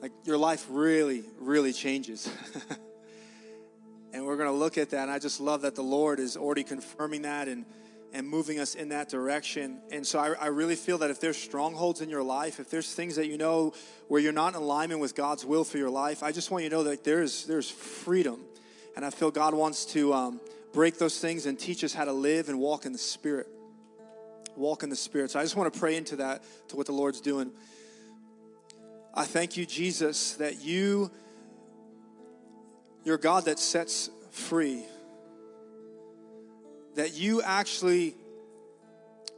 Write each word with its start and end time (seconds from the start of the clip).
Like 0.00 0.12
your 0.24 0.38
life 0.38 0.66
really, 0.68 1.24
really 1.38 1.72
changes. 1.72 2.28
and 4.12 4.24
we're 4.24 4.36
going 4.36 4.50
to 4.50 4.56
look 4.56 4.78
at 4.78 4.90
that. 4.90 5.02
And 5.02 5.10
I 5.10 5.18
just 5.18 5.40
love 5.40 5.62
that 5.62 5.74
the 5.74 5.82
Lord 5.82 6.20
is 6.20 6.36
already 6.36 6.62
confirming 6.62 7.22
that 7.22 7.48
and, 7.48 7.64
and 8.12 8.28
moving 8.28 8.60
us 8.60 8.74
in 8.74 8.90
that 8.90 9.08
direction. 9.08 9.80
And 9.90 10.06
so 10.06 10.18
I, 10.18 10.34
I 10.34 10.46
really 10.46 10.76
feel 10.76 10.98
that 10.98 11.10
if 11.10 11.20
there's 11.20 11.36
strongholds 11.36 12.00
in 12.00 12.10
your 12.10 12.22
life, 12.22 12.60
if 12.60 12.70
there's 12.70 12.92
things 12.92 13.16
that 13.16 13.26
you 13.26 13.38
know 13.38 13.72
where 14.08 14.20
you're 14.20 14.32
not 14.32 14.54
in 14.54 14.60
alignment 14.60 15.00
with 15.00 15.14
God's 15.14 15.44
will 15.44 15.64
for 15.64 15.78
your 15.78 15.90
life, 15.90 16.22
I 16.22 16.32
just 16.32 16.50
want 16.50 16.64
you 16.64 16.70
to 16.70 16.76
know 16.76 16.84
that 16.84 17.02
there's, 17.04 17.46
there's 17.46 17.70
freedom. 17.70 18.40
And 18.96 19.04
I 19.04 19.10
feel 19.10 19.30
God 19.30 19.54
wants 19.54 19.86
to 19.86 20.12
um, 20.12 20.40
break 20.72 20.98
those 20.98 21.18
things 21.18 21.46
and 21.46 21.58
teach 21.58 21.82
us 21.82 21.94
how 21.94 22.04
to 22.04 22.12
live 22.12 22.48
and 22.48 22.60
walk 22.60 22.86
in 22.86 22.92
the 22.92 22.98
Spirit 22.98 23.48
walk 24.56 24.82
in 24.82 24.90
the 24.90 24.96
Spirit. 24.96 25.30
So 25.30 25.40
I 25.40 25.42
just 25.42 25.56
want 25.56 25.72
to 25.72 25.78
pray 25.78 25.96
into 25.96 26.16
that, 26.16 26.42
to 26.68 26.76
what 26.76 26.86
the 26.86 26.92
Lord's 26.92 27.20
doing. 27.20 27.50
I 29.16 29.24
thank 29.24 29.56
you, 29.56 29.64
Jesus, 29.64 30.32
that 30.34 30.64
you, 30.64 31.08
you're 33.04 33.16
God 33.16 33.44
that 33.44 33.60
sets 33.60 34.10
free, 34.32 34.84
that 36.96 37.14
you 37.14 37.40
actually 37.40 38.16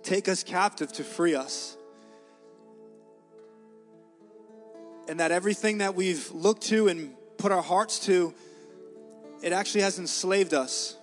take 0.03 0.29
us 0.29 0.43
captive 0.43 0.91
to 0.93 1.05
free 1.05 1.35
us. 1.35 1.77
And 5.09 5.21
that 5.21 5.31
everything 5.31 5.79
that 5.79 5.95
we've 5.95 6.31
looked 6.33 6.63
to 6.69 6.89
and 6.89 7.15
put 7.37 7.53
our 7.53 7.63
hearts 7.63 7.99
to, 8.07 8.33
it 9.43 9.53
actually 9.53 9.83
has 9.83 9.99
enslaved 9.99 10.55
us. 10.55 10.97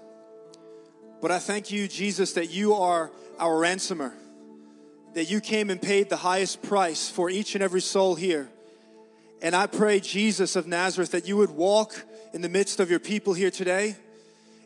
But 1.21 1.29
I 1.29 1.37
thank 1.37 1.71
you, 1.71 1.87
Jesus, 1.87 2.33
that 2.33 2.49
you 2.49 2.73
are 2.73 3.11
our 3.37 3.55
ransomer, 3.55 4.13
that 5.13 5.29
you 5.29 5.41
came 5.41 5.69
and 5.69 5.79
paid 5.79 6.09
the 6.09 6.17
highest 6.17 6.63
price 6.63 7.07
for 7.07 7.29
each 7.29 7.53
and 7.53 7.63
every 7.63 7.81
soul 7.81 8.15
here. 8.15 8.49
And 9.43 9.57
I 9.57 9.67
pray, 9.67 9.99
Jesus 9.99 10.55
of 10.55 10.67
Nazareth, 10.67 11.11
that 11.11 11.27
you 11.27 11.35
would 11.35 11.51
walk 11.51 12.05
in 12.31 12.41
the 12.41 12.47
midst 12.47 12.79
of 12.79 12.89
your 12.89 12.99
people 12.99 13.33
here 13.33 13.51
today. 13.51 13.97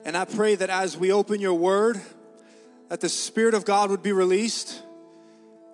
And 0.06 0.16
I 0.16 0.24
pray 0.26 0.54
that 0.54 0.70
as 0.70 0.96
we 0.96 1.12
open 1.12 1.42
your 1.42 1.56
word, 1.56 2.00
that 2.90 3.02
the 3.02 3.10
Spirit 3.10 3.56
of 3.56 3.66
God 3.66 3.90
would 3.90 4.04
be 4.04 4.12
released. 4.12 4.84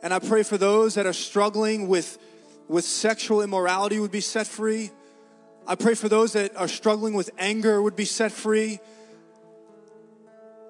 And 0.02 0.14
I 0.14 0.20
pray 0.20 0.42
for 0.42 0.58
those 0.58 0.96
that 0.96 1.06
are 1.06 1.12
struggling 1.12 1.90
with, 1.90 2.18
with 2.70 2.86
sexual 2.86 3.42
immorality 3.42 4.00
would 4.00 4.10
be 4.10 4.22
set 4.22 4.48
free. 4.48 4.90
I 5.68 5.76
pray 5.76 5.96
for 5.96 6.08
those 6.08 6.32
that 6.32 6.56
are 6.56 6.70
struggling 6.70 7.14
with 7.14 7.30
anger 7.38 7.82
would 7.82 7.98
be 7.98 8.06
set 8.06 8.32
free. 8.32 8.80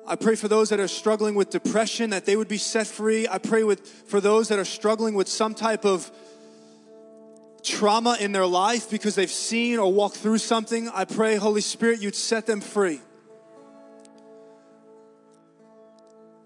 I 0.08 0.16
pray 0.16 0.34
for 0.34 0.48
those 0.48 0.70
that 0.70 0.80
are 0.80 0.88
struggling 0.88 1.36
with 1.36 1.52
depression 1.52 2.10
that 2.10 2.26
they 2.26 2.36
would 2.36 2.48
be 2.48 2.58
set 2.58 2.88
free. 2.88 3.28
I 3.28 3.38
pray 3.38 3.64
with 3.64 3.88
for 3.88 4.20
those 4.20 4.48
that 4.48 4.58
are 4.58 4.66
struggling 4.66 5.14
with 5.14 5.28
some 5.28 5.54
type 5.54 5.86
of 5.86 6.12
trauma 7.64 8.18
in 8.20 8.32
their 8.32 8.46
life 8.46 8.90
because 8.90 9.16
they've 9.16 9.32
seen 9.32 9.80
or 9.80 9.92
walked 9.92 10.18
through 10.18 10.38
something. 10.38 10.90
I 10.90 11.06
pray, 11.06 11.36
Holy 11.36 11.62
Spirit, 11.62 12.02
you'd 12.02 12.16
set 12.16 12.46
them 12.46 12.62
free. 12.62 13.02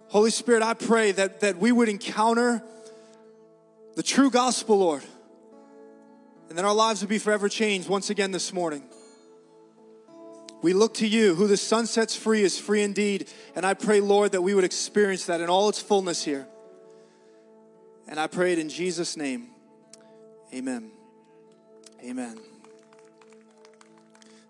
Holy 0.09 0.31
Spirit, 0.31 0.64
I 0.64 0.74
pray 0.74 1.12
that, 1.12 1.41
that 1.41 1.58
we 1.58 1.72
would 1.72 1.90
encounter 1.90 2.64
the 3.96 4.03
true 4.03 4.30
gospel, 4.30 4.80
Lord, 4.80 5.03
and 6.50 6.58
that 6.58 6.64
our 6.64 6.74
lives 6.74 7.02
would 7.02 7.09
be 7.09 7.20
forever 7.20 7.50
changed 7.50 7.90
once 7.90 8.09
again 8.09 8.31
this 8.31 8.53
morning. 8.53 8.84
We 10.62 10.74
look 10.74 10.96
to 10.96 11.08
you. 11.08 11.36
Who 11.36 11.47
the 11.47 11.58
Son 11.58 11.86
sets 11.86 12.16
free 12.16 12.41
is 12.41 12.59
free 12.59 12.81
indeed. 12.81 13.30
And 13.56 13.66
I 13.66 13.74
pray, 13.74 14.00
Lord, 14.00 14.31
that 14.31 14.41
we 14.41 14.53
would 14.53 14.64
experience 14.64 15.25
that 15.25 15.41
in 15.41 15.50
all 15.50 15.70
its 15.70 15.81
fullness 15.81 16.24
here. 16.24 16.47
And 18.08 18.20
I 18.20 18.28
pray 18.28 18.53
it 18.53 18.59
in 18.59 18.70
Jesus' 18.70 19.18
name. 19.18 19.50
Amen. 20.53 20.97
Amen. 22.03 22.40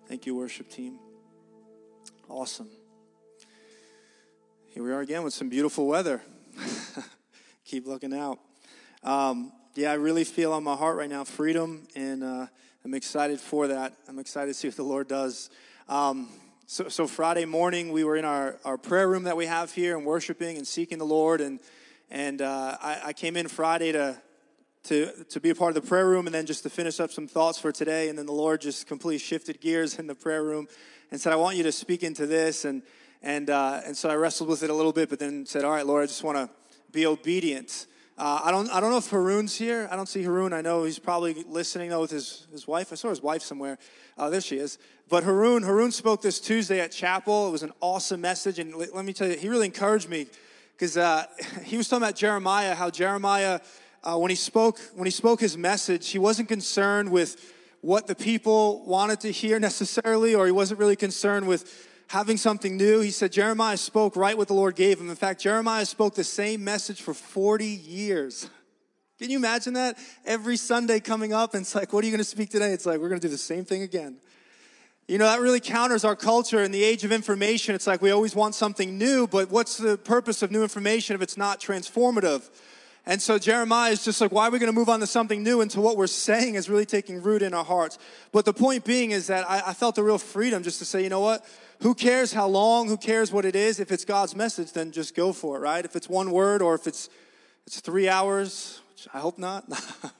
Thank 0.07 0.25
you, 0.25 0.35
worship 0.35 0.69
team. 0.69 0.99
Awesome. 2.29 2.69
Here 4.67 4.83
we 4.83 4.91
are 4.91 5.01
again 5.01 5.23
with 5.23 5.33
some 5.33 5.49
beautiful 5.49 5.87
weather. 5.87 6.21
Keep 7.65 7.87
looking 7.87 8.13
out. 8.13 8.39
Um, 9.03 9.51
yeah, 9.75 9.91
I 9.91 9.95
really 9.95 10.23
feel 10.23 10.53
on 10.53 10.63
my 10.63 10.75
heart 10.75 10.97
right 10.97 11.09
now 11.09 11.23
freedom, 11.23 11.87
and 11.95 12.23
uh, 12.23 12.47
I'm 12.85 12.93
excited 12.93 13.39
for 13.39 13.67
that. 13.67 13.93
I'm 14.07 14.19
excited 14.19 14.47
to 14.47 14.53
see 14.53 14.67
what 14.67 14.77
the 14.77 14.83
Lord 14.83 15.07
does 15.07 15.49
um, 15.89 16.27
so, 16.65 16.89
so, 16.89 17.07
Friday 17.07 17.45
morning, 17.45 17.93
we 17.93 18.03
were 18.03 18.17
in 18.17 18.25
our, 18.25 18.57
our 18.65 18.77
prayer 18.77 19.07
room 19.07 19.23
that 19.23 19.37
we 19.37 19.45
have 19.45 19.71
here 19.71 19.95
and 19.95 20.05
worshiping 20.05 20.57
and 20.57 20.67
seeking 20.67 20.97
the 20.97 21.05
Lord. 21.05 21.39
And, 21.39 21.61
and 22.11 22.41
uh, 22.41 22.77
I, 22.81 23.01
I, 23.05 23.13
came 23.13 23.37
in 23.37 23.47
Friday 23.47 23.93
to, 23.93 24.21
to, 24.87 25.23
to 25.25 25.39
be 25.39 25.49
a 25.49 25.55
part 25.55 25.75
of 25.75 25.81
the 25.81 25.87
prayer 25.87 26.07
room 26.07 26.25
and 26.25 26.33
then 26.33 26.45
just 26.45 26.63
to 26.63 26.69
finish 26.69 26.99
up 26.99 27.11
some 27.11 27.27
thoughts 27.27 27.59
for 27.59 27.71
today. 27.71 28.09
And 28.09 28.17
then 28.17 28.25
the 28.25 28.33
Lord 28.33 28.61
just 28.61 28.87
completely 28.87 29.19
shifted 29.19 29.61
gears 29.61 29.99
in 29.99 30.07
the 30.07 30.15
prayer 30.15 30.43
room 30.43 30.67
and 31.11 31.19
said, 31.19 31.33
I 31.33 31.35
want 31.35 31.57
you 31.57 31.63
to 31.63 31.71
speak 31.71 32.03
into 32.03 32.25
this. 32.25 32.65
And, 32.65 32.81
and, 33.21 33.49
uh, 33.49 33.81
and 33.85 33.95
so 33.95 34.09
I 34.09 34.15
wrestled 34.15 34.49
with 34.49 34.63
it 34.63 34.69
a 34.69 34.73
little 34.73 34.93
bit, 34.93 35.09
but 35.09 35.19
then 35.19 35.45
said, 35.45 35.63
All 35.63 35.71
right, 35.71 35.85
Lord, 35.85 36.03
I 36.03 36.05
just 36.07 36.23
want 36.23 36.37
to 36.37 36.49
be 36.91 37.05
obedient. 37.05 37.87
Uh, 38.17 38.41
I 38.45 38.49
don't. 38.49 38.67
I 38.71 38.79
don't 38.79 38.89
know 38.89 38.97
if 38.97 39.11
Haroon's 39.11 39.55
here. 39.55 39.87
I 39.91 39.95
don't 39.95 40.09
see 40.09 40.23
Haroon. 40.23 40.51
I 40.51 40.61
know 40.61 40.85
he's 40.85 40.97
probably 40.97 41.35
listening 41.47 41.91
though 41.91 42.01
with 42.01 42.09
his, 42.09 42.47
his 42.51 42.67
wife. 42.67 42.91
I 42.91 42.95
saw 42.95 43.09
his 43.09 43.21
wife 43.21 43.43
somewhere. 43.43 43.77
Uh, 44.17 44.31
there 44.31 44.41
she 44.41 44.57
is. 44.57 44.79
But 45.07 45.23
Haroon, 45.23 45.61
Haroon 45.61 45.91
spoke 45.91 46.23
this 46.23 46.39
Tuesday 46.39 46.79
at 46.79 46.91
chapel. 46.91 47.47
It 47.47 47.51
was 47.51 47.61
an 47.61 47.73
awesome 47.79 48.19
message, 48.19 48.57
and 48.57 48.75
let 48.75 49.05
me 49.05 49.13
tell 49.13 49.27
you, 49.27 49.37
he 49.37 49.49
really 49.49 49.67
encouraged 49.67 50.09
me 50.09 50.25
because 50.75 50.97
uh, 50.97 51.25
he 51.63 51.77
was 51.77 51.87
talking 51.87 52.03
about 52.03 52.15
Jeremiah. 52.15 52.73
How 52.73 52.89
Jeremiah, 52.89 53.59
uh, 54.07 54.17
when 54.17 54.29
he 54.29 54.35
spoke, 54.35 54.79
when 54.95 55.05
he 55.05 55.11
spoke 55.11 55.41
his 55.41 55.57
message, 55.57 56.09
he 56.09 56.17
wasn't 56.17 56.47
concerned 56.47 57.11
with 57.11 57.53
what 57.81 58.07
the 58.07 58.15
people 58.15 58.85
wanted 58.85 59.19
to 59.19 59.31
hear 59.31 59.59
necessarily, 59.69 60.33
or 60.33 60.45
he 60.45 60.51
wasn't 60.51 60.79
really 60.79 60.95
concerned 60.95 61.45
with 61.45 61.87
having 62.07 62.37
something 62.37 62.77
new. 62.77 63.01
He 63.01 63.11
said 63.11 63.33
Jeremiah 63.33 63.75
spoke 63.75 64.15
right 64.15 64.37
what 64.37 64.47
the 64.47 64.53
Lord 64.53 64.75
gave 64.75 64.99
him. 64.99 65.09
In 65.09 65.15
fact, 65.17 65.41
Jeremiah 65.41 65.85
spoke 65.85 66.15
the 66.15 66.23
same 66.23 66.63
message 66.63 67.01
for 67.01 67.13
40 67.13 67.65
years. 67.65 68.49
Can 69.19 69.29
you 69.29 69.37
imagine 69.37 69.73
that? 69.73 69.97
Every 70.25 70.55
Sunday 70.55 71.01
coming 71.01 71.33
up, 71.33 71.53
and 71.53 71.63
it's 71.63 71.75
like, 71.75 71.91
what 71.91 72.03
are 72.03 72.07
you 72.07 72.11
going 72.11 72.19
to 72.19 72.23
speak 72.23 72.49
today? 72.49 72.71
It's 72.71 72.85
like, 72.85 72.99
we're 72.99 73.09
going 73.09 73.19
to 73.19 73.27
do 73.27 73.31
the 73.31 73.37
same 73.37 73.65
thing 73.65 73.81
again. 73.81 74.17
You 75.07 75.17
know, 75.17 75.25
that 75.25 75.41
really 75.41 75.59
counters 75.59 76.05
our 76.05 76.15
culture 76.15 76.63
in 76.63 76.71
the 76.71 76.83
age 76.83 77.03
of 77.03 77.11
information. 77.11 77.75
It's 77.75 77.87
like 77.87 78.01
we 78.01 78.11
always 78.11 78.35
want 78.35 78.55
something 78.55 78.97
new, 78.97 79.25
but 79.25 79.49
what's 79.49 79.77
the 79.77 79.97
purpose 79.97 80.41
of 80.43 80.51
new 80.51 80.63
information 80.63 81.15
if 81.15 81.21
it's 81.21 81.37
not 81.37 81.59
transformative? 81.59 82.49
And 83.09 83.21
so 83.21 83.39
Jeremiah 83.39 83.93
is 83.93 84.03
just 84.03 84.19
like, 84.19 84.33
why 84.33 84.49
are 84.49 84.51
we 84.51 84.59
going 84.59 84.71
to 84.71 84.77
move 84.77 84.89
on 84.89 84.99
to 84.99 85.07
something 85.07 85.41
new 85.41 85.61
until 85.61 85.81
what 85.81 85.95
we're 85.95 86.07
saying 86.07 86.55
is 86.55 86.69
really 86.69 86.85
taking 86.85 87.23
root 87.23 87.41
in 87.41 87.53
our 87.53 87.63
hearts? 87.63 87.97
But 88.33 88.43
the 88.43 88.51
point 88.51 88.83
being 88.83 89.11
is 89.11 89.27
that 89.27 89.49
I, 89.49 89.63
I 89.67 89.73
felt 89.73 89.97
a 89.97 90.03
real 90.03 90.17
freedom 90.17 90.61
just 90.61 90.79
to 90.79 90.85
say, 90.85 91.03
you 91.03 91.09
know 91.09 91.21
what? 91.21 91.45
Who 91.83 91.95
cares 91.95 92.33
how 92.33 92.47
long? 92.47 92.89
Who 92.89 92.97
cares 92.97 93.31
what 93.31 93.45
it 93.45 93.55
is? 93.55 93.79
If 93.79 93.93
it's 93.93 94.03
God's 94.03 94.35
message, 94.35 94.73
then 94.73 94.91
just 94.91 95.15
go 95.15 95.31
for 95.31 95.55
it, 95.55 95.61
right? 95.61 95.85
If 95.85 95.95
it's 95.95 96.09
one 96.09 96.31
word 96.31 96.61
or 96.61 96.75
if 96.75 96.85
it's 96.85 97.09
it's 97.65 97.79
three 97.79 98.09
hours, 98.09 98.81
which 98.91 99.07
I 99.13 99.19
hope 99.19 99.37
not. 99.37 99.63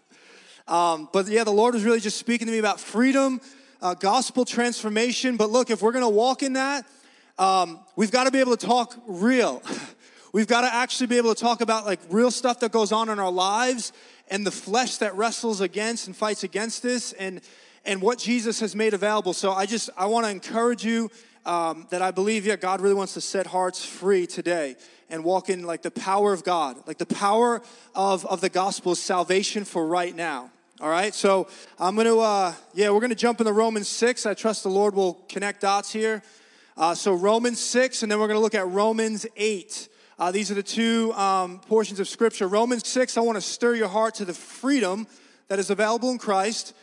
um, 0.70 1.10
but 1.12 1.28
yeah, 1.28 1.44
the 1.44 1.52
Lord 1.52 1.74
was 1.74 1.84
really 1.84 2.00
just 2.00 2.18
speaking 2.18 2.48
to 2.48 2.54
me 2.54 2.60
about 2.60 2.80
freedom, 2.80 3.42
uh, 3.82 3.96
gospel 3.96 4.46
transformation. 4.46 5.36
But 5.36 5.50
look, 5.50 5.70
if 5.70 5.82
we're 5.82 5.92
going 5.92 6.06
to 6.06 6.10
walk 6.10 6.42
in 6.42 6.54
that, 6.54 6.86
um, 7.38 7.80
we've 7.98 8.12
got 8.12 8.26
to 8.26 8.32
be 8.32 8.40
able 8.40 8.56
to 8.56 8.66
talk 8.66 8.96
real. 9.08 9.62
We've 10.34 10.48
got 10.48 10.62
to 10.62 10.74
actually 10.74 11.08
be 11.08 11.18
able 11.18 11.34
to 11.34 11.42
talk 11.42 11.62
about 11.62 11.86
like 11.86 12.00
real 12.10 12.32
stuff 12.32 12.60
that 12.60 12.72
goes 12.72 12.92
on 12.92 13.10
in 13.10 13.20
our 13.20 13.32
lives 13.32 13.94
and 14.30 14.46
the 14.46 14.52
flesh 14.52 14.98
that 14.98 15.16
wrestles 15.16 15.62
against 15.62 16.08
and 16.08 16.16
fights 16.16 16.44
against 16.44 16.84
this 16.84 17.14
and 17.14 17.42
and 17.86 18.02
what 18.02 18.20
Jesus 18.20 18.60
has 18.60 18.76
made 18.76 18.94
available. 18.94 19.34
So 19.34 19.54
I 19.54 19.66
just 19.66 19.90
I 19.98 20.08
want 20.08 20.26
to 20.26 20.32
encourage 20.32 20.84
you 20.84 21.10
um, 21.48 21.88
that 21.90 22.02
I 22.02 22.12
believe, 22.12 22.46
yeah, 22.46 22.58
God 22.58 22.82
really 22.82 22.94
wants 22.94 23.14
to 23.14 23.22
set 23.22 23.48
hearts 23.48 23.84
free 23.84 24.28
today 24.28 24.76
and 25.10 25.24
walk 25.24 25.50
in 25.50 25.64
like 25.64 25.82
the 25.82 25.92
power 25.92 26.34
of 26.34 26.44
God, 26.44 26.76
like 26.86 26.98
the 26.98 27.06
power 27.06 27.62
of, 27.96 28.26
of 28.26 28.42
the 28.42 28.50
gospel 28.50 28.94
salvation 28.96 29.64
for 29.64 29.88
right 29.88 30.14
now. 30.14 30.52
All 30.80 30.90
right, 30.90 31.16
so 31.16 31.48
I'm 31.80 31.96
to, 31.96 32.20
uh, 32.20 32.54
yeah, 32.76 32.92
we're 32.92 33.00
to 33.10 33.16
jump 33.16 33.40
into 33.40 33.52
Romans 33.52 33.88
6. 33.88 34.28
I 34.28 34.36
trust 34.36 34.62
the 34.62 34.70
Lord 34.70 34.94
will 34.94 35.16
connect 35.28 35.62
dots 35.62 35.92
here. 35.92 36.22
Uh, 36.76 36.94
so 36.94 37.14
Romans 37.16 37.60
6, 37.60 38.04
and 38.04 38.12
then 38.12 38.20
we're 38.20 38.28
to 38.36 38.42
look 38.42 38.54
at 38.54 38.68
Romans 38.68 39.26
8. 39.36 39.90
Uh, 40.20 40.32
these 40.32 40.50
are 40.50 40.56
the 40.56 40.64
two 40.64 41.14
um, 41.14 41.60
portions 41.60 42.00
of 42.00 42.08
Scripture. 42.08 42.48
Romans 42.48 42.88
6, 42.88 43.18
I 43.18 43.22
want 43.22 43.36
to 43.36 43.42
stir 43.42 43.76
your 43.76 43.88
heart 43.88 44.16
to 44.16 44.26
the 44.26 44.34
freedom 44.34 45.06
that 45.48 45.60
is 45.60 45.70
available 45.70 46.10
in 46.10 46.18
Christ. 46.18 46.74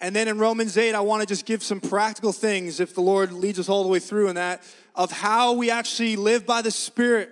And 0.00 0.14
then 0.14 0.28
in 0.28 0.38
Romans 0.38 0.78
8, 0.78 0.94
I 0.94 1.00
want 1.00 1.20
to 1.20 1.26
just 1.26 1.44
give 1.44 1.64
some 1.64 1.80
practical 1.80 2.32
things, 2.32 2.78
if 2.78 2.94
the 2.94 3.00
Lord 3.00 3.32
leads 3.32 3.58
us 3.58 3.68
all 3.68 3.82
the 3.82 3.88
way 3.88 3.98
through 3.98 4.28
in 4.28 4.36
that, 4.36 4.62
of 4.94 5.10
how 5.10 5.54
we 5.54 5.72
actually 5.72 6.14
live 6.14 6.46
by 6.46 6.62
the 6.62 6.70
Spirit 6.70 7.30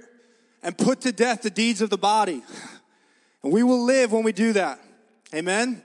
and 0.65 0.77
put 0.77 1.03
to 1.03 1.13
death 1.13 1.43
the 1.43 1.51
deeds 1.51 1.81
of 1.81 1.91
the 1.91 1.99
body. 1.99 2.43
And 3.45 3.53
we 3.53 3.63
will 3.63 3.85
live 3.85 4.11
when 4.11 4.25
we 4.25 4.33
do 4.33 4.53
that. 4.55 4.81
Amen? 5.33 5.81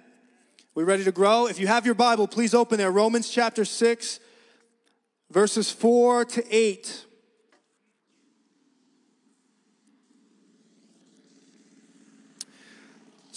We 0.74 0.86
ready 0.86 1.04
to 1.04 1.12
grow? 1.12 1.46
If 1.46 1.60
you 1.60 1.68
have 1.68 1.86
your 1.86 1.96
Bible, 1.96 2.28
please 2.28 2.56
open 2.56 2.80
there. 2.80 2.90
Romans 2.92 3.30
chapter 3.30 3.64
6, 3.64 4.20
verses 5.30 5.72
4 5.72 6.26
to 6.26 6.56
8. 6.56 7.06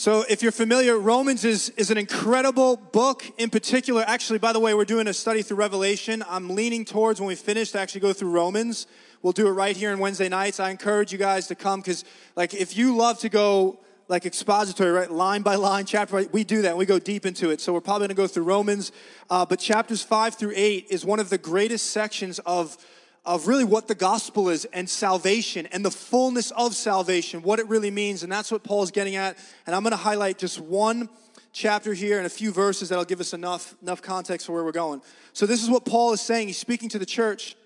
So, 0.01 0.25
if 0.31 0.43
you're 0.43 0.51
familiar, 0.51 0.99
Romans 0.99 1.45
is, 1.45 1.69
is 1.77 1.91
an 1.91 1.99
incredible 1.99 2.79
book 2.79 3.23
in 3.37 3.51
particular. 3.51 4.03
Actually, 4.07 4.39
by 4.39 4.55
the 4.55 4.59
way, 4.59 4.73
we're 4.73 4.87
doing 4.87 5.07
a 5.09 5.13
study 5.13 5.43
through 5.43 5.59
Revelation. 5.59 6.25
I'm 6.27 6.49
leaning 6.49 6.87
towards 6.87 7.21
when 7.21 7.27
we 7.27 7.35
finish 7.35 7.73
to 7.73 7.81
actually 7.81 8.01
go 8.01 8.15
through 8.15 8.31
Romans. 8.31 8.87
We'll 9.21 9.35
do 9.35 9.47
it 9.47 9.51
right 9.51 9.77
here 9.77 9.93
on 9.93 9.99
Wednesday 9.99 10.31
nights. 10.31 10.59
I 10.59 10.71
encourage 10.71 11.13
you 11.13 11.19
guys 11.19 11.49
to 11.49 11.55
come 11.55 11.81
because, 11.81 12.07
like, 12.35 12.55
if 12.55 12.79
you 12.79 12.97
love 12.97 13.19
to 13.19 13.29
go 13.29 13.79
like 14.09 14.25
expository, 14.25 14.91
right, 14.91 15.11
line 15.11 15.43
by 15.43 15.57
line, 15.57 15.85
chapter 15.85 16.15
by, 16.15 16.29
we 16.33 16.45
do 16.45 16.63
that. 16.63 16.79
We 16.79 16.87
go 16.87 16.99
deep 16.99 17.27
into 17.27 17.51
it. 17.51 17.61
So 17.61 17.75
we're 17.75 17.83
probably 17.83 18.07
going 18.07 18.17
to 18.17 18.23
go 18.23 18.27
through 18.27 18.45
Romans, 18.45 18.93
uh, 19.29 19.45
but 19.45 19.59
chapters 19.59 20.03
five 20.03 20.35
through 20.35 20.55
eight 20.57 20.87
is 20.89 21.05
one 21.05 21.21
of 21.21 21.29
the 21.29 21.37
greatest 21.37 21.91
sections 21.91 22.39
of 22.47 22.79
of 23.25 23.47
really 23.47 23.65
what 23.65 23.87
the 23.87 23.95
gospel 23.95 24.49
is 24.49 24.65
and 24.67 24.89
salvation 24.89 25.67
and 25.73 25.85
the 25.85 25.91
fullness 25.91 26.51
of 26.53 26.75
salvation, 26.75 27.43
what 27.43 27.59
it 27.59 27.69
really 27.69 27.91
means. 27.91 28.23
And 28.23 28.33
that's 28.33 28.51
what 28.51 28.63
Paul's 28.63 28.91
getting 28.91 29.17
at. 29.17 29.37
And 29.67 29.77
I'm 29.77 29.83
going 29.83 29.93
to 29.93 29.97
highlight 29.97 30.39
just 30.39 30.59
one 30.59 31.09
chapter 31.53 31.93
here 31.93 32.19
and 32.19 32.27
a 32.27 32.31
few 32.31 32.53
verses 32.53 32.89
that'll 32.89 33.05
give 33.05 33.21
us 33.21 33.35
enough, 33.35 33.75
enough 33.83 34.01
context 34.01 34.47
for 34.47 34.53
where 34.53 34.65
we're 34.65 34.73
going. 34.73 35.03
So, 35.33 35.47
this 35.47 35.63
is 35.63 35.69
what 35.69 35.85
Paul 35.85 36.13
is 36.13 36.21
saying. 36.21 36.47
He's 36.47 36.59
speaking 36.59 36.89
to 36.91 36.99
the 36.99 37.07
church. 37.07 37.57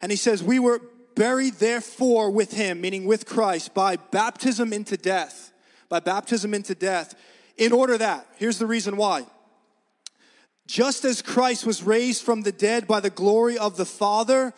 And 0.00 0.10
he 0.10 0.16
says, 0.16 0.42
We 0.42 0.58
were 0.58 0.80
buried, 1.14 1.54
therefore, 1.54 2.30
with 2.30 2.52
him, 2.52 2.80
meaning 2.80 3.04
with 3.04 3.26
Christ, 3.26 3.74
by 3.74 3.96
baptism 3.96 4.72
into 4.72 4.96
death. 4.96 5.52
By 5.88 6.00
baptism 6.00 6.54
into 6.54 6.74
death. 6.74 7.14
In 7.56 7.72
order 7.72 7.98
that, 7.98 8.26
here's 8.36 8.58
the 8.58 8.66
reason 8.66 8.96
why 8.96 9.26
just 10.66 11.04
as 11.04 11.22
Christ 11.22 11.66
was 11.66 11.82
raised 11.82 12.22
from 12.22 12.42
the 12.42 12.52
dead 12.52 12.86
by 12.86 13.00
the 13.00 13.10
glory 13.10 13.58
of 13.58 13.76
the 13.76 13.84
Father, 13.84 14.54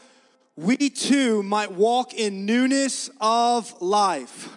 we 0.57 0.77
too 0.77 1.43
might 1.43 1.73
walk 1.73 2.15
in 2.15 2.47
newness 2.47 3.11
of 3.21 3.81
life. 3.81 4.49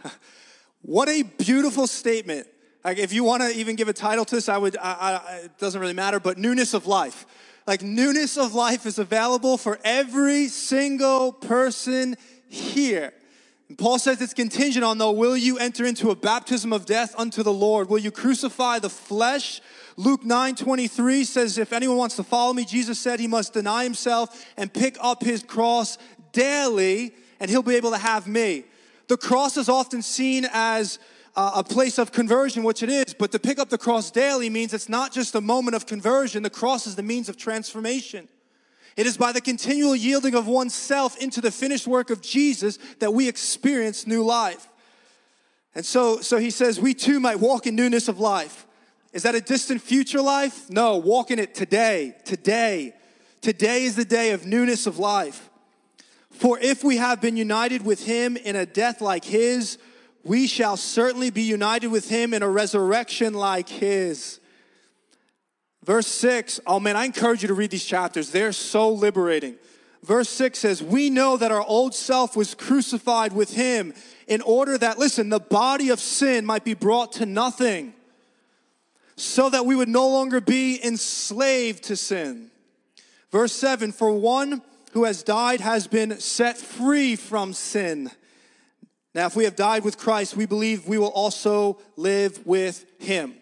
what 0.82 1.10
a 1.10 1.24
beautiful 1.24 1.88
statement. 1.88 2.48
Like 2.84 3.00
if 3.00 3.12
you 3.12 3.24
want 3.24 3.42
to 3.42 3.50
even 3.50 3.76
give 3.76 3.88
a 3.88 3.94
title 3.94 4.26
to 4.26 4.36
this, 4.36 4.48
I 4.48 4.58
would, 4.58 4.78
I, 4.78 5.22
I, 5.28 5.36
it 5.46 5.58
doesn't 5.58 5.82
really 5.82 5.94
matter, 5.94 6.20
but 6.20 6.38
newness 6.38 6.74
of 6.74 6.86
life. 6.86 7.26
Like 7.66 7.82
newness 7.82 8.38
of 8.38 8.54
life 8.54 8.86
is 8.86 9.00
available 9.00 9.58
for 9.58 9.80
every 9.84 10.48
single 10.48 11.34
person 11.34 12.16
here. 12.48 13.12
And 13.68 13.78
Paul 13.78 14.00
says 14.00 14.22
it's 14.22 14.34
contingent 14.34 14.86
on 14.86 14.98
though, 14.98 15.12
will 15.12 15.36
you 15.36 15.58
enter 15.58 15.86
into 15.86 16.12
a 16.12 16.16
baptism 16.16 16.72
of 16.72 16.86
death 16.86 17.14
unto 17.18 17.44
the 17.44 17.52
Lord? 17.52 17.90
Will 17.90 17.98
you 17.98 18.12
crucify 18.12 18.80
the 18.80 18.90
flesh 18.90 19.60
Luke 19.98 20.24
9 20.24 20.56
23 20.56 21.24
says, 21.24 21.58
If 21.58 21.74
anyone 21.74 21.98
wants 21.98 22.16
to 22.18 22.24
follow 22.24 22.54
me, 22.54 22.66
Jesus 22.66 23.00
said 23.00 23.20
he 23.20 23.28
must 23.28 23.54
deny 23.54 23.84
himself 23.84 24.46
and 24.56 24.72
pick 24.72 24.96
up 25.02 25.24
his 25.24 25.42
cross 25.42 25.98
daily, 26.32 27.16
and 27.40 27.50
he'll 27.50 27.64
be 27.64 27.76
able 27.76 27.92
to 27.92 27.98
have 27.98 28.28
me. 28.28 28.64
The 29.08 29.18
cross 29.18 29.58
is 29.58 29.70
often 29.70 30.04
seen 30.04 30.46
as 30.54 31.00
uh, 31.36 31.52
a 31.56 31.64
place 31.64 31.98
of 31.98 32.12
conversion, 32.12 32.64
which 32.64 32.84
it 32.84 32.90
is, 32.90 33.16
but 33.16 33.32
to 33.32 33.40
pick 33.40 33.58
up 33.58 33.70
the 33.70 33.78
cross 33.78 34.12
daily 34.12 34.52
means 34.52 34.72
it's 34.72 34.90
not 34.90 35.12
just 35.12 35.34
a 35.34 35.42
moment 35.42 35.76
of 35.76 35.88
conversion, 35.88 36.44
the 36.44 36.50
cross 36.50 36.86
is 36.86 36.96
the 36.96 37.04
means 37.04 37.28
of 37.28 37.36
transformation. 37.36 38.28
It 38.96 39.08
is 39.08 39.18
by 39.18 39.32
the 39.32 39.42
continual 39.42 39.96
yielding 39.96 40.36
of 40.36 40.48
oneself 40.48 41.18
into 41.18 41.42
the 41.42 41.52
finished 41.52 41.88
work 41.88 42.12
of 42.12 42.22
Jesus 42.22 42.78
that 43.00 43.14
we 43.14 43.28
experience 43.28 44.06
new 44.06 44.24
life. 44.24 44.68
And 45.74 45.86
so, 45.86 46.22
so 46.22 46.38
he 46.38 46.50
says, 46.50 46.80
we 46.80 46.94
too 46.94 47.20
might 47.20 47.40
walk 47.40 47.66
in 47.66 47.76
newness 47.76 48.08
of 48.08 48.20
life. 48.20 48.67
Is 49.14 49.24
that 49.24 49.36
a 49.36 49.42
distant 49.42 49.82
future 49.82 50.22
life? 50.22 50.70
No, 50.70 50.98
walk 50.98 51.32
in 51.32 51.40
it 51.40 51.56
today. 51.56 52.16
Today. 52.26 52.94
Today 53.42 53.84
is 53.84 53.96
the 53.96 54.06
day 54.06 54.32
of 54.32 54.46
newness 54.46 54.88
of 54.88 55.00
life. 55.00 55.50
For 56.32 56.60
if 56.60 56.84
we 56.84 56.98
have 56.98 57.22
been 57.22 57.38
united 57.38 57.86
with 57.86 58.06
him 58.06 58.38
in 58.38 58.56
a 58.56 58.66
death 58.66 59.02
like 59.02 59.24
his, 59.24 59.78
we 60.24 60.46
shall 60.46 60.78
certainly 60.78 61.30
be 61.30 61.42
united 61.42 61.88
with 61.88 62.10
him 62.10 62.34
in 62.34 62.44
a 62.44 62.50
resurrection 62.50 63.34
like 63.34 63.70
his. 63.70 64.40
Verse 65.84 66.08
6, 66.08 66.60
oh 66.68 66.80
man, 66.80 66.98
I 66.98 67.06
encourage 67.06 67.42
you 67.42 67.48
to 67.48 67.54
read 67.54 67.72
these 67.72 67.86
chapters. 67.86 68.32
They're 68.32 68.52
so 68.52 68.90
liberating. 68.90 69.56
Verse 70.04 70.30
6 70.30 70.60
says, 70.60 70.84
We 70.84 71.10
know 71.10 71.38
that 71.38 71.52
our 71.52 71.66
old 71.66 71.96
self 71.96 72.36
was 72.36 72.54
crucified 72.54 73.34
with 73.34 73.56
him 73.56 73.94
in 74.28 74.42
order 74.42 74.78
that, 74.78 75.00
listen, 75.00 75.30
the 75.30 75.40
body 75.40 75.90
of 75.90 76.00
sin 76.00 76.46
might 76.46 76.66
be 76.66 76.74
brought 76.74 77.14
to 77.14 77.26
nothing 77.26 77.94
so 79.18 79.50
that 79.50 79.66
we 79.66 79.76
would 79.76 79.90
no 79.90 80.08
longer 80.08 80.40
be 80.40 80.80
enslaved 80.84 81.84
to 81.86 81.96
sin. 81.96 82.52
Verse 83.32 83.52
7 83.52 83.92
For 83.92 84.12
one 84.12 84.62
who 84.94 85.04
has 85.04 85.24
died 85.24 85.60
has 85.60 85.88
been 85.88 86.20
set 86.20 86.58
free 86.58 87.16
from 87.16 87.54
sin. 87.54 88.12
Now, 89.14 89.26
if 89.26 89.36
we 89.36 89.46
have 89.46 89.56
died 89.56 89.84
with 89.84 89.98
Christ, 89.98 90.38
we 90.38 90.46
believe 90.46 90.88
we 90.88 91.00
will 91.00 91.08
also 91.08 91.80
live 91.96 92.46
with 92.46 92.86
him. 93.00 93.34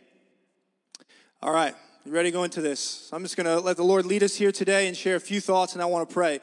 All 1.42 1.52
right, 1.52 1.76
you 2.06 2.14
ready 2.14 2.30
to 2.30 2.34
go 2.34 2.44
into 2.44 2.62
this? 2.62 3.10
I'm 3.12 3.24
just 3.24 3.36
going 3.36 3.46
to 3.46 3.60
let 3.60 3.76
the 3.76 3.84
Lord 3.84 4.06
lead 4.06 4.24
us 4.24 4.36
here 4.36 4.54
today 4.54 4.88
and 4.88 4.96
share 4.96 5.18
a 5.18 5.20
few 5.20 5.42
thoughts, 5.42 5.74
and 5.74 5.82
I 5.82 5.86
want 5.86 6.08
to 6.08 6.14
pray. 6.14 6.40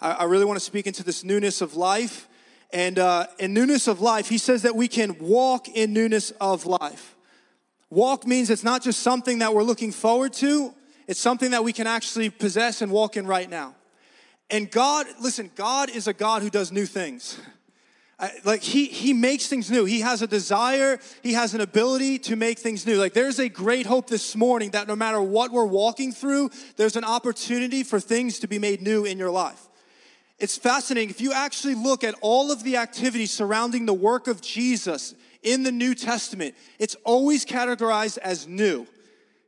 I, 0.00 0.12
I 0.12 0.24
really 0.24 0.44
want 0.44 0.58
to 0.58 0.64
speak 0.64 0.86
into 0.86 1.02
this 1.02 1.24
newness 1.24 1.60
of 1.60 1.74
life. 1.74 2.28
And 2.72 2.98
uh, 3.00 3.26
in 3.40 3.52
newness 3.52 3.88
of 3.88 4.00
life, 4.00 4.28
he 4.28 4.38
says 4.38 4.62
that 4.62 4.76
we 4.76 4.86
can 4.86 5.18
walk 5.18 5.68
in 5.68 5.92
newness 5.92 6.30
of 6.40 6.66
life. 6.66 7.15
Walk 7.90 8.26
means 8.26 8.50
it's 8.50 8.64
not 8.64 8.82
just 8.82 9.00
something 9.00 9.38
that 9.38 9.54
we're 9.54 9.62
looking 9.62 9.92
forward 9.92 10.32
to, 10.34 10.74
it's 11.06 11.20
something 11.20 11.52
that 11.52 11.62
we 11.62 11.72
can 11.72 11.86
actually 11.86 12.30
possess 12.30 12.82
and 12.82 12.90
walk 12.90 13.16
in 13.16 13.26
right 13.26 13.48
now. 13.48 13.74
And 14.50 14.70
God, 14.70 15.06
listen, 15.20 15.50
God 15.54 15.90
is 15.90 16.06
a 16.06 16.12
God 16.12 16.42
who 16.42 16.50
does 16.50 16.72
new 16.72 16.86
things. 16.86 17.38
like 18.44 18.62
he 18.62 18.86
he 18.86 19.12
makes 19.12 19.46
things 19.46 19.70
new. 19.70 19.84
He 19.84 20.00
has 20.00 20.22
a 20.22 20.26
desire, 20.26 20.98
he 21.22 21.34
has 21.34 21.54
an 21.54 21.60
ability 21.60 22.18
to 22.20 22.36
make 22.36 22.58
things 22.58 22.86
new. 22.86 22.98
Like 22.98 23.12
there's 23.12 23.38
a 23.38 23.48
great 23.48 23.86
hope 23.86 24.08
this 24.08 24.34
morning 24.34 24.70
that 24.70 24.88
no 24.88 24.96
matter 24.96 25.20
what 25.20 25.52
we're 25.52 25.64
walking 25.64 26.12
through, 26.12 26.50
there's 26.76 26.96
an 26.96 27.04
opportunity 27.04 27.82
for 27.82 28.00
things 28.00 28.38
to 28.40 28.48
be 28.48 28.58
made 28.58 28.82
new 28.82 29.04
in 29.04 29.18
your 29.18 29.30
life. 29.30 29.68
It's 30.38 30.58
fascinating 30.58 31.10
if 31.10 31.20
you 31.20 31.32
actually 31.32 31.74
look 31.74 32.04
at 32.04 32.14
all 32.20 32.52
of 32.52 32.62
the 32.62 32.76
activities 32.76 33.32
surrounding 33.32 33.86
the 33.86 33.94
work 33.94 34.26
of 34.26 34.42
Jesus 34.42 35.14
in 35.46 35.62
the 35.62 35.72
New 35.72 35.94
Testament, 35.94 36.54
it's 36.78 36.96
always 37.04 37.46
categorized 37.46 38.18
as 38.18 38.46
new. 38.46 38.86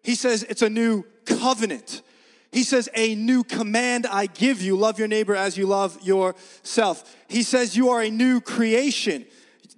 He 0.03 0.15
says 0.15 0.45
it's 0.45 0.63
a 0.63 0.71
new 0.71 1.05
covenant. 1.27 2.03
He 2.53 2.63
says, 2.63 2.89
A 2.95 3.15
new 3.15 3.45
command 3.45 4.07
I 4.07 4.27
give 4.27 4.63
you 4.63 4.77
love 4.77 4.99
your 4.99 5.09
neighbor 5.09 5.35
as 5.35 5.59
you 5.59 5.67
love 5.67 6.01
yourself. 6.03 7.15
He 7.29 7.43
says, 7.43 7.77
You 7.77 7.91
are 7.91 8.01
a 8.01 8.11
new 8.11 8.41
creation. 8.41 9.27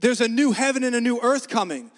There's 0.00 0.20
a 0.20 0.28
new 0.28 0.52
heaven 0.52 0.84
and 0.84 0.94
a 0.94 1.00
new 1.00 1.18
earth 1.20 1.48
coming. 1.48 1.90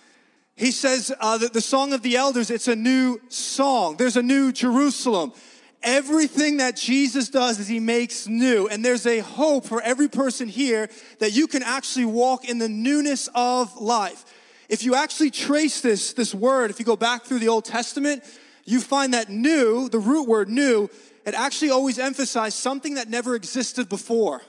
He 0.57 0.71
says, 0.71 1.13
uh, 1.19 1.39
the, 1.39 1.49
the 1.49 1.61
song 1.61 1.93
of 1.93 2.03
the 2.03 2.17
elders, 2.17 2.51
it's 2.51 2.69
a 2.69 2.77
new 2.77 3.21
song. 3.29 3.97
There's 3.97 4.17
a 4.17 4.23
new 4.23 4.53
Jerusalem. 4.53 5.33
Everything 5.83 6.59
that 6.59 6.77
Jesus 6.77 7.29
does 7.29 7.59
is 7.59 7.67
he 7.67 7.81
makes 7.81 8.29
new. 8.29 8.69
And 8.69 8.85
there's 8.85 9.07
a 9.07 9.19
hope 9.19 9.65
for 9.65 9.81
every 9.83 10.09
person 10.09 10.49
here 10.49 10.89
that 11.19 11.33
you 11.33 11.47
can 11.47 11.63
actually 11.63 12.05
walk 12.05 12.49
in 12.49 12.59
the 12.59 12.69
newness 12.69 13.29
of 13.35 13.77
life. 13.81 14.25
If 14.69 14.85
you 14.85 14.95
actually 14.95 15.31
trace 15.31 15.81
this, 15.81 16.13
this 16.13 16.35
word, 16.35 16.71
if 16.71 16.79
you 16.79 16.85
go 16.85 16.97
back 16.97 17.25
through 17.25 17.41
the 17.41 17.49
Old 17.49 17.65
Testament, 17.65 18.23
you 18.65 18.81
find 18.81 19.13
that 19.15 19.29
new, 19.29 19.89
the 19.89 19.99
root 19.99 20.29
word 20.29 20.49
new, 20.49 20.89
it 21.27 21.35
actually 21.35 21.71
always 21.71 21.99
emphasized 21.99 22.57
something 22.57 22.95
that 22.95 23.09
never 23.09 23.35
existed 23.35 23.89
before. 23.89 24.41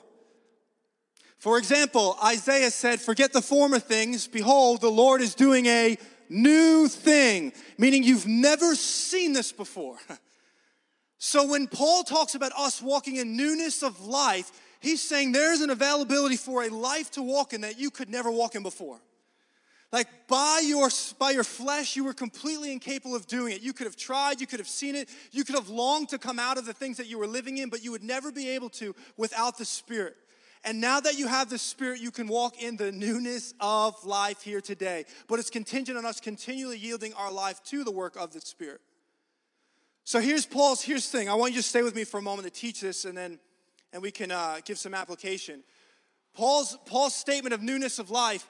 For 1.39 1.57
example, 1.57 2.15
Isaiah 2.23 2.71
said, 2.71 3.01
Forget 3.01 3.33
the 3.33 3.41
former 3.41 3.79
things. 3.79 4.27
Behold, 4.27 4.81
the 4.81 4.89
Lord 4.89 5.19
is 5.19 5.35
doing 5.35 5.65
a 5.65 5.97
new 6.29 6.87
thing, 6.87 7.51
meaning 7.77 8.03
you've 8.03 8.27
never 8.27 8.75
seen 8.75 9.33
this 9.33 9.51
before. 9.51 9.97
So 11.25 11.45
when 11.45 11.67
Paul 11.67 12.03
talks 12.03 12.35
about 12.35 12.51
us 12.51 12.81
walking 12.81 13.15
in 13.15 13.37
newness 13.37 13.81
of 13.81 14.05
life, 14.05 14.51
he's 14.81 15.01
saying 15.01 15.31
there's 15.31 15.61
an 15.61 15.69
availability 15.69 16.35
for 16.35 16.63
a 16.63 16.67
life 16.67 17.11
to 17.11 17.21
walk 17.21 17.53
in 17.53 17.61
that 17.61 17.79
you 17.79 17.91
could 17.91 18.09
never 18.09 18.29
walk 18.29 18.55
in 18.55 18.61
before. 18.61 18.99
Like 19.93 20.09
by 20.27 20.61
your 20.65 20.89
by 21.17 21.31
your 21.31 21.45
flesh, 21.45 21.95
you 21.95 22.03
were 22.03 22.13
completely 22.13 22.73
incapable 22.73 23.15
of 23.15 23.25
doing 23.25 23.53
it. 23.53 23.61
You 23.61 23.71
could 23.71 23.87
have 23.87 23.95
tried, 23.95 24.41
you 24.41 24.47
could 24.47 24.59
have 24.59 24.67
seen 24.67 24.95
it, 24.95 25.07
you 25.31 25.45
could 25.45 25.55
have 25.55 25.69
longed 25.69 26.09
to 26.09 26.17
come 26.17 26.39
out 26.39 26.57
of 26.57 26.65
the 26.65 26.73
things 26.73 26.97
that 26.97 27.07
you 27.07 27.17
were 27.17 27.25
living 27.25 27.57
in, 27.57 27.69
but 27.69 27.85
you 27.85 27.91
would 27.91 28.03
never 28.03 28.29
be 28.29 28.49
able 28.49 28.69
to 28.71 28.93
without 29.15 29.57
the 29.57 29.63
Spirit. 29.63 30.17
And 30.65 30.81
now 30.81 30.99
that 30.99 31.17
you 31.17 31.27
have 31.27 31.49
the 31.49 31.57
Spirit, 31.57 32.01
you 32.01 32.11
can 32.11 32.27
walk 32.27 32.61
in 32.61 32.75
the 32.75 32.91
newness 32.91 33.53
of 33.61 33.95
life 34.03 34.41
here 34.41 34.59
today. 34.59 35.05
But 35.29 35.39
it's 35.39 35.49
contingent 35.49 35.97
on 35.97 36.05
us 36.05 36.19
continually 36.19 36.79
yielding 36.79 37.13
our 37.13 37.31
life 37.31 37.63
to 37.67 37.85
the 37.85 37.91
work 37.91 38.17
of 38.17 38.33
the 38.33 38.41
Spirit. 38.41 38.81
So 40.05 40.19
here's 40.19 40.45
Paul's, 40.45 40.81
here's 40.81 41.09
the 41.09 41.17
thing. 41.17 41.29
I 41.29 41.35
want 41.35 41.53
you 41.53 41.61
to 41.61 41.67
stay 41.67 41.81
with 41.81 41.95
me 41.95 42.03
for 42.03 42.17
a 42.17 42.21
moment 42.21 42.45
to 42.45 42.51
teach 42.51 42.81
this 42.81 43.05
and 43.05 43.17
then 43.17 43.39
and 43.93 44.01
we 44.01 44.11
can 44.11 44.31
uh, 44.31 44.57
give 44.65 44.77
some 44.77 44.93
application. 44.93 45.63
Paul's, 46.33 46.75
Paul's 46.87 47.13
statement 47.13 47.53
of 47.53 47.61
newness 47.61 47.99
of 47.99 48.09
life, 48.09 48.47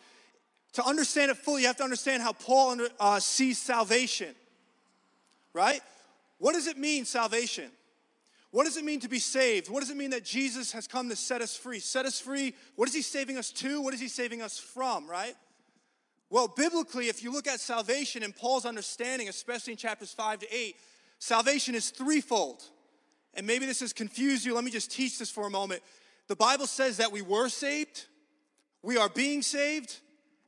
to 0.73 0.85
understand 0.85 1.29
it 1.29 1.37
fully, 1.37 1.61
you 1.61 1.67
have 1.67 1.77
to 1.77 1.83
understand 1.83 2.23
how 2.23 2.31
Paul 2.31 2.77
uh, 2.99 3.19
sees 3.19 3.59
salvation, 3.59 4.33
right? 5.53 5.81
What 6.39 6.53
does 6.53 6.67
it 6.67 6.77
mean, 6.77 7.05
salvation? 7.05 7.69
What 8.51 8.65
does 8.65 8.77
it 8.77 8.85
mean 8.85 9.01
to 9.01 9.09
be 9.09 9.19
saved? 9.19 9.69
What 9.69 9.81
does 9.81 9.89
it 9.89 9.97
mean 9.97 10.11
that 10.11 10.23
Jesus 10.23 10.71
has 10.71 10.87
come 10.87 11.09
to 11.09 11.15
set 11.15 11.41
us 11.41 11.57
free? 11.57 11.79
Set 11.79 12.05
us 12.05 12.19
free, 12.19 12.55
what 12.75 12.87
is 12.87 12.95
he 12.95 13.01
saving 13.01 13.37
us 13.37 13.51
to? 13.51 13.81
What 13.81 13.93
is 13.93 13.99
he 13.99 14.07
saving 14.07 14.41
us 14.41 14.57
from, 14.57 15.07
right? 15.07 15.35
Well, 16.29 16.47
biblically, 16.47 17.09
if 17.09 17.21
you 17.21 17.31
look 17.31 17.47
at 17.47 17.59
salvation 17.59 18.23
in 18.23 18.31
Paul's 18.31 18.65
understanding, 18.65 19.29
especially 19.29 19.73
in 19.73 19.77
chapters 19.77 20.13
5 20.13 20.39
to 20.39 20.55
8, 20.55 20.75
salvation 21.23 21.73
is 21.73 21.89
threefold. 21.89 22.63
And 23.33 23.47
maybe 23.47 23.65
this 23.65 23.79
has 23.79 23.93
confused 23.93 24.45
you. 24.45 24.53
Let 24.53 24.63
me 24.63 24.71
just 24.71 24.91
teach 24.91 25.17
this 25.17 25.31
for 25.31 25.47
a 25.47 25.49
moment. 25.49 25.81
The 26.27 26.35
Bible 26.35 26.67
says 26.67 26.97
that 26.97 27.11
we 27.11 27.21
were 27.21 27.49
saved, 27.49 28.05
we 28.81 28.97
are 28.97 29.09
being 29.09 29.41
saved, 29.41 29.99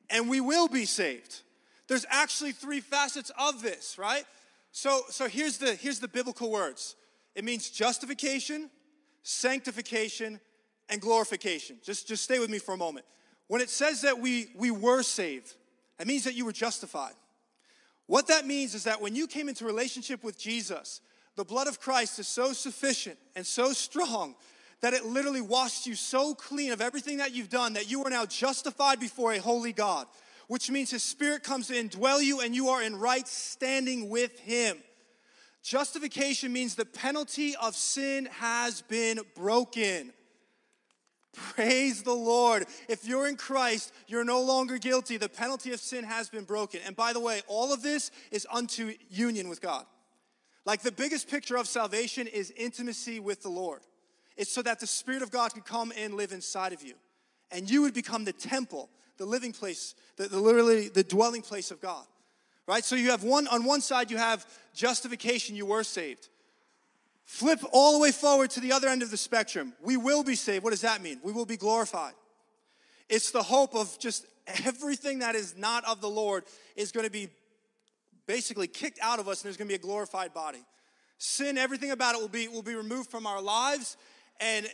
and 0.10 0.30
we 0.30 0.42
will 0.42 0.68
be 0.68 0.86
saved. 0.86 1.42
There's 1.88 2.06
actually 2.10 2.52
three 2.52 2.82
facets 2.82 3.32
of 3.40 3.62
this, 3.62 3.98
right? 3.98 4.26
So, 4.72 5.04
so 5.10 5.28
here's, 5.28 5.58
the, 5.58 5.76
here's 5.76 6.00
the 6.00 6.08
biblical 6.08 6.52
words 6.52 6.96
it 7.36 7.46
means 7.46 7.70
justification, 7.70 8.70
sanctification, 9.24 10.40
and 10.90 11.02
glorification. 11.02 11.78
Just, 11.84 12.08
just 12.08 12.24
stay 12.24 12.40
with 12.40 12.50
me 12.50 12.60
for 12.60 12.74
a 12.74 12.78
moment. 12.78 13.06
When 13.48 13.62
it 13.62 13.70
says 13.70 14.02
that 14.02 14.20
we, 14.20 14.48
we 14.56 14.72
were 14.72 15.04
saved, 15.04 15.54
that 15.98 16.08
means 16.08 16.26
that 16.26 16.34
you 16.34 16.46
were 16.46 16.54
justified. 16.54 17.14
What 18.08 18.28
that 18.28 18.46
means 18.46 18.76
is 18.76 18.84
that 18.84 19.02
when 19.02 19.16
you 19.16 19.28
came 19.28 19.50
into 19.50 19.66
relationship 19.66 20.24
with 20.24 20.38
Jesus, 20.38 21.02
the 21.36 21.44
blood 21.44 21.68
of 21.68 21.80
Christ 21.80 22.20
is 22.20 22.28
so 22.28 22.54
sufficient 22.54 23.18
and 23.36 23.46
so 23.46 23.74
strong 23.74 24.36
that 24.82 24.94
it 24.94 25.06
literally 25.06 25.42
washed 25.42 25.88
you 25.88 25.96
so 25.96 26.36
clean 26.36 26.72
of 26.72 26.82
everything 26.82 27.18
that 27.18 27.34
you've 27.34 27.50
done 27.50 27.74
that 27.74 27.90
you 27.90 28.04
are 28.04 28.10
now 28.10 28.26
justified 28.26 29.00
before 29.00 29.34
a 29.34 29.40
holy 29.40 29.74
God, 29.74 30.06
which 30.48 30.70
means 30.70 30.92
His 30.92 31.04
Spirit 31.04 31.44
comes 31.44 31.68
to 31.68 31.74
indwell 31.74 32.24
you 32.24 32.42
and 32.42 32.54
you 32.54 32.70
are 32.70 32.84
in 32.84 32.96
right 32.96 33.28
standing 33.28 34.10
with 34.10 34.40
Him. 34.40 34.78
Justification 35.64 36.54
means 36.54 36.76
the 36.76 36.86
penalty 36.86 37.56
of 37.56 37.76
sin 37.76 38.28
has 38.32 38.84
been 38.84 39.20
broken. 39.36 40.14
Praise 41.36 42.04
the 42.04 42.14
Lord. 42.14 42.66
If 42.88 43.06
you're 43.06 43.28
in 43.28 43.36
Christ, 43.36 43.94
you're 44.08 44.24
no 44.24 44.42
longer 44.42 44.78
guilty. 44.78 45.18
The 45.18 45.30
penalty 45.30 45.72
of 45.74 45.80
sin 45.80 46.04
has 46.04 46.30
been 46.30 46.44
broken. 46.44 46.80
And 46.86 46.96
by 46.96 47.14
the 47.14 47.20
way, 47.20 47.42
all 47.48 47.74
of 47.74 47.82
this 47.82 48.12
is 48.32 48.48
unto 48.52 48.94
union 49.10 49.50
with 49.50 49.62
God. 49.62 49.86
Like 50.66 50.82
the 50.82 50.92
biggest 50.92 51.30
picture 51.30 51.58
of 51.58 51.68
salvation 51.68 52.28
is 52.28 52.52
intimacy 52.58 53.20
with 53.20 53.44
the 53.44 53.50
Lord. 53.50 53.82
It's 54.36 54.52
so 54.52 54.62
that 54.64 54.80
the 54.80 54.88
Spirit 54.88 55.22
of 55.22 55.32
God 55.32 55.54
could 55.54 55.66
come 55.66 55.94
and 55.98 56.16
live 56.16 56.32
inside 56.32 56.74
of 56.74 56.84
you. 56.84 56.96
And 57.52 57.70
you 57.70 57.84
would 57.84 57.94
become 57.94 58.26
the 58.26 58.34
temple, 58.34 58.90
the 59.18 59.26
living 59.26 59.52
place, 59.52 59.96
the, 60.18 60.28
the 60.28 60.40
literally 60.40 60.90
the 60.90 61.04
dwelling 61.04 61.42
place 61.42 61.72
of 61.72 61.80
God. 61.80 62.06
Right? 62.68 62.84
So 62.84 62.96
you 62.96 63.12
have 63.12 63.24
one 63.24 63.48
on 63.48 63.64
one 63.64 63.82
side 63.82 64.10
you 64.10 64.18
have 64.18 64.46
justification, 64.74 65.56
you 65.56 65.68
were 65.68 65.84
saved. 65.84 66.30
Flip 67.26 67.60
all 67.72 67.94
the 67.94 68.00
way 68.00 68.12
forward 68.12 68.52
to 68.52 68.60
the 68.60 68.72
other 68.72 68.88
end 68.88 69.02
of 69.02 69.12
the 69.12 69.18
spectrum. 69.18 69.74
We 69.82 69.98
will 69.98 70.24
be 70.24 70.36
saved. 70.36 70.64
What 70.64 70.70
does 70.70 70.82
that 70.82 71.02
mean? 71.02 71.20
We 71.24 71.34
will 71.34 71.46
be 71.46 71.58
glorified. 71.58 72.14
It's 73.10 73.32
the 73.32 73.44
hope 73.44 73.76
of 73.76 73.98
just 74.00 74.26
everything 74.64 75.20
that 75.20 75.36
is 75.36 75.58
not 75.58 75.84
of 75.86 76.02
the 76.02 76.10
Lord 76.10 76.44
is 76.76 76.92
going 76.92 77.06
to 77.06 77.12
be 77.12 77.30
basically 78.28 78.68
kicked 78.68 79.00
out 79.02 79.20
of 79.20 79.28
us 79.28 79.42
and 79.42 79.46
there's 79.46 79.58
going 79.58 79.68
to 79.68 79.72
be 79.72 79.76
a 79.76 79.80
glorified 79.80 80.34
body. 80.34 80.64
Sin, 81.18 81.58
everything 81.58 81.92
about 81.92 82.16
it 82.16 82.22
will 82.22 82.28
be, 82.28 82.48
will 82.48 82.62
be 82.62 82.76
removed 82.76 83.10
from 83.10 83.26
our 83.26 83.42
lives 83.42 83.98
and 84.40 84.68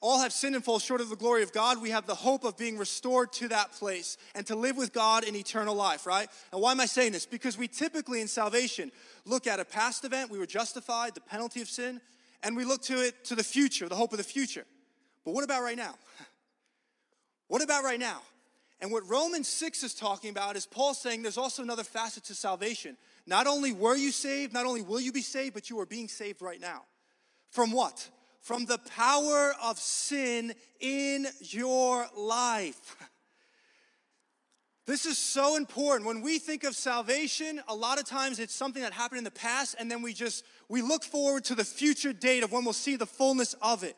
all 0.00 0.20
have 0.20 0.32
sinned 0.32 0.54
and 0.54 0.64
fall 0.64 0.78
short 0.78 1.00
of 1.00 1.10
the 1.10 1.16
glory 1.16 1.42
of 1.42 1.52
God. 1.52 1.80
We 1.80 1.90
have 1.90 2.06
the 2.06 2.14
hope 2.14 2.44
of 2.44 2.56
being 2.56 2.78
restored 2.78 3.32
to 3.34 3.48
that 3.48 3.72
place 3.72 4.16
and 4.34 4.46
to 4.46 4.56
live 4.56 4.76
with 4.76 4.92
God 4.92 5.24
in 5.24 5.36
eternal 5.36 5.74
life, 5.74 6.06
right? 6.06 6.28
And 6.52 6.60
why 6.60 6.72
am 6.72 6.80
I 6.80 6.86
saying 6.86 7.12
this? 7.12 7.26
Because 7.26 7.58
we 7.58 7.68
typically 7.68 8.20
in 8.20 8.28
salvation 8.28 8.90
look 9.26 9.46
at 9.46 9.60
a 9.60 9.64
past 9.64 10.04
event, 10.04 10.30
we 10.30 10.38
were 10.38 10.46
justified, 10.46 11.14
the 11.14 11.20
penalty 11.20 11.60
of 11.60 11.68
sin, 11.68 12.00
and 12.42 12.56
we 12.56 12.64
look 12.64 12.82
to 12.82 12.94
it 13.04 13.24
to 13.24 13.34
the 13.34 13.44
future, 13.44 13.88
the 13.88 13.94
hope 13.94 14.12
of 14.12 14.18
the 14.18 14.24
future. 14.24 14.64
But 15.24 15.34
what 15.34 15.44
about 15.44 15.62
right 15.62 15.76
now? 15.76 15.94
What 17.48 17.62
about 17.62 17.82
right 17.82 17.98
now? 17.98 18.22
And 18.80 18.92
what 18.92 19.08
Romans 19.08 19.48
6 19.48 19.82
is 19.82 19.92
talking 19.92 20.30
about 20.30 20.54
is 20.54 20.66
Paul 20.66 20.94
saying 20.94 21.22
there's 21.22 21.36
also 21.36 21.64
another 21.64 21.82
facet 21.82 22.22
to 22.26 22.34
salvation. 22.36 22.96
Not 23.26 23.48
only 23.48 23.72
were 23.72 23.96
you 23.96 24.12
saved, 24.12 24.52
not 24.52 24.66
only 24.66 24.82
will 24.82 25.00
you 25.00 25.10
be 25.10 25.20
saved, 25.20 25.54
but 25.54 25.68
you 25.68 25.80
are 25.80 25.86
being 25.86 26.06
saved 26.06 26.42
right 26.42 26.60
now. 26.60 26.82
From 27.50 27.72
what? 27.72 28.08
From 28.40 28.64
the 28.64 28.78
power 28.78 29.54
of 29.62 29.78
sin 29.78 30.54
in 30.80 31.26
your 31.40 32.06
life. 32.16 32.96
This 34.86 35.06
is 35.06 35.18
so 35.18 35.56
important. 35.56 36.04
When 36.04 36.20
we 36.20 36.40
think 36.40 36.64
of 36.64 36.74
salvation, 36.74 37.62
a 37.68 37.74
lot 37.74 38.00
of 38.00 38.06
times 38.06 38.40
it's 38.40 38.54
something 38.54 38.82
that 38.82 38.92
happened 38.92 39.18
in 39.18 39.24
the 39.24 39.30
past 39.30 39.76
and 39.78 39.88
then 39.88 40.02
we 40.02 40.12
just 40.12 40.44
we 40.68 40.82
look 40.82 41.04
forward 41.04 41.44
to 41.44 41.54
the 41.54 41.64
future 41.64 42.12
date 42.12 42.42
of 42.42 42.50
when 42.50 42.64
we'll 42.64 42.72
see 42.72 42.96
the 42.96 43.06
fullness 43.06 43.54
of 43.62 43.84
it. 43.84 43.94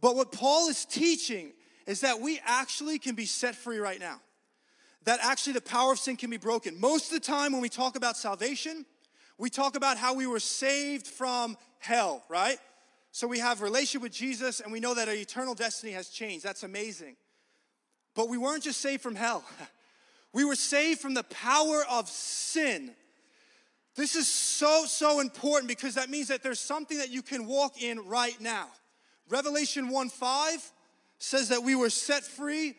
But 0.00 0.16
what 0.16 0.30
Paul 0.30 0.68
is 0.68 0.84
teaching 0.84 1.52
is 1.86 2.02
that 2.02 2.20
we 2.20 2.38
actually 2.44 2.98
can 2.98 3.14
be 3.14 3.24
set 3.24 3.54
free 3.54 3.78
right 3.78 3.98
now. 3.98 4.20
That 5.04 5.20
actually 5.22 5.54
the 5.54 5.62
power 5.62 5.92
of 5.92 5.98
sin 5.98 6.16
can 6.16 6.28
be 6.28 6.36
broken. 6.36 6.78
Most 6.78 7.06
of 7.06 7.14
the 7.14 7.26
time 7.26 7.52
when 7.52 7.62
we 7.62 7.70
talk 7.70 7.96
about 7.96 8.16
salvation, 8.16 8.84
we 9.38 9.48
talk 9.48 9.74
about 9.74 9.96
how 9.96 10.14
we 10.14 10.26
were 10.26 10.40
saved 10.40 11.06
from 11.06 11.56
hell, 11.78 12.22
right? 12.28 12.58
So 13.12 13.26
we 13.26 13.38
have 13.38 13.62
relationship 13.62 14.02
with 14.02 14.12
Jesus 14.12 14.60
and 14.60 14.72
we 14.72 14.80
know 14.80 14.94
that 14.94 15.08
our 15.08 15.14
eternal 15.14 15.54
destiny 15.54 15.92
has 15.92 16.08
changed. 16.08 16.44
That's 16.44 16.62
amazing. 16.62 17.16
But 18.14 18.28
we 18.28 18.38
weren't 18.38 18.64
just 18.64 18.80
saved 18.80 19.02
from 19.02 19.14
hell. 19.14 19.44
We 20.32 20.44
were 20.44 20.54
saved 20.54 21.00
from 21.00 21.14
the 21.14 21.24
power 21.24 21.82
of 21.90 22.08
sin. 22.08 22.92
This 23.96 24.14
is 24.14 24.28
so, 24.28 24.84
so 24.86 25.18
important 25.18 25.66
because 25.66 25.96
that 25.96 26.08
means 26.08 26.28
that 26.28 26.40
there's 26.40 26.60
something 26.60 26.98
that 26.98 27.10
you 27.10 27.20
can 27.20 27.46
walk 27.46 27.82
in 27.82 28.06
right 28.06 28.40
now. 28.40 28.68
Revelation 29.28 29.88
1 29.88 30.08
5 30.08 30.72
says 31.18 31.48
that 31.48 31.64
we 31.64 31.74
were 31.74 31.90
set 31.90 32.22
free 32.22 32.76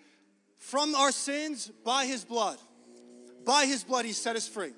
from 0.58 0.96
our 0.96 1.12
sins 1.12 1.70
by 1.84 2.06
his 2.06 2.24
blood. 2.24 2.58
By 3.46 3.66
his 3.66 3.84
blood, 3.84 4.06
he 4.06 4.14
set 4.14 4.36
us 4.36 4.48
free. 4.48 4.72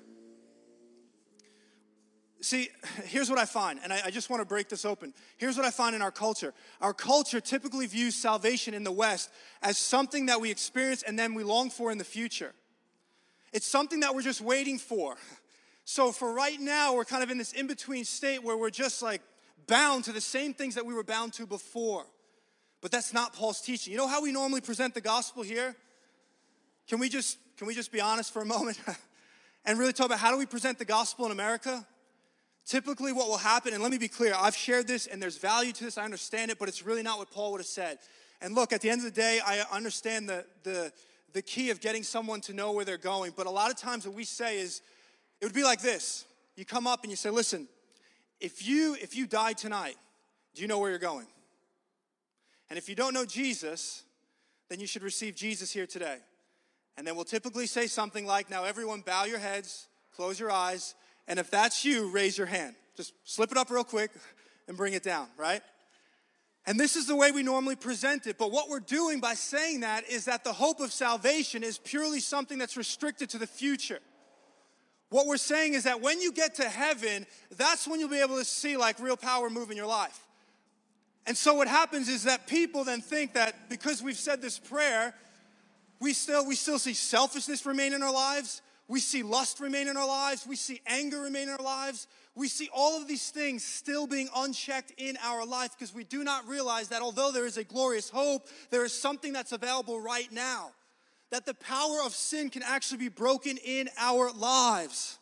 See, 2.44 2.68
here's 3.04 3.30
what 3.30 3.38
I 3.38 3.46
find, 3.46 3.80
and 3.82 3.90
I, 3.90 4.02
I, 4.04 4.10
just 4.10 4.28
want 4.28 4.42
to 4.42 4.44
break 4.44 4.68
this 4.68 4.84
open. 4.84 5.14
Here's 5.38 5.56
what 5.56 5.64
I 5.64 5.70
find 5.70 5.96
in 5.96 6.02
our 6.02 6.10
culture. 6.10 6.52
Our 6.82 6.92
culture 6.92 7.40
typically 7.40 7.86
views 7.86 8.14
salvation 8.14 8.74
in 8.74 8.84
the 8.84 8.92
West 8.92 9.30
as 9.62 9.78
something 9.78 10.26
that 10.26 10.42
we 10.42 10.50
experience 10.50 11.02
and 11.02 11.18
then 11.18 11.32
we 11.32 11.42
long 11.42 11.70
for 11.70 11.90
in 11.90 11.96
the 11.96 12.04
future. 12.04 12.52
It's 13.54 13.66
something 13.66 14.00
that 14.00 14.14
we're 14.14 14.20
just 14.20 14.42
waiting 14.42 14.76
for. 14.76 15.16
So 15.86 16.12
for 16.12 16.34
right 16.34 16.60
now, 16.60 16.94
we're 16.94 17.06
kind 17.06 17.22
of 17.22 17.30
in 17.30 17.38
this 17.38 17.54
in 17.54 17.66
between 17.66 18.04
state 18.04 18.44
where 18.44 18.58
we're 18.58 18.68
just 18.68 19.00
like 19.00 19.22
bound 19.66 20.04
to 20.04 20.12
the 20.12 20.20
same 20.20 20.52
things 20.52 20.74
that 20.74 20.84
we 20.84 20.92
were 20.92 21.02
bound 21.02 21.32
to 21.34 21.46
before. 21.46 22.04
But 22.82 22.90
that's 22.90 23.14
not 23.14 23.32
Paul's 23.32 23.62
teaching. 23.62 23.90
You 23.90 23.98
know 23.98 24.06
how 24.06 24.20
we 24.20 24.32
normally 24.32 24.60
present 24.60 24.92
the 24.92 25.00
gospel 25.00 25.42
here? 25.42 25.74
Can 26.88 26.98
we 26.98 27.08
just 27.08 27.38
can 27.56 27.66
we 27.66 27.74
just 27.74 27.90
be 27.90 28.02
honest 28.02 28.34
for 28.34 28.42
a 28.42 28.46
moment 28.46 28.78
and 29.64 29.78
really 29.78 29.94
talk 29.94 30.04
about 30.04 30.18
how 30.18 30.30
do 30.30 30.36
we 30.36 30.44
present 30.44 30.78
the 30.78 30.84
gospel 30.84 31.24
in 31.24 31.32
America? 31.32 31.86
Typically, 32.66 33.12
what 33.12 33.28
will 33.28 33.36
happen, 33.36 33.74
and 33.74 33.82
let 33.82 33.92
me 33.92 33.98
be 33.98 34.08
clear, 34.08 34.34
I've 34.36 34.56
shared 34.56 34.86
this 34.86 35.06
and 35.06 35.20
there's 35.20 35.36
value 35.36 35.72
to 35.72 35.84
this, 35.84 35.98
I 35.98 36.04
understand 36.04 36.50
it, 36.50 36.58
but 36.58 36.68
it's 36.68 36.84
really 36.84 37.02
not 37.02 37.18
what 37.18 37.30
Paul 37.30 37.52
would 37.52 37.60
have 37.60 37.66
said. 37.66 37.98
And 38.40 38.54
look, 38.54 38.72
at 38.72 38.80
the 38.80 38.88
end 38.90 39.00
of 39.00 39.04
the 39.04 39.20
day, 39.20 39.40
I 39.44 39.60
understand 39.70 40.28
the, 40.28 40.46
the, 40.62 40.92
the 41.34 41.42
key 41.42 41.70
of 41.70 41.80
getting 41.80 42.02
someone 42.02 42.40
to 42.42 42.54
know 42.54 42.72
where 42.72 42.84
they're 42.84 42.96
going. 42.96 43.32
But 43.36 43.46
a 43.46 43.50
lot 43.50 43.70
of 43.70 43.76
times 43.76 44.06
what 44.06 44.16
we 44.16 44.24
say 44.24 44.58
is, 44.58 44.80
it 45.40 45.44
would 45.44 45.54
be 45.54 45.64
like 45.64 45.82
this. 45.82 46.24
You 46.56 46.64
come 46.64 46.86
up 46.86 47.02
and 47.02 47.10
you 47.10 47.16
say, 47.16 47.30
listen, 47.30 47.68
if 48.40 48.66
you 48.66 48.96
if 49.00 49.16
you 49.16 49.26
die 49.26 49.52
tonight, 49.52 49.96
do 50.54 50.62
you 50.62 50.68
know 50.68 50.78
where 50.78 50.90
you're 50.90 50.98
going? 50.98 51.26
And 52.70 52.78
if 52.78 52.88
you 52.88 52.94
don't 52.94 53.12
know 53.12 53.24
Jesus, 53.24 54.04
then 54.68 54.80
you 54.80 54.86
should 54.86 55.02
receive 55.02 55.34
Jesus 55.34 55.70
here 55.72 55.86
today. 55.86 56.18
And 56.96 57.06
then 57.06 57.16
we'll 57.16 57.24
typically 57.24 57.66
say 57.66 57.86
something 57.86 58.24
like, 58.24 58.48
now 58.48 58.64
everyone 58.64 59.00
bow 59.00 59.24
your 59.24 59.38
heads, 59.38 59.88
close 60.14 60.38
your 60.38 60.50
eyes, 60.50 60.94
and 61.26 61.38
if 61.38 61.50
that's 61.50 61.84
you, 61.84 62.10
raise 62.10 62.36
your 62.36 62.46
hand. 62.46 62.74
Just 62.96 63.12
slip 63.24 63.50
it 63.50 63.58
up 63.58 63.70
real 63.70 63.84
quick 63.84 64.10
and 64.68 64.76
bring 64.76 64.92
it 64.92 65.02
down, 65.02 65.26
right? 65.36 65.62
And 66.66 66.80
this 66.80 66.96
is 66.96 67.06
the 67.06 67.16
way 67.16 67.30
we 67.30 67.42
normally 67.42 67.76
present 67.76 68.26
it. 68.26 68.38
But 68.38 68.50
what 68.50 68.70
we're 68.70 68.80
doing 68.80 69.20
by 69.20 69.34
saying 69.34 69.80
that 69.80 70.08
is 70.08 70.24
that 70.24 70.44
the 70.44 70.52
hope 70.52 70.80
of 70.80 70.92
salvation 70.92 71.62
is 71.62 71.78
purely 71.78 72.20
something 72.20 72.58
that's 72.58 72.76
restricted 72.76 73.28
to 73.30 73.38
the 73.38 73.46
future. 73.46 74.00
What 75.10 75.26
we're 75.26 75.36
saying 75.36 75.74
is 75.74 75.84
that 75.84 76.00
when 76.00 76.20
you 76.20 76.32
get 76.32 76.56
to 76.56 76.68
heaven, 76.68 77.26
that's 77.56 77.86
when 77.86 78.00
you'll 78.00 78.08
be 78.08 78.20
able 78.20 78.38
to 78.38 78.44
see 78.44 78.76
like 78.76 78.98
real 78.98 79.16
power 79.16 79.50
move 79.50 79.70
in 79.70 79.76
your 79.76 79.86
life. 79.86 80.18
And 81.26 81.36
so 81.36 81.54
what 81.54 81.68
happens 81.68 82.08
is 82.08 82.24
that 82.24 82.46
people 82.46 82.84
then 82.84 83.00
think 83.00 83.34
that 83.34 83.68
because 83.68 84.02
we've 84.02 84.18
said 84.18 84.42
this 84.42 84.58
prayer, 84.58 85.14
we 86.00 86.12
still 86.12 86.46
we 86.46 86.54
still 86.54 86.78
see 86.78 86.94
selfishness 86.94 87.64
remain 87.64 87.92
in 87.92 88.02
our 88.02 88.12
lives. 88.12 88.60
We 88.88 89.00
see 89.00 89.22
lust 89.22 89.60
remain 89.60 89.88
in 89.88 89.96
our 89.96 90.06
lives, 90.06 90.46
we 90.46 90.56
see 90.56 90.80
anger 90.86 91.20
remain 91.20 91.44
in 91.44 91.50
our 91.50 91.64
lives, 91.64 92.06
we 92.34 92.48
see 92.48 92.68
all 92.74 93.00
of 93.00 93.06
these 93.06 93.30
things 93.30 93.64
still 93.64 94.06
being 94.06 94.28
unchecked 94.36 94.92
in 94.98 95.16
our 95.22 95.46
life 95.46 95.70
because 95.72 95.94
we 95.94 96.04
do 96.04 96.24
not 96.24 96.46
realize 96.48 96.88
that 96.88 97.00
although 97.00 97.30
there 97.30 97.46
is 97.46 97.56
a 97.56 97.64
glorious 97.64 98.10
hope, 98.10 98.48
there 98.70 98.84
is 98.84 98.92
something 98.92 99.32
that's 99.32 99.52
available 99.52 100.00
right 100.00 100.30
now. 100.32 100.70
That 101.30 101.46
the 101.46 101.54
power 101.54 101.98
of 102.04 102.12
sin 102.12 102.50
can 102.50 102.62
actually 102.62 102.98
be 102.98 103.08
broken 103.08 103.56
in 103.64 103.88
our 103.98 104.32
lives. 104.32 105.18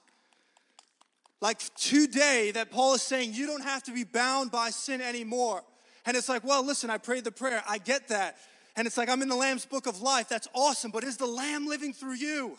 Like 1.40 1.61
today, 1.75 2.50
that 2.52 2.71
Paul 2.71 2.95
is 2.95 3.02
saying, 3.02 3.35
you 3.35 3.47
don't 3.47 3.64
have 3.64 3.83
to 3.85 3.92
be 3.92 4.04
bound 4.04 4.50
by 4.50 4.71
sin 4.71 5.00
anymore. 5.00 5.62
And 6.07 6.16
it's 6.16 6.28
like, 6.28 6.45
well, 6.45 6.64
listen, 6.64 6.88
I 6.88 6.99
prayed 6.99 7.25
the 7.25 7.33
prayer, 7.33 7.62
I 7.69 7.78
get 7.78 8.09
that. 8.09 8.37
And 8.75 8.87
it's 8.87 8.97
like, 8.97 9.09
I'm 9.11 9.23
in 9.23 9.28
the 9.28 9.37
Lamb's 9.37 9.66
book 9.66 9.87
of 9.87 10.00
life, 10.00 10.28
that's 10.28 10.49
awesome, 10.54 10.90
but 10.90 11.04
is 11.04 11.19
the 11.19 11.26
Lamb 11.26 11.66
living 11.66 11.92
through 11.92 12.14
you? 12.14 12.57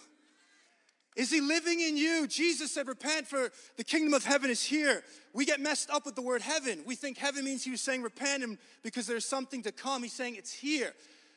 Is 1.15 1.31
he 1.31 1.41
living 1.41 1.79
in 1.79 1.95
you? 1.95 2.27
Jesus 2.27 2.71
said, 2.71 2.87
Repent, 2.87 3.27
for 3.27 3.51
the 3.77 3.83
kingdom 3.83 4.13
of 4.13 4.25
heaven 4.25 4.49
is 4.49 4.63
here. 4.63 5.03
We 5.33 5.45
get 5.45 5.59
messed 5.59 5.89
up 5.89 6.05
with 6.05 6.15
the 6.15 6.21
word 6.21 6.41
heaven. 6.41 6.83
We 6.85 6.95
think 6.95 7.17
heaven 7.17 7.45
means 7.45 7.63
he 7.63 7.71
was 7.71 7.81
saying 7.81 8.01
repent 8.01 8.43
and 8.43 8.57
because 8.81 9.05
there's 9.05 9.25
something 9.25 9.61
to 9.63 9.71
come. 9.71 10.03
He's 10.03 10.13
saying 10.13 10.35
it's 10.35 10.53
here. 10.53 10.93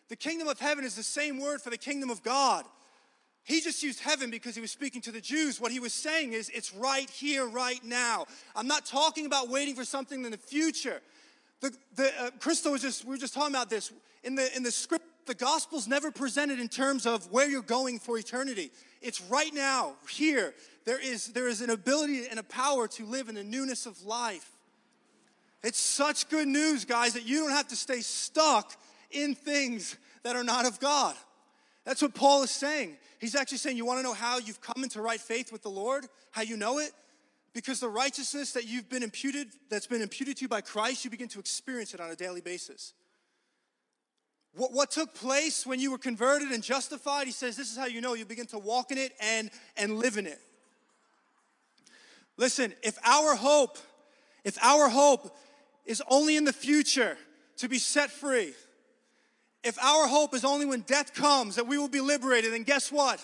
The 0.08 0.16
kingdom 0.16 0.48
of 0.48 0.58
heaven 0.58 0.84
is 0.84 0.94
the 0.94 1.02
same 1.02 1.40
word 1.40 1.60
for 1.60 1.70
the 1.70 1.78
kingdom 1.78 2.10
of 2.10 2.22
God. 2.22 2.64
He 3.42 3.60
just 3.60 3.82
used 3.82 4.00
heaven 4.00 4.30
because 4.30 4.54
he 4.54 4.60
was 4.60 4.72
speaking 4.72 5.00
to 5.02 5.12
the 5.12 5.20
Jews. 5.20 5.60
What 5.60 5.70
he 5.70 5.78
was 5.78 5.92
saying 5.92 6.32
is, 6.32 6.48
it's 6.48 6.74
right 6.74 7.08
here, 7.08 7.46
right 7.46 7.82
now. 7.84 8.26
I'm 8.56 8.66
not 8.66 8.86
talking 8.86 9.24
about 9.24 9.48
waiting 9.48 9.74
for 9.74 9.84
something 9.84 10.24
in 10.24 10.32
the 10.32 10.36
future. 10.38 11.00
The, 11.60 11.72
the, 11.94 12.12
uh, 12.20 12.30
Crystal 12.40 12.72
was 12.72 12.82
just, 12.82 13.04
we 13.04 13.10
were 13.10 13.18
just 13.18 13.34
talking 13.34 13.54
about 13.54 13.70
this. 13.70 13.92
In 14.24 14.34
the, 14.34 14.54
in 14.56 14.64
the 14.64 14.72
script, 14.72 15.04
the 15.26 15.34
gospel's 15.34 15.88
never 15.88 16.10
presented 16.10 16.60
in 16.60 16.68
terms 16.68 17.06
of 17.06 17.30
where 17.30 17.48
you're 17.48 17.62
going 17.62 17.98
for 17.98 18.18
eternity. 18.18 18.70
It's 19.02 19.20
right 19.22 19.52
now, 19.52 19.94
here. 20.08 20.54
There 20.84 21.00
is, 21.00 21.28
there 21.28 21.48
is 21.48 21.60
an 21.60 21.70
ability 21.70 22.26
and 22.28 22.38
a 22.38 22.44
power 22.44 22.88
to 22.88 23.04
live 23.04 23.28
in 23.28 23.34
the 23.34 23.44
newness 23.44 23.86
of 23.86 24.04
life. 24.04 24.50
It's 25.62 25.78
such 25.78 26.28
good 26.28 26.46
news, 26.46 26.84
guys, 26.84 27.14
that 27.14 27.26
you 27.26 27.40
don't 27.40 27.50
have 27.50 27.68
to 27.68 27.76
stay 27.76 28.00
stuck 28.00 28.72
in 29.10 29.34
things 29.34 29.96
that 30.22 30.36
are 30.36 30.44
not 30.44 30.66
of 30.66 30.78
God. 30.80 31.14
That's 31.84 32.02
what 32.02 32.14
Paul 32.14 32.42
is 32.42 32.50
saying. 32.50 32.96
He's 33.18 33.34
actually 33.34 33.58
saying, 33.58 33.76
You 33.76 33.86
want 33.86 33.98
to 33.98 34.02
know 34.02 34.12
how 34.12 34.38
you've 34.38 34.60
come 34.60 34.82
into 34.82 35.00
right 35.00 35.20
faith 35.20 35.52
with 35.52 35.62
the 35.62 35.70
Lord? 35.70 36.06
How 36.30 36.42
you 36.42 36.56
know 36.56 36.78
it? 36.78 36.92
Because 37.52 37.80
the 37.80 37.88
righteousness 37.88 38.52
that 38.52 38.66
you've 38.66 38.88
been 38.88 39.02
imputed, 39.02 39.48
that's 39.70 39.86
been 39.86 40.02
imputed 40.02 40.36
to 40.36 40.42
you 40.42 40.48
by 40.48 40.60
Christ, 40.60 41.04
you 41.04 41.10
begin 41.10 41.28
to 41.28 41.38
experience 41.38 41.94
it 41.94 42.00
on 42.00 42.10
a 42.10 42.16
daily 42.16 42.40
basis. 42.42 42.92
What, 44.56 44.72
what 44.72 44.90
took 44.90 45.14
place 45.14 45.66
when 45.66 45.80
you 45.80 45.90
were 45.90 45.98
converted 45.98 46.50
and 46.50 46.62
justified, 46.62 47.26
he 47.26 47.32
says, 47.32 47.56
this 47.56 47.70
is 47.70 47.76
how 47.76 47.86
you 47.86 48.00
know 48.00 48.14
you 48.14 48.24
begin 48.24 48.46
to 48.46 48.58
walk 48.58 48.90
in 48.90 48.98
it 48.98 49.12
and, 49.20 49.50
and 49.76 49.98
live 49.98 50.16
in 50.16 50.26
it. 50.26 50.40
Listen, 52.38 52.72
if 52.82 52.98
our 53.04 53.34
hope, 53.34 53.78
if 54.44 54.56
our 54.62 54.88
hope 54.88 55.36
is 55.84 56.02
only 56.08 56.36
in 56.36 56.44
the 56.44 56.52
future 56.52 57.16
to 57.58 57.68
be 57.68 57.78
set 57.78 58.10
free, 58.10 58.52
if 59.62 59.78
our 59.82 60.06
hope 60.06 60.34
is 60.34 60.44
only 60.44 60.64
when 60.64 60.80
death 60.80 61.12
comes 61.14 61.56
that 61.56 61.66
we 61.66 61.76
will 61.76 61.88
be 61.88 62.00
liberated, 62.00 62.52
then 62.52 62.62
guess 62.62 62.90
what? 62.90 63.22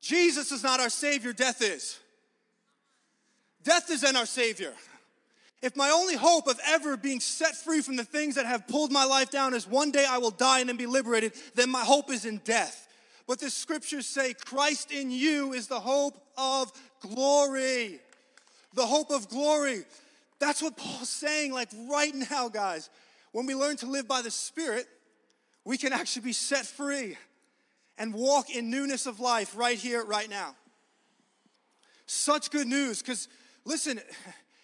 Jesus 0.00 0.50
is 0.50 0.62
not 0.62 0.80
our 0.80 0.90
Savior, 0.90 1.32
death 1.32 1.62
is. 1.62 1.98
Death 3.62 3.90
is 3.90 4.02
in 4.02 4.16
our 4.16 4.26
Savior. 4.26 4.72
If 5.62 5.76
my 5.76 5.90
only 5.90 6.16
hope 6.16 6.46
of 6.46 6.60
ever 6.66 6.96
being 6.96 7.20
set 7.20 7.56
free 7.56 7.80
from 7.80 7.96
the 7.96 8.04
things 8.04 8.34
that 8.34 8.46
have 8.46 8.68
pulled 8.68 8.92
my 8.92 9.04
life 9.04 9.30
down 9.30 9.54
is 9.54 9.66
one 9.66 9.90
day 9.90 10.04
I 10.08 10.18
will 10.18 10.30
die 10.30 10.60
and 10.60 10.68
then 10.68 10.76
be 10.76 10.86
liberated, 10.86 11.32
then 11.54 11.70
my 11.70 11.82
hope 11.82 12.10
is 12.10 12.24
in 12.24 12.38
death. 12.44 12.86
But 13.26 13.40
the 13.40 13.50
scriptures 13.50 14.06
say 14.06 14.34
Christ 14.34 14.92
in 14.92 15.10
you 15.10 15.52
is 15.52 15.66
the 15.66 15.80
hope 15.80 16.16
of 16.36 16.72
glory. 17.00 18.00
The 18.74 18.86
hope 18.86 19.10
of 19.10 19.28
glory. 19.28 19.84
That's 20.38 20.62
what 20.62 20.76
Paul's 20.76 21.08
saying, 21.08 21.52
like 21.52 21.70
right 21.88 22.14
now, 22.30 22.48
guys. 22.48 22.90
When 23.32 23.46
we 23.46 23.54
learn 23.54 23.76
to 23.78 23.86
live 23.86 24.06
by 24.06 24.22
the 24.22 24.30
Spirit, 24.30 24.86
we 25.64 25.78
can 25.78 25.92
actually 25.92 26.22
be 26.22 26.32
set 26.32 26.66
free 26.66 27.16
and 27.98 28.14
walk 28.14 28.50
in 28.50 28.70
newness 28.70 29.06
of 29.06 29.18
life 29.18 29.56
right 29.56 29.78
here, 29.78 30.04
right 30.04 30.28
now. 30.28 30.54
Such 32.06 32.50
good 32.50 32.68
news, 32.68 33.00
because 33.00 33.26
listen, 33.64 34.00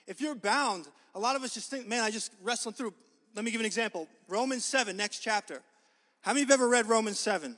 if 0.07 0.21
you're 0.21 0.35
bound, 0.35 0.89
a 1.15 1.21
lot 1.21 1.37
of 1.37 1.43
us 1.43 1.55
just 1.55 1.71
think, 1.71 1.87
man, 1.87 2.03
I 2.03 2.11
just 2.11 2.33
wrestling 2.43 2.75
through. 2.75 2.95
Let 3.35 3.45
me 3.45 3.51
give 3.51 3.61
an 3.61 3.67
example. 3.67 4.09
Romans 4.29 4.65
7, 4.65 4.97
next 4.97 5.21
chapter. 5.21 5.63
How 6.21 6.33
many 6.33 6.43
of 6.43 6.49
you 6.49 6.53
have 6.53 6.61
ever 6.61 6.69
read 6.69 6.89
Romans 6.89 7.19
7? 7.19 7.57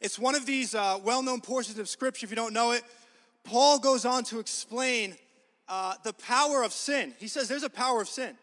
It's 0.00 0.18
one 0.18 0.34
of 0.34 0.46
these 0.46 0.74
uh, 0.74 0.98
well 1.02 1.22
known 1.22 1.40
portions 1.40 1.78
of 1.78 1.88
Scripture. 1.88 2.24
If 2.24 2.30
you 2.30 2.36
don't 2.36 2.54
know 2.54 2.72
it, 2.72 2.82
Paul 3.44 3.78
goes 3.78 4.04
on 4.04 4.24
to 4.24 4.38
explain 4.38 5.16
uh, 5.68 5.94
the 6.04 6.12
power 6.14 6.62
of 6.62 6.72
sin. 6.72 7.14
He 7.18 7.28
says 7.28 7.48
there's 7.48 7.62
a 7.62 7.70
power 7.70 8.00
of 8.00 8.08
sin, 8.08 8.36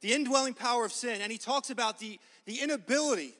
the 0.00 0.12
indwelling 0.12 0.54
power 0.54 0.84
of 0.84 0.92
sin. 0.92 1.20
And 1.20 1.30
he 1.30 1.38
talks 1.38 1.70
about 1.70 1.98
the, 1.98 2.18
the 2.46 2.60
inability 2.60 3.34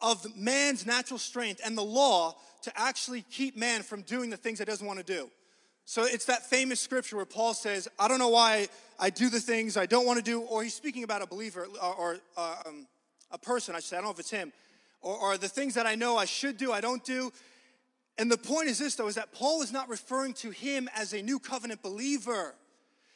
of 0.00 0.24
man's 0.36 0.86
natural 0.86 1.18
strength 1.18 1.60
and 1.64 1.76
the 1.76 1.82
law 1.82 2.36
to 2.62 2.72
actually 2.74 3.22
keep 3.30 3.56
man 3.56 3.82
from 3.82 4.02
doing 4.02 4.30
the 4.30 4.36
things 4.36 4.58
that 4.58 4.66
doesn't 4.66 4.86
want 4.86 4.98
to 4.98 5.04
do. 5.04 5.30
So 5.90 6.04
it's 6.04 6.26
that 6.26 6.48
famous 6.48 6.78
scripture 6.78 7.16
where 7.16 7.26
Paul 7.26 7.52
says, 7.52 7.88
I 7.98 8.06
don't 8.06 8.20
know 8.20 8.28
why 8.28 8.68
I 9.00 9.10
do 9.10 9.28
the 9.28 9.40
things 9.40 9.76
I 9.76 9.86
don't 9.86 10.06
want 10.06 10.18
to 10.18 10.22
do, 10.24 10.42
or 10.42 10.62
he's 10.62 10.72
speaking 10.72 11.02
about 11.02 11.20
a 11.20 11.26
believer 11.26 11.66
or, 11.82 11.94
or 11.94 12.16
uh, 12.36 12.54
um, 12.64 12.86
a 13.32 13.38
person, 13.38 13.74
I 13.74 13.78
should 13.78 13.86
say, 13.86 13.96
I 13.96 13.98
don't 13.98 14.04
know 14.04 14.12
if 14.12 14.20
it's 14.20 14.30
him, 14.30 14.52
or, 15.00 15.16
or 15.16 15.36
the 15.36 15.48
things 15.48 15.74
that 15.74 15.88
I 15.88 15.96
know 15.96 16.16
I 16.16 16.26
should 16.26 16.58
do, 16.58 16.70
I 16.70 16.80
don't 16.80 17.04
do. 17.04 17.32
And 18.18 18.30
the 18.30 18.38
point 18.38 18.68
is 18.68 18.78
this, 18.78 18.94
though, 18.94 19.08
is 19.08 19.16
that 19.16 19.32
Paul 19.32 19.62
is 19.62 19.72
not 19.72 19.88
referring 19.88 20.34
to 20.34 20.50
him 20.50 20.88
as 20.94 21.12
a 21.12 21.22
new 21.22 21.40
covenant 21.40 21.82
believer. 21.82 22.54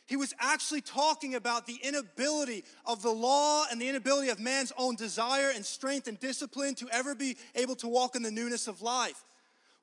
He 0.06 0.16
was 0.16 0.34
actually 0.40 0.80
talking 0.80 1.36
about 1.36 1.68
the 1.68 1.78
inability 1.80 2.64
of 2.86 3.02
the 3.02 3.10
law 3.12 3.66
and 3.70 3.80
the 3.80 3.88
inability 3.88 4.30
of 4.30 4.40
man's 4.40 4.72
own 4.76 4.96
desire 4.96 5.52
and 5.54 5.64
strength 5.64 6.08
and 6.08 6.18
discipline 6.18 6.74
to 6.74 6.88
ever 6.90 7.14
be 7.14 7.36
able 7.54 7.76
to 7.76 7.86
walk 7.86 8.16
in 8.16 8.24
the 8.24 8.32
newness 8.32 8.66
of 8.66 8.82
life. 8.82 9.24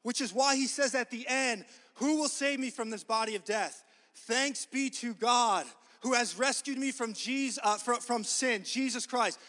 Which 0.04 0.22
is 0.22 0.34
why 0.34 0.56
he 0.56 0.68
says 0.68 0.96
at 0.96 1.12
the 1.12 1.26
end, 1.28 1.66
who 1.96 2.18
will 2.18 2.28
save 2.28 2.60
me 2.60 2.70
from 2.70 2.90
this 2.90 3.04
body 3.04 3.36
of 3.36 3.46
death? 3.46 3.84
Thanks 4.16 4.66
be 4.66 4.90
to 4.90 5.14
God 5.14 5.66
who 6.02 6.14
has 6.14 6.38
rescued 6.38 6.78
me 6.78 6.92
from, 6.92 7.14
Jesus, 7.14 7.60
uh, 7.64 7.78
from, 7.78 8.00
from 8.00 8.24
sin, 8.24 8.64
Jesus 8.66 9.06
Christ. 9.06 9.40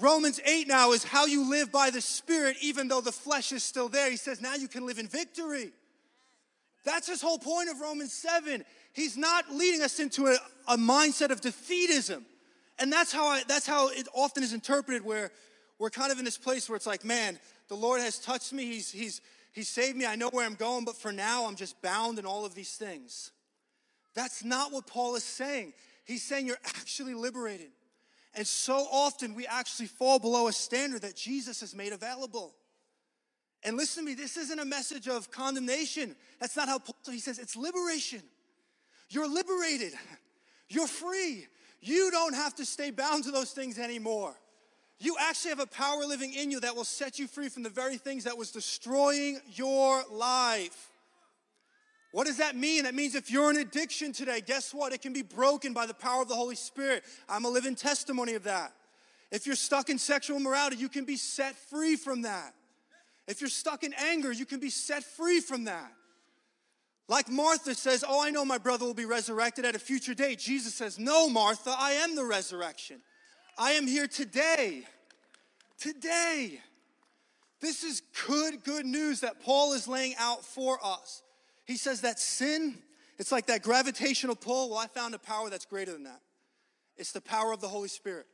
Romans 0.00 0.38
8 0.44 0.68
now 0.68 0.92
is 0.92 1.02
how 1.02 1.26
you 1.26 1.48
live 1.50 1.72
by 1.72 1.90
the 1.90 2.00
Spirit, 2.00 2.56
even 2.60 2.88
though 2.88 3.00
the 3.00 3.12
flesh 3.12 3.52
is 3.52 3.64
still 3.64 3.88
there. 3.88 4.10
He 4.10 4.16
says 4.16 4.40
now 4.40 4.54
you 4.54 4.68
can 4.68 4.86
live 4.86 4.98
in 4.98 5.08
victory. 5.08 5.72
That's 6.84 7.08
his 7.08 7.20
whole 7.20 7.38
point 7.38 7.68
of 7.68 7.80
Romans 7.80 8.12
7. 8.12 8.64
He's 8.92 9.16
not 9.16 9.50
leading 9.50 9.82
us 9.82 9.98
into 9.98 10.26
a, 10.26 10.36
a 10.68 10.76
mindset 10.76 11.30
of 11.30 11.40
defeatism. 11.40 12.22
And 12.78 12.92
that's 12.92 13.12
how, 13.12 13.26
I, 13.26 13.42
that's 13.48 13.66
how 13.66 13.88
it 13.88 14.06
often 14.14 14.42
is 14.42 14.52
interpreted, 14.52 15.04
where 15.04 15.32
we're 15.78 15.90
kind 15.90 16.12
of 16.12 16.18
in 16.18 16.24
this 16.24 16.38
place 16.38 16.68
where 16.68 16.76
it's 16.76 16.86
like, 16.86 17.04
man, 17.04 17.38
the 17.68 17.74
Lord 17.74 18.00
has 18.00 18.18
touched 18.18 18.52
me. 18.52 18.66
He's, 18.66 18.90
he's, 18.90 19.20
he 19.52 19.62
saved 19.62 19.96
me. 19.96 20.06
I 20.06 20.16
know 20.16 20.30
where 20.30 20.46
I'm 20.46 20.54
going, 20.54 20.84
but 20.84 20.96
for 20.96 21.12
now, 21.12 21.46
I'm 21.46 21.56
just 21.56 21.80
bound 21.82 22.18
in 22.18 22.26
all 22.26 22.44
of 22.44 22.54
these 22.54 22.76
things. 22.76 23.32
That's 24.14 24.44
not 24.44 24.72
what 24.72 24.86
Paul 24.86 25.16
is 25.16 25.24
saying. 25.24 25.72
He's 26.04 26.22
saying 26.22 26.46
you're 26.46 26.56
actually 26.64 27.14
liberated. 27.14 27.70
And 28.34 28.46
so 28.46 28.86
often 28.90 29.34
we 29.34 29.46
actually 29.46 29.86
fall 29.86 30.18
below 30.18 30.48
a 30.48 30.52
standard 30.52 31.02
that 31.02 31.16
Jesus 31.16 31.60
has 31.60 31.74
made 31.74 31.92
available. 31.92 32.54
And 33.64 33.76
listen 33.76 34.04
to 34.04 34.10
me, 34.10 34.14
this 34.14 34.36
isn't 34.36 34.58
a 34.58 34.64
message 34.64 35.08
of 35.08 35.30
condemnation. 35.30 36.14
That's 36.40 36.56
not 36.56 36.68
how 36.68 36.78
Paul 36.78 36.94
he 37.10 37.18
says 37.18 37.38
it's 37.38 37.56
liberation. 37.56 38.22
You're 39.10 39.28
liberated. 39.28 39.92
You're 40.68 40.86
free. 40.86 41.46
You 41.80 42.10
don't 42.10 42.34
have 42.34 42.54
to 42.56 42.66
stay 42.66 42.90
bound 42.90 43.24
to 43.24 43.30
those 43.30 43.52
things 43.52 43.78
anymore. 43.78 44.34
You 45.00 45.16
actually 45.20 45.50
have 45.50 45.60
a 45.60 45.66
power 45.66 46.04
living 46.04 46.34
in 46.34 46.50
you 46.50 46.60
that 46.60 46.74
will 46.74 46.84
set 46.84 47.18
you 47.18 47.28
free 47.28 47.48
from 47.48 47.62
the 47.62 47.70
very 47.70 47.98
things 47.98 48.24
that 48.24 48.36
was 48.36 48.50
destroying 48.50 49.40
your 49.54 50.02
life. 50.10 50.90
What 52.10 52.26
does 52.26 52.38
that 52.38 52.56
mean? 52.56 52.84
That 52.84 52.94
means 52.94 53.14
if 53.14 53.30
you're 53.30 53.50
in 53.50 53.58
addiction 53.58 54.12
today, 54.12 54.40
guess 54.40 54.72
what? 54.72 54.92
It 54.92 55.02
can 55.02 55.12
be 55.12 55.22
broken 55.22 55.72
by 55.72 55.86
the 55.86 55.94
power 55.94 56.22
of 56.22 56.28
the 56.28 56.34
Holy 56.34 56.56
Spirit. 56.56 57.04
I'm 57.28 57.44
a 57.44 57.48
living 57.48 57.74
testimony 57.76 58.34
of 58.34 58.44
that. 58.44 58.72
If 59.30 59.46
you're 59.46 59.56
stuck 59.56 59.90
in 59.90 59.98
sexual 59.98 60.38
immorality, 60.38 60.76
you 60.76 60.88
can 60.88 61.04
be 61.04 61.16
set 61.16 61.54
free 61.54 61.96
from 61.96 62.22
that. 62.22 62.54
If 63.26 63.40
you're 63.42 63.50
stuck 63.50 63.84
in 63.84 63.92
anger, 63.92 64.32
you 64.32 64.46
can 64.46 64.58
be 64.58 64.70
set 64.70 65.04
free 65.04 65.40
from 65.40 65.64
that. 65.64 65.92
Like 67.08 67.30
Martha 67.30 67.74
says, 67.74 68.04
Oh, 68.06 68.24
I 68.24 68.30
know 68.30 68.44
my 68.44 68.58
brother 68.58 68.86
will 68.86 68.94
be 68.94 69.04
resurrected 69.04 69.66
at 69.66 69.74
a 69.74 69.78
future 69.78 70.14
date. 70.14 70.38
Jesus 70.38 70.74
says, 70.74 70.98
No, 70.98 71.28
Martha, 71.28 71.74
I 71.76 71.92
am 71.92 72.16
the 72.16 72.24
resurrection. 72.24 73.00
I 73.58 73.72
am 73.72 73.88
here 73.88 74.06
today. 74.06 74.84
Today. 75.78 76.60
This 77.60 77.82
is 77.82 78.02
good, 78.28 78.62
good 78.62 78.86
news 78.86 79.20
that 79.20 79.42
Paul 79.42 79.72
is 79.72 79.88
laying 79.88 80.14
out 80.16 80.44
for 80.44 80.78
us. 80.82 81.22
He 81.64 81.76
says 81.76 82.02
that 82.02 82.20
sin, 82.20 82.78
it's 83.18 83.32
like 83.32 83.46
that 83.46 83.62
gravitational 83.62 84.36
pull. 84.36 84.70
Well, 84.70 84.78
I 84.78 84.86
found 84.86 85.14
a 85.14 85.18
power 85.18 85.50
that's 85.50 85.66
greater 85.66 85.92
than 85.92 86.04
that. 86.04 86.20
It's 86.96 87.10
the 87.10 87.20
power 87.20 87.52
of 87.52 87.60
the 87.60 87.68
Holy 87.68 87.88
Spirit. 87.88 88.26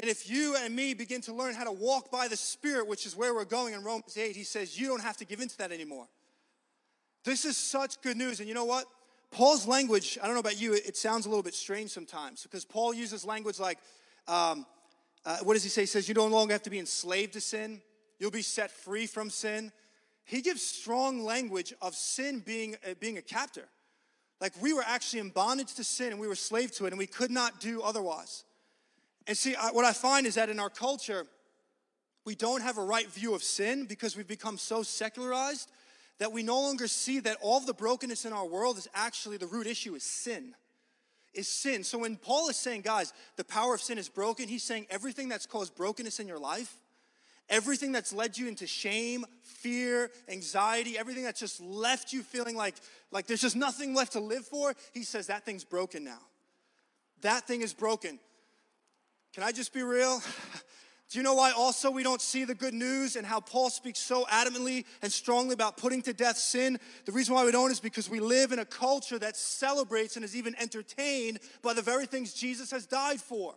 And 0.00 0.08
if 0.08 0.30
you 0.30 0.56
and 0.56 0.74
me 0.74 0.94
begin 0.94 1.20
to 1.22 1.34
learn 1.34 1.54
how 1.54 1.64
to 1.64 1.72
walk 1.72 2.10
by 2.10 2.28
the 2.28 2.36
Spirit, 2.36 2.86
which 2.86 3.06
is 3.06 3.16
where 3.16 3.34
we're 3.34 3.44
going 3.44 3.74
in 3.74 3.82
Romans 3.82 4.16
8, 4.16 4.36
he 4.36 4.44
says, 4.44 4.78
you 4.78 4.86
don't 4.86 5.02
have 5.02 5.16
to 5.18 5.24
give 5.24 5.40
into 5.40 5.58
that 5.58 5.72
anymore. 5.72 6.06
This 7.24 7.44
is 7.44 7.56
such 7.56 8.00
good 8.02 8.16
news. 8.16 8.38
And 8.38 8.48
you 8.48 8.54
know 8.54 8.64
what? 8.64 8.86
Paul's 9.32 9.66
language, 9.66 10.18
I 10.22 10.26
don't 10.26 10.34
know 10.34 10.40
about 10.40 10.60
you, 10.60 10.74
it, 10.74 10.96
sounds 10.96 11.26
a 11.26 11.28
little 11.28 11.42
bit 11.42 11.54
strange 11.54 11.90
sometimes 11.90 12.42
because 12.42 12.64
Paul 12.64 12.94
uses 12.94 13.24
language 13.24 13.58
like, 13.58 13.78
um, 14.28 14.66
uh, 15.24 15.38
what 15.42 15.54
does 15.54 15.62
he 15.62 15.68
say? 15.68 15.82
He 15.82 15.86
says, 15.86 16.08
You 16.08 16.14
no 16.14 16.26
longer 16.26 16.52
have 16.52 16.62
to 16.62 16.70
be 16.70 16.78
enslaved 16.78 17.34
to 17.34 17.40
sin, 17.40 17.80
you'll 18.18 18.30
be 18.30 18.42
set 18.42 18.70
free 18.70 19.06
from 19.06 19.30
sin. 19.30 19.72
He 20.24 20.40
gives 20.40 20.62
strong 20.62 21.24
language 21.24 21.74
of 21.82 21.94
sin 21.94 22.40
being, 22.40 22.76
uh, 22.88 22.94
being 23.00 23.18
a 23.18 23.22
captor. 23.22 23.68
Like 24.40 24.52
we 24.60 24.72
were 24.72 24.84
actually 24.86 25.20
in 25.20 25.30
bondage 25.30 25.74
to 25.74 25.84
sin 25.84 26.12
and 26.12 26.20
we 26.20 26.28
were 26.28 26.34
slave 26.34 26.72
to 26.72 26.86
it 26.86 26.92
and 26.92 26.98
we 26.98 27.06
could 27.06 27.30
not 27.30 27.60
do 27.60 27.82
otherwise. 27.82 28.44
And 29.26 29.36
see, 29.36 29.54
I, 29.54 29.70
what 29.70 29.84
I 29.84 29.92
find 29.92 30.26
is 30.26 30.34
that 30.36 30.48
in 30.48 30.58
our 30.58 30.70
culture, 30.70 31.26
we 32.24 32.34
don't 32.34 32.62
have 32.62 32.78
a 32.78 32.84
right 32.84 33.08
view 33.08 33.34
of 33.34 33.42
sin 33.42 33.86
because 33.86 34.16
we've 34.16 34.28
become 34.28 34.58
so 34.58 34.82
secularized 34.82 35.70
that 36.18 36.32
we 36.32 36.42
no 36.42 36.60
longer 36.60 36.86
see 36.86 37.20
that 37.20 37.36
all 37.40 37.60
the 37.60 37.74
brokenness 37.74 38.24
in 38.24 38.32
our 38.32 38.46
world 38.46 38.78
is 38.78 38.88
actually 38.94 39.36
the 39.36 39.46
root 39.46 39.66
issue 39.66 39.94
is 39.94 40.02
sin. 40.02 40.54
Is 41.34 41.48
sin. 41.48 41.82
So 41.82 41.98
when 41.98 42.16
Paul 42.16 42.50
is 42.50 42.56
saying, 42.56 42.82
guys, 42.82 43.12
the 43.36 43.44
power 43.44 43.74
of 43.74 43.80
sin 43.80 43.96
is 43.96 44.08
broken, 44.08 44.48
he's 44.48 44.62
saying 44.62 44.86
everything 44.90 45.30
that's 45.30 45.46
caused 45.46 45.74
brokenness 45.74 46.20
in 46.20 46.28
your 46.28 46.38
life, 46.38 46.74
everything 47.48 47.90
that's 47.90 48.12
led 48.12 48.36
you 48.36 48.48
into 48.48 48.66
shame, 48.66 49.24
fear, 49.42 50.10
anxiety, 50.28 50.98
everything 50.98 51.24
that's 51.24 51.40
just 51.40 51.58
left 51.60 52.12
you 52.12 52.22
feeling 52.22 52.54
like, 52.54 52.74
like 53.10 53.26
there's 53.26 53.40
just 53.40 53.56
nothing 53.56 53.94
left 53.94 54.12
to 54.12 54.20
live 54.20 54.46
for, 54.46 54.74
he 54.92 55.04
says 55.04 55.28
that 55.28 55.44
thing's 55.46 55.64
broken 55.64 56.04
now. 56.04 56.20
That 57.22 57.46
thing 57.46 57.62
is 57.62 57.72
broken. 57.72 58.18
Can 59.32 59.42
I 59.42 59.52
just 59.52 59.72
be 59.72 59.82
real? 59.82 60.20
Do 61.12 61.18
you 61.18 61.22
know 61.22 61.34
why 61.34 61.50
also 61.50 61.90
we 61.90 62.02
don't 62.02 62.22
see 62.22 62.44
the 62.44 62.54
good 62.54 62.72
news 62.72 63.16
and 63.16 63.26
how 63.26 63.38
Paul 63.38 63.68
speaks 63.68 63.98
so 63.98 64.24
adamantly 64.30 64.86
and 65.02 65.12
strongly 65.12 65.52
about 65.52 65.76
putting 65.76 66.00
to 66.02 66.14
death 66.14 66.38
sin? 66.38 66.80
The 67.04 67.12
reason 67.12 67.34
why 67.34 67.44
we 67.44 67.52
don't 67.52 67.70
is 67.70 67.80
because 67.80 68.08
we 68.08 68.18
live 68.18 68.50
in 68.50 68.60
a 68.60 68.64
culture 68.64 69.18
that 69.18 69.36
celebrates 69.36 70.16
and 70.16 70.24
is 70.24 70.34
even 70.34 70.54
entertained 70.58 71.40
by 71.60 71.74
the 71.74 71.82
very 71.82 72.06
things 72.06 72.32
Jesus 72.32 72.70
has 72.70 72.86
died 72.86 73.20
for. 73.20 73.54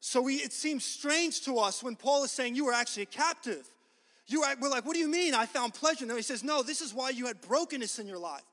So 0.00 0.20
we, 0.20 0.34
it 0.34 0.52
seems 0.52 0.84
strange 0.84 1.46
to 1.46 1.56
us 1.56 1.82
when 1.82 1.96
Paul 1.96 2.24
is 2.24 2.30
saying 2.30 2.56
you 2.56 2.66
were 2.66 2.74
actually 2.74 3.04
a 3.04 3.06
captive. 3.06 3.66
You 4.26 4.42
are, 4.42 4.54
we're 4.60 4.68
like, 4.68 4.84
what 4.84 4.92
do 4.92 5.00
you 5.00 5.08
mean? 5.08 5.32
I 5.32 5.46
found 5.46 5.72
pleasure. 5.72 6.04
No, 6.04 6.14
he 6.14 6.20
says, 6.20 6.44
no, 6.44 6.62
this 6.62 6.82
is 6.82 6.92
why 6.92 7.08
you 7.08 7.26
had 7.26 7.40
brokenness 7.40 7.98
in 7.98 8.06
your 8.06 8.18
life. 8.18 8.44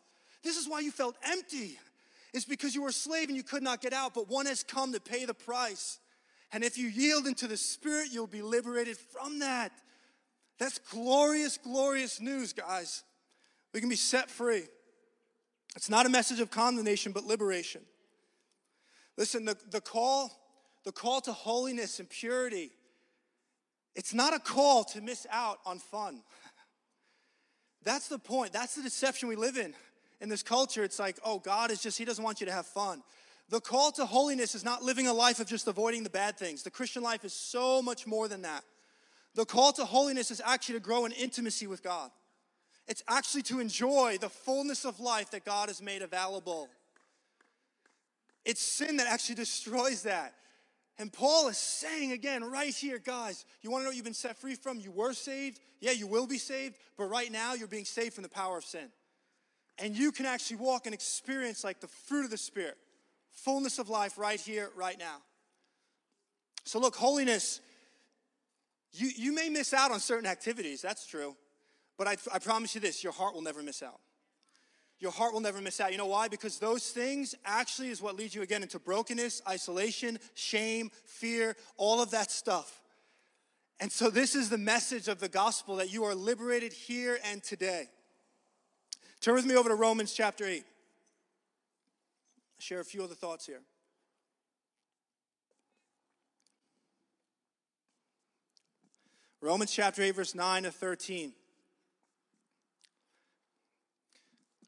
This 0.44 0.56
is 0.56 0.66
why 0.66 0.80
you 0.80 0.92
felt 0.92 1.18
empty. 1.26 1.78
It's 2.34 2.46
because 2.46 2.74
you 2.74 2.84
were 2.84 2.88
a 2.88 2.94
slave 2.94 3.28
and 3.28 3.36
you 3.36 3.44
could 3.44 3.64
not 3.64 3.82
get 3.82 3.92
out, 3.92 4.14
but 4.14 4.30
one 4.30 4.46
has 4.46 4.64
come 4.64 4.94
to 4.94 5.02
pay 5.02 5.26
the 5.26 5.34
price. 5.34 6.00
And 6.52 6.64
if 6.64 6.78
you 6.78 6.88
yield 6.88 7.28
into 7.28 7.48
the 7.48 7.58
Spirit, 7.58 8.10
you'll 8.12 8.28
be 8.28 8.42
liberated 8.42 8.98
from 8.98 9.40
that. 9.40 9.72
That's 10.60 10.80
glorious, 10.80 11.58
glorious 11.58 12.20
news, 12.20 12.54
guys. 12.54 13.04
We 13.74 13.80
can 13.80 13.90
be 13.90 13.96
set 13.96 14.30
free. 14.30 14.64
It's 15.76 15.90
not 15.90 16.06
a 16.06 16.10
message 16.10 16.40
of 16.40 16.52
condemnation, 16.52 17.14
but 17.14 17.24
liberation. 17.24 17.82
Listen, 19.18 19.46
the, 19.46 19.58
the 19.70 19.82
call, 19.82 20.32
the 20.84 20.92
call 20.92 21.22
to 21.22 21.32
holiness 21.32 22.00
and 22.00 22.10
purity, 22.10 22.72
it's 23.96 24.14
not 24.14 24.34
a 24.34 24.40
call 24.40 24.84
to 24.86 25.02
miss 25.02 25.26
out 25.32 25.60
on 25.66 25.80
fun. 25.80 26.22
That's 27.84 28.08
the 28.08 28.20
point. 28.20 28.54
That's 28.54 28.76
the 28.76 28.84
deception 28.84 29.30
we 29.30 29.36
live 29.36 29.58
in. 29.58 29.74
In 30.20 30.30
this 30.30 30.44
culture, 30.44 30.84
it's 30.84 31.00
like, 31.00 31.18
oh, 31.26 31.40
God 31.40 31.72
is 31.72 31.82
just, 31.82 31.98
He 31.98 32.06
doesn't 32.06 32.24
want 32.24 32.42
you 32.42 32.46
to 32.46 32.54
have 32.54 32.68
fun. 32.68 33.02
The 33.52 33.60
call 33.60 33.92
to 33.94 34.06
holiness 34.06 34.56
is 34.56 34.64
not 34.64 34.82
living 34.82 35.08
a 35.08 35.14
life 35.14 35.42
of 35.42 35.46
just 35.46 35.68
avoiding 35.68 36.04
the 36.04 36.10
bad 36.10 36.38
things. 36.38 36.64
The 36.64 36.72
Christian 36.72 37.04
life 37.04 37.26
is 37.26 37.34
so 37.34 37.82
much 37.82 38.08
more 38.08 38.30
than 38.30 38.44
that. 38.44 38.64
The 39.36 39.44
call 39.44 39.74
to 39.74 39.84
holiness 39.84 40.32
is 40.32 40.42
actually 40.44 40.76
to 40.76 40.80
grow 40.80 41.04
in 41.04 41.12
intimacy 41.12 41.68
with 41.68 41.84
God. 41.84 42.12
It's 42.88 43.04
actually 43.10 43.42
to 43.44 43.60
enjoy 43.60 44.18
the 44.22 44.30
fullness 44.30 44.86
of 44.86 45.02
life 45.02 45.32
that 45.32 45.44
God 45.44 45.68
has 45.68 45.82
made 45.82 46.02
available. 46.02 46.70
It's 48.46 48.62
sin 48.62 48.98
that 48.98 49.08
actually 49.08 49.36
destroys 49.36 50.04
that. 50.04 50.34
And 50.98 51.12
Paul 51.12 51.50
is 51.50 51.58
saying 51.58 52.14
again, 52.14 52.46
right 52.46 52.74
here, 52.74 53.00
guys, 53.00 53.46
you 53.62 53.70
want 53.70 53.82
to 53.82 53.84
know 53.84 53.90
what 53.90 53.98
you've 53.98 54.06
been 54.06 54.14
set 54.14 54.38
free 54.38 54.56
from? 54.56 54.80
You 54.80 54.92
were 54.92 55.14
saved. 55.14 55.60
Yeah, 55.82 55.92
you 55.92 56.08
will 56.08 56.26
be 56.26 56.38
saved. 56.38 56.78
But 56.98 57.06
right 57.06 57.32
now, 57.32 57.54
you're 57.54 57.68
being 57.68 57.86
saved 57.86 58.14
from 58.14 58.24
the 58.24 58.30
power 58.30 58.58
of 58.58 58.64
sin. 58.64 58.88
And 59.78 59.94
you 59.94 60.14
can 60.14 60.26
actually 60.26 60.58
walk 60.58 60.86
and 60.86 60.94
experience 60.94 61.66
like 61.66 61.82
the 61.82 61.88
fruit 61.88 62.24
of 62.24 62.32
the 62.32 62.38
Spirit 62.38 62.78
fullness 63.32 63.80
of 63.80 63.90
life 63.90 64.18
right 64.18 64.40
here, 64.40 64.70
right 64.76 64.98
now. 64.98 65.18
So, 66.64 66.80
look, 66.80 66.96
holiness, 66.96 67.60
you, 68.94 69.10
you 69.16 69.34
may 69.34 69.50
miss 69.50 69.74
out 69.74 69.92
on 69.92 70.00
certain 70.00 70.28
activities, 70.28 70.82
that's 70.82 71.06
true. 71.06 71.36
But 71.98 72.08
I, 72.08 72.18
I 72.34 72.40
promise 72.40 72.76
you 72.76 72.82
this 72.82 73.04
your 73.04 73.14
heart 73.14 73.34
will 73.34 73.42
never 73.42 73.64
miss 73.64 73.82
out. 73.82 74.00
Your 75.00 75.12
heart 75.12 75.34
will 75.34 75.40
never 75.40 75.60
miss 75.62 75.82
out. 75.82 75.92
You 75.92 75.98
know 75.98 76.06
why? 76.06 76.28
Because 76.28 76.60
those 76.60 76.90
things 76.90 77.34
actually 77.44 77.90
is 77.90 78.02
what 78.02 78.16
leads 78.16 78.36
you 78.36 78.44
again 78.44 78.62
into 78.62 78.78
brokenness, 78.78 79.42
isolation, 79.48 80.20
shame, 80.36 80.92
fear, 81.06 81.56
all 81.78 82.02
of 82.02 82.12
that 82.12 82.30
stuff. 82.30 82.82
And 83.80 83.92
so, 83.92 84.12
this 84.12 84.36
is 84.36 84.50
the 84.50 84.60
message 84.60 85.08
of 85.08 85.20
the 85.20 85.30
gospel 85.30 85.78
that 85.78 85.92
you 85.92 86.04
are 86.04 86.14
liberated 86.14 86.72
here 86.72 87.18
and 87.26 87.42
today. 87.42 87.90
Turn 89.22 89.36
with 89.36 89.46
me 89.46 89.56
over 89.56 89.70
to 89.70 89.76
Romans 89.76 90.14
chapter 90.14 90.46
8 90.46 90.64
share 92.62 92.80
a 92.80 92.86
few 92.86 93.04
other 93.04 93.16
thoughts 93.16 93.46
here. 93.46 93.62
Romans 99.42 99.72
chapter 99.72 100.04
8, 100.04 100.12
verse 100.12 100.36
9 100.36 100.64
to 100.64 100.72
13. 100.72 101.34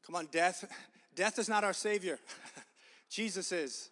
Come 0.04 0.16
on, 0.16 0.26
death. 0.26 0.64
Death 1.14 1.38
is 1.38 1.48
not 1.48 1.62
our 1.62 1.72
Savior. 1.72 2.18
Jesus 3.08 3.52
is. 3.52 3.90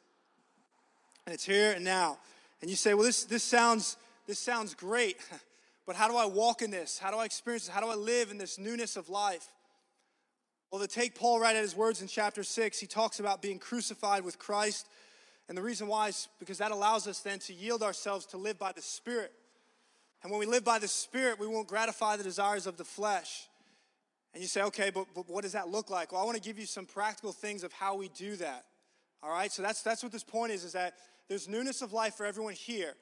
And 1.25 1.33
it's 1.33 1.45
here 1.45 1.71
and 1.71 1.85
now. 1.85 2.19
And 2.61 2.69
you 2.69 2.75
say, 2.75 2.95
well, 2.95 3.05
this, 3.05 3.23
this, 3.23 3.45
sounds, 3.45 3.97
this 4.27 4.41
sounds 4.41 4.75
great, 4.75 5.19
but 5.87 5.95
how 5.95 6.09
do 6.09 6.17
I 6.17 6.27
walk 6.27 6.63
in 6.63 6.73
this? 6.73 6.99
How 6.99 7.13
do 7.13 7.19
I 7.19 7.27
experience 7.27 7.67
this? 7.67 7.75
How 7.75 7.81
do 7.81 7.87
I 7.87 7.95
live 7.95 8.33
in 8.33 8.39
this 8.39 8.59
newness 8.59 8.97
of 8.97 9.09
life? 9.09 9.47
Well, 10.73 10.81
to 10.81 10.89
take 10.89 11.15
Paul 11.15 11.39
right 11.39 11.55
at 11.55 11.61
his 11.61 11.77
words 11.77 12.01
in 12.01 12.09
chapter 12.09 12.43
6, 12.43 12.81
he 12.81 12.87
talks 12.87 13.21
about 13.21 13.43
being 13.43 13.59
crucified 13.59 14.25
with 14.25 14.39
Christ. 14.39 14.89
And 15.47 15.59
the 15.59 15.61
reason 15.61 15.87
why 15.87 16.09
is 16.09 16.29
because 16.39 16.57
that 16.59 16.71
allows 16.71 17.07
us 17.07 17.21
then 17.21 17.41
to 17.41 17.53
yield 17.53 17.83
ourselves 17.83 18.25
to 18.27 18.39
live 18.39 18.59
by 18.59 18.73
the 18.73 18.81
Spirit. 18.81 19.33
And 20.23 20.33
when 20.33 20.41
we 20.41 20.47
live 20.47 20.65
by 20.65 20.79
the 20.79 20.89
Spirit, 20.89 21.39
we 21.39 21.47
won't 21.47 21.69
gratify 21.69 22.17
the 22.17 22.25
desires 22.25 22.67
of 22.67 22.79
the 22.79 22.87
flesh. 22.87 23.49
And 24.33 24.43
you 24.43 24.49
say, 24.49 24.63
okay, 24.63 24.89
but, 24.89 25.09
but 25.15 25.29
what 25.29 25.43
does 25.43 25.53
that 25.53 25.69
look 25.69 25.91
like? 25.91 26.11
Well, 26.11 26.23
I 26.23 26.25
want 26.25 26.37
to 26.37 26.43
give 26.43 26.59
you 26.59 26.65
some 26.65 26.87
practical 26.87 27.33
things 27.33 27.65
of 27.65 27.73
how 27.75 27.97
we 27.97 28.09
do 28.09 28.37
that. 28.37 28.65
All 29.23 29.31
right, 29.31 29.53
so 29.53 29.61
that's, 29.61 29.83
that's 29.83 30.03
what 30.03 30.11
this 30.11 30.25
point 30.25 30.53
is, 30.53 30.65
is 30.65 30.73
that 30.73 30.95
there's 31.29 31.49
newness 31.49 31.83
of 31.83 31.93
life 31.93 32.15
for 32.15 32.25
everyone 32.25 32.55
here. 32.55 32.95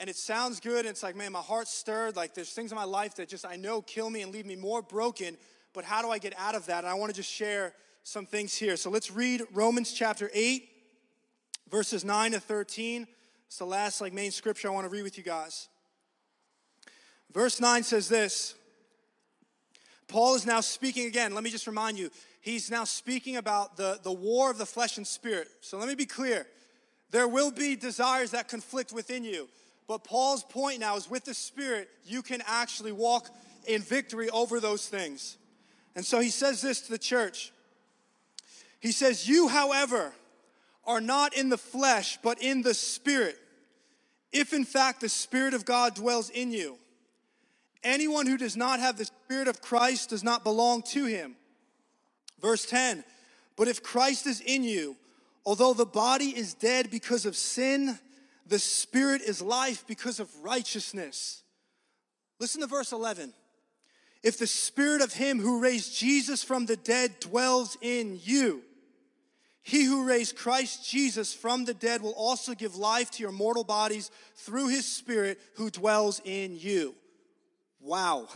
And 0.00 0.10
it 0.10 0.16
sounds 0.16 0.58
good, 0.58 0.80
and 0.80 0.88
it's 0.88 1.04
like, 1.04 1.14
man, 1.14 1.30
my 1.30 1.38
heart's 1.38 1.72
stirred. 1.72 2.16
Like 2.16 2.34
there's 2.34 2.50
things 2.50 2.72
in 2.72 2.76
my 2.76 2.82
life 2.82 3.14
that 3.14 3.28
just 3.28 3.46
I 3.46 3.54
know 3.54 3.80
kill 3.80 4.10
me 4.10 4.22
and 4.22 4.32
leave 4.32 4.44
me 4.44 4.56
more 4.56 4.82
broken 4.82 5.36
but 5.72 5.84
how 5.84 6.02
do 6.02 6.10
I 6.10 6.18
get 6.18 6.34
out 6.38 6.54
of 6.54 6.66
that? 6.66 6.78
And 6.78 6.88
I 6.88 6.94
want 6.94 7.10
to 7.10 7.16
just 7.16 7.30
share 7.30 7.72
some 8.02 8.26
things 8.26 8.54
here. 8.54 8.76
So 8.76 8.90
let's 8.90 9.10
read 9.10 9.42
Romans 9.52 9.92
chapter 9.92 10.30
8, 10.32 10.68
verses 11.70 12.04
9 12.04 12.32
to 12.32 12.40
13. 12.40 13.06
It's 13.46 13.58
the 13.58 13.64
last 13.64 14.00
like 14.00 14.12
main 14.12 14.30
scripture 14.30 14.68
I 14.68 14.70
want 14.72 14.84
to 14.84 14.90
read 14.90 15.02
with 15.02 15.18
you 15.18 15.24
guys. 15.24 15.68
Verse 17.32 17.60
9 17.60 17.82
says 17.82 18.08
this. 18.08 18.54
Paul 20.08 20.34
is 20.34 20.44
now 20.44 20.60
speaking 20.60 21.06
again. 21.06 21.34
Let 21.34 21.42
me 21.44 21.50
just 21.50 21.66
remind 21.66 21.98
you, 21.98 22.10
he's 22.40 22.70
now 22.70 22.84
speaking 22.84 23.36
about 23.36 23.76
the, 23.76 23.98
the 24.02 24.12
war 24.12 24.50
of 24.50 24.58
the 24.58 24.66
flesh 24.66 24.98
and 24.98 25.06
spirit. 25.06 25.48
So 25.60 25.78
let 25.78 25.88
me 25.88 25.94
be 25.94 26.04
clear. 26.04 26.46
There 27.10 27.28
will 27.28 27.50
be 27.50 27.76
desires 27.76 28.32
that 28.32 28.48
conflict 28.48 28.92
within 28.92 29.24
you. 29.24 29.48
But 29.86 30.04
Paul's 30.04 30.42
point 30.44 30.80
now 30.80 30.96
is 30.96 31.10
with 31.10 31.24
the 31.24 31.34
Spirit, 31.34 31.90
you 32.06 32.22
can 32.22 32.42
actually 32.46 32.92
walk 32.92 33.28
in 33.66 33.82
victory 33.82 34.30
over 34.30 34.60
those 34.60 34.88
things. 34.88 35.36
And 35.94 36.04
so 36.04 36.20
he 36.20 36.30
says 36.30 36.62
this 36.62 36.80
to 36.82 36.90
the 36.90 36.98
church. 36.98 37.52
He 38.80 38.92
says, 38.92 39.28
You, 39.28 39.48
however, 39.48 40.12
are 40.84 41.00
not 41.00 41.36
in 41.36 41.48
the 41.48 41.58
flesh, 41.58 42.18
but 42.22 42.42
in 42.42 42.62
the 42.62 42.74
Spirit, 42.74 43.38
if 44.32 44.52
in 44.52 44.64
fact 44.64 45.00
the 45.00 45.08
Spirit 45.08 45.54
of 45.54 45.64
God 45.64 45.94
dwells 45.94 46.30
in 46.30 46.50
you. 46.50 46.78
Anyone 47.84 48.26
who 48.26 48.36
does 48.36 48.56
not 48.56 48.80
have 48.80 48.96
the 48.96 49.04
Spirit 49.04 49.48
of 49.48 49.60
Christ 49.60 50.10
does 50.10 50.22
not 50.22 50.44
belong 50.44 50.82
to 50.82 51.04
him. 51.04 51.36
Verse 52.40 52.64
10 52.66 53.04
But 53.56 53.68
if 53.68 53.82
Christ 53.82 54.26
is 54.26 54.40
in 54.40 54.64
you, 54.64 54.96
although 55.44 55.74
the 55.74 55.86
body 55.86 56.36
is 56.36 56.54
dead 56.54 56.90
because 56.90 57.26
of 57.26 57.36
sin, 57.36 57.98
the 58.46 58.58
Spirit 58.58 59.22
is 59.22 59.40
life 59.42 59.84
because 59.86 60.20
of 60.20 60.28
righteousness. 60.42 61.42
Listen 62.38 62.60
to 62.60 62.66
verse 62.66 62.92
11. 62.92 63.32
If 64.22 64.38
the 64.38 64.46
spirit 64.46 65.02
of 65.02 65.12
him 65.12 65.40
who 65.40 65.60
raised 65.60 65.96
Jesus 65.96 66.44
from 66.44 66.66
the 66.66 66.76
dead 66.76 67.18
dwells 67.20 67.76
in 67.80 68.18
you, 68.22 68.62
he 69.64 69.84
who 69.84 70.04
raised 70.04 70.36
Christ 70.36 70.88
Jesus 70.88 71.32
from 71.32 71.64
the 71.64 71.74
dead 71.74 72.02
will 72.02 72.14
also 72.16 72.54
give 72.54 72.76
life 72.76 73.10
to 73.12 73.22
your 73.22 73.32
mortal 73.32 73.64
bodies 73.64 74.10
through 74.36 74.68
his 74.68 74.86
spirit 74.86 75.38
who 75.54 75.70
dwells 75.70 76.20
in 76.24 76.56
you. 76.58 76.94
Wow. 77.80 78.28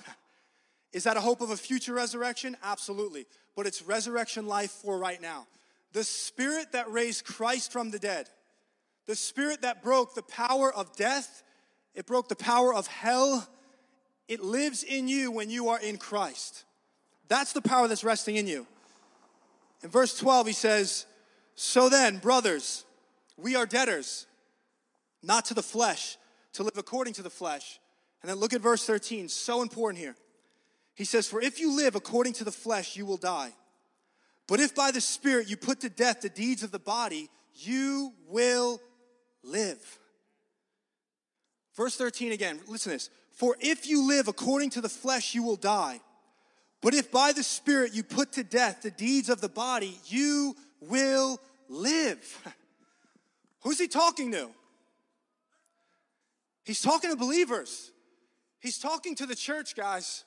Is 0.92 1.04
that 1.04 1.16
a 1.16 1.20
hope 1.20 1.40
of 1.40 1.50
a 1.50 1.56
future 1.56 1.92
resurrection? 1.94 2.56
Absolutely. 2.62 3.26
but 3.56 3.66
it's 3.66 3.82
resurrection 3.82 4.46
life 4.46 4.70
for 4.70 4.98
right 4.98 5.20
now. 5.20 5.46
The 5.92 6.04
spirit 6.04 6.72
that 6.72 6.90
raised 6.92 7.24
Christ 7.24 7.72
from 7.72 7.90
the 7.90 7.98
dead, 7.98 8.28
the 9.06 9.16
spirit 9.16 9.62
that 9.62 9.82
broke 9.82 10.14
the 10.14 10.22
power 10.22 10.72
of 10.72 10.94
death, 10.94 11.42
it 11.94 12.06
broke 12.06 12.28
the 12.28 12.36
power 12.36 12.74
of 12.74 12.86
hell, 12.86 13.48
it 14.28 14.42
lives 14.42 14.82
in 14.82 15.08
you 15.08 15.30
when 15.30 15.50
you 15.50 15.68
are 15.68 15.80
in 15.80 15.96
Christ. 15.96 16.64
That's 17.28 17.52
the 17.52 17.62
power 17.62 17.88
that's 17.88 18.04
resting 18.04 18.36
in 18.36 18.46
you. 18.46 18.66
In 19.82 19.90
verse 19.90 20.16
12, 20.18 20.48
he 20.48 20.52
says, 20.52 21.06
So 21.54 21.88
then, 21.88 22.18
brothers, 22.18 22.84
we 23.36 23.56
are 23.56 23.66
debtors, 23.66 24.26
not 25.22 25.44
to 25.46 25.54
the 25.54 25.62
flesh, 25.62 26.16
to 26.54 26.62
live 26.62 26.78
according 26.78 27.14
to 27.14 27.22
the 27.22 27.30
flesh. 27.30 27.78
And 28.22 28.30
then 28.30 28.38
look 28.38 28.52
at 28.52 28.60
verse 28.60 28.84
13, 28.84 29.28
so 29.28 29.62
important 29.62 29.98
here. 29.98 30.16
He 30.94 31.04
says, 31.04 31.28
For 31.28 31.40
if 31.40 31.60
you 31.60 31.76
live 31.76 31.94
according 31.94 32.32
to 32.34 32.44
the 32.44 32.52
flesh, 32.52 32.96
you 32.96 33.06
will 33.06 33.18
die. 33.18 33.52
But 34.48 34.60
if 34.60 34.74
by 34.74 34.90
the 34.90 35.00
Spirit 35.00 35.48
you 35.48 35.56
put 35.56 35.80
to 35.80 35.88
death 35.88 36.22
the 36.22 36.28
deeds 36.28 36.62
of 36.62 36.70
the 36.70 36.78
body, 36.78 37.28
you 37.54 38.12
will 38.28 38.80
live. 39.42 39.98
Verse 41.74 41.96
13 41.96 42.32
again, 42.32 42.58
listen 42.66 42.90
to 42.90 42.96
this. 42.96 43.10
For 43.36 43.54
if 43.60 43.86
you 43.86 44.08
live 44.08 44.28
according 44.28 44.70
to 44.70 44.80
the 44.80 44.88
flesh, 44.88 45.34
you 45.34 45.42
will 45.42 45.56
die. 45.56 46.00
But 46.80 46.94
if 46.94 47.12
by 47.12 47.32
the 47.32 47.42
Spirit 47.42 47.92
you 47.92 48.02
put 48.02 48.32
to 48.32 48.42
death 48.42 48.80
the 48.80 48.90
deeds 48.90 49.28
of 49.28 49.42
the 49.42 49.48
body, 49.48 49.98
you 50.06 50.56
will 50.80 51.38
live. 51.68 52.54
Who's 53.60 53.78
he 53.78 53.88
talking 53.88 54.32
to? 54.32 54.48
He's 56.64 56.80
talking 56.80 57.10
to 57.10 57.16
believers. 57.16 57.92
He's 58.58 58.78
talking 58.78 59.14
to 59.16 59.26
the 59.26 59.36
church, 59.36 59.76
guys. 59.76 60.24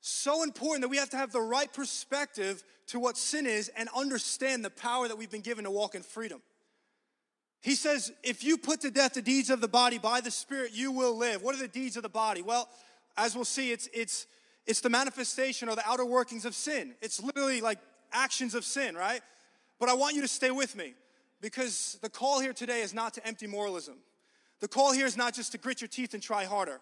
So 0.00 0.44
important 0.44 0.82
that 0.82 0.88
we 0.88 0.98
have 0.98 1.10
to 1.10 1.16
have 1.16 1.32
the 1.32 1.40
right 1.40 1.70
perspective 1.72 2.62
to 2.86 3.00
what 3.00 3.16
sin 3.16 3.44
is 3.44 3.70
and 3.76 3.88
understand 3.94 4.64
the 4.64 4.70
power 4.70 5.08
that 5.08 5.18
we've 5.18 5.30
been 5.30 5.40
given 5.40 5.64
to 5.64 5.70
walk 5.70 5.96
in 5.96 6.02
freedom. 6.02 6.40
He 7.60 7.74
says, 7.74 8.12
if 8.22 8.42
you 8.42 8.56
put 8.56 8.80
to 8.80 8.90
death 8.90 9.14
the 9.14 9.22
deeds 9.22 9.50
of 9.50 9.60
the 9.60 9.68
body 9.68 9.98
by 9.98 10.20
the 10.20 10.30
Spirit, 10.30 10.70
you 10.72 10.92
will 10.92 11.16
live. 11.16 11.42
What 11.42 11.54
are 11.54 11.58
the 11.58 11.68
deeds 11.68 11.96
of 11.96 12.02
the 12.02 12.08
body? 12.08 12.40
Well, 12.42 12.68
as 13.16 13.34
we'll 13.34 13.44
see, 13.44 13.70
it's, 13.70 13.88
it's, 13.92 14.26
it's 14.66 14.80
the 14.80 14.88
manifestation 14.88 15.68
or 15.68 15.76
the 15.76 15.86
outer 15.86 16.06
workings 16.06 16.44
of 16.46 16.54
sin. 16.54 16.94
It's 17.02 17.22
literally 17.22 17.60
like 17.60 17.78
actions 18.12 18.54
of 18.54 18.64
sin, 18.64 18.94
right? 18.94 19.20
But 19.78 19.88
I 19.88 19.94
want 19.94 20.14
you 20.14 20.22
to 20.22 20.28
stay 20.28 20.50
with 20.50 20.74
me 20.74 20.94
because 21.40 21.98
the 22.02 22.08
call 22.08 22.40
here 22.40 22.54
today 22.54 22.80
is 22.80 22.94
not 22.94 23.14
to 23.14 23.26
empty 23.26 23.46
moralism. 23.46 23.96
The 24.60 24.68
call 24.68 24.92
here 24.92 25.06
is 25.06 25.16
not 25.16 25.34
just 25.34 25.52
to 25.52 25.58
grit 25.58 25.80
your 25.80 25.88
teeth 25.88 26.14
and 26.14 26.22
try 26.22 26.44
harder 26.44 26.80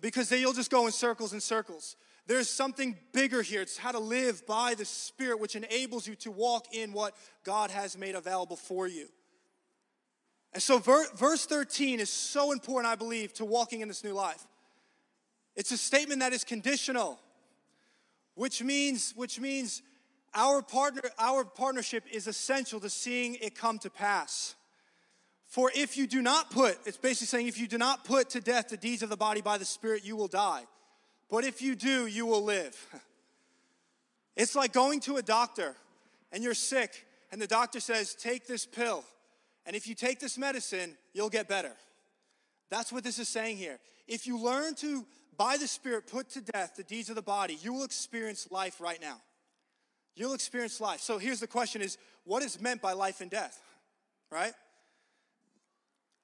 because 0.00 0.28
then 0.28 0.40
you'll 0.40 0.52
just 0.52 0.70
go 0.70 0.86
in 0.86 0.92
circles 0.92 1.32
and 1.32 1.42
circles. 1.42 1.96
There's 2.26 2.48
something 2.48 2.96
bigger 3.12 3.42
here. 3.42 3.62
It's 3.62 3.76
how 3.76 3.92
to 3.92 3.98
live 3.98 4.46
by 4.46 4.74
the 4.74 4.84
Spirit, 4.84 5.40
which 5.40 5.56
enables 5.56 6.06
you 6.06 6.14
to 6.16 6.30
walk 6.30 6.66
in 6.72 6.92
what 6.92 7.14
God 7.44 7.70
has 7.70 7.98
made 7.98 8.14
available 8.14 8.56
for 8.56 8.86
you. 8.86 9.08
And 10.52 10.62
so, 10.62 10.78
verse 10.78 11.46
13 11.46 12.00
is 12.00 12.10
so 12.10 12.50
important, 12.50 12.92
I 12.92 12.96
believe, 12.96 13.32
to 13.34 13.44
walking 13.44 13.80
in 13.80 13.88
this 13.88 14.02
new 14.02 14.12
life. 14.12 14.44
It's 15.54 15.70
a 15.70 15.78
statement 15.78 16.20
that 16.20 16.32
is 16.32 16.42
conditional, 16.42 17.20
which 18.34 18.62
means, 18.62 19.12
which 19.16 19.38
means 19.38 19.82
our, 20.34 20.62
partner, 20.62 21.02
our 21.18 21.44
partnership 21.44 22.04
is 22.10 22.26
essential 22.26 22.80
to 22.80 22.90
seeing 22.90 23.36
it 23.36 23.54
come 23.54 23.78
to 23.80 23.90
pass. 23.90 24.54
For 25.46 25.70
if 25.74 25.96
you 25.96 26.06
do 26.06 26.22
not 26.22 26.50
put, 26.50 26.78
it's 26.86 26.96
basically 26.96 27.26
saying, 27.26 27.48
if 27.48 27.58
you 27.58 27.66
do 27.66 27.78
not 27.78 28.04
put 28.04 28.30
to 28.30 28.40
death 28.40 28.68
the 28.68 28.76
deeds 28.76 29.02
of 29.02 29.08
the 29.08 29.16
body 29.16 29.40
by 29.40 29.58
the 29.58 29.64
Spirit, 29.64 30.04
you 30.04 30.16
will 30.16 30.28
die. 30.28 30.62
But 31.28 31.44
if 31.44 31.62
you 31.62 31.74
do, 31.74 32.06
you 32.06 32.26
will 32.26 32.42
live. 32.42 32.76
It's 34.36 34.54
like 34.54 34.72
going 34.72 35.00
to 35.00 35.16
a 35.16 35.22
doctor 35.22 35.74
and 36.32 36.42
you're 36.42 36.54
sick, 36.54 37.04
and 37.30 37.42
the 37.42 37.46
doctor 37.46 37.78
says, 37.78 38.14
Take 38.14 38.46
this 38.46 38.64
pill. 38.64 39.04
And 39.70 39.76
if 39.76 39.86
you 39.86 39.94
take 39.94 40.18
this 40.18 40.36
medicine, 40.36 40.96
you'll 41.12 41.28
get 41.28 41.46
better. 41.46 41.70
That's 42.72 42.92
what 42.92 43.04
this 43.04 43.20
is 43.20 43.28
saying 43.28 43.56
here. 43.56 43.78
If 44.08 44.26
you 44.26 44.36
learn 44.36 44.74
to, 44.74 45.06
by 45.38 45.58
the 45.58 45.68
Spirit, 45.68 46.08
put 46.08 46.28
to 46.30 46.40
death 46.40 46.74
the 46.76 46.82
deeds 46.82 47.08
of 47.08 47.14
the 47.14 47.22
body, 47.22 47.56
you 47.62 47.72
will 47.74 47.84
experience 47.84 48.48
life 48.50 48.80
right 48.80 49.00
now. 49.00 49.18
You'll 50.16 50.34
experience 50.34 50.80
life. 50.80 50.98
So 50.98 51.18
here's 51.18 51.38
the 51.38 51.46
question 51.46 51.82
is 51.82 51.98
what 52.24 52.42
is 52.42 52.60
meant 52.60 52.82
by 52.82 52.94
life 52.94 53.20
and 53.20 53.30
death? 53.30 53.62
Right? 54.32 54.54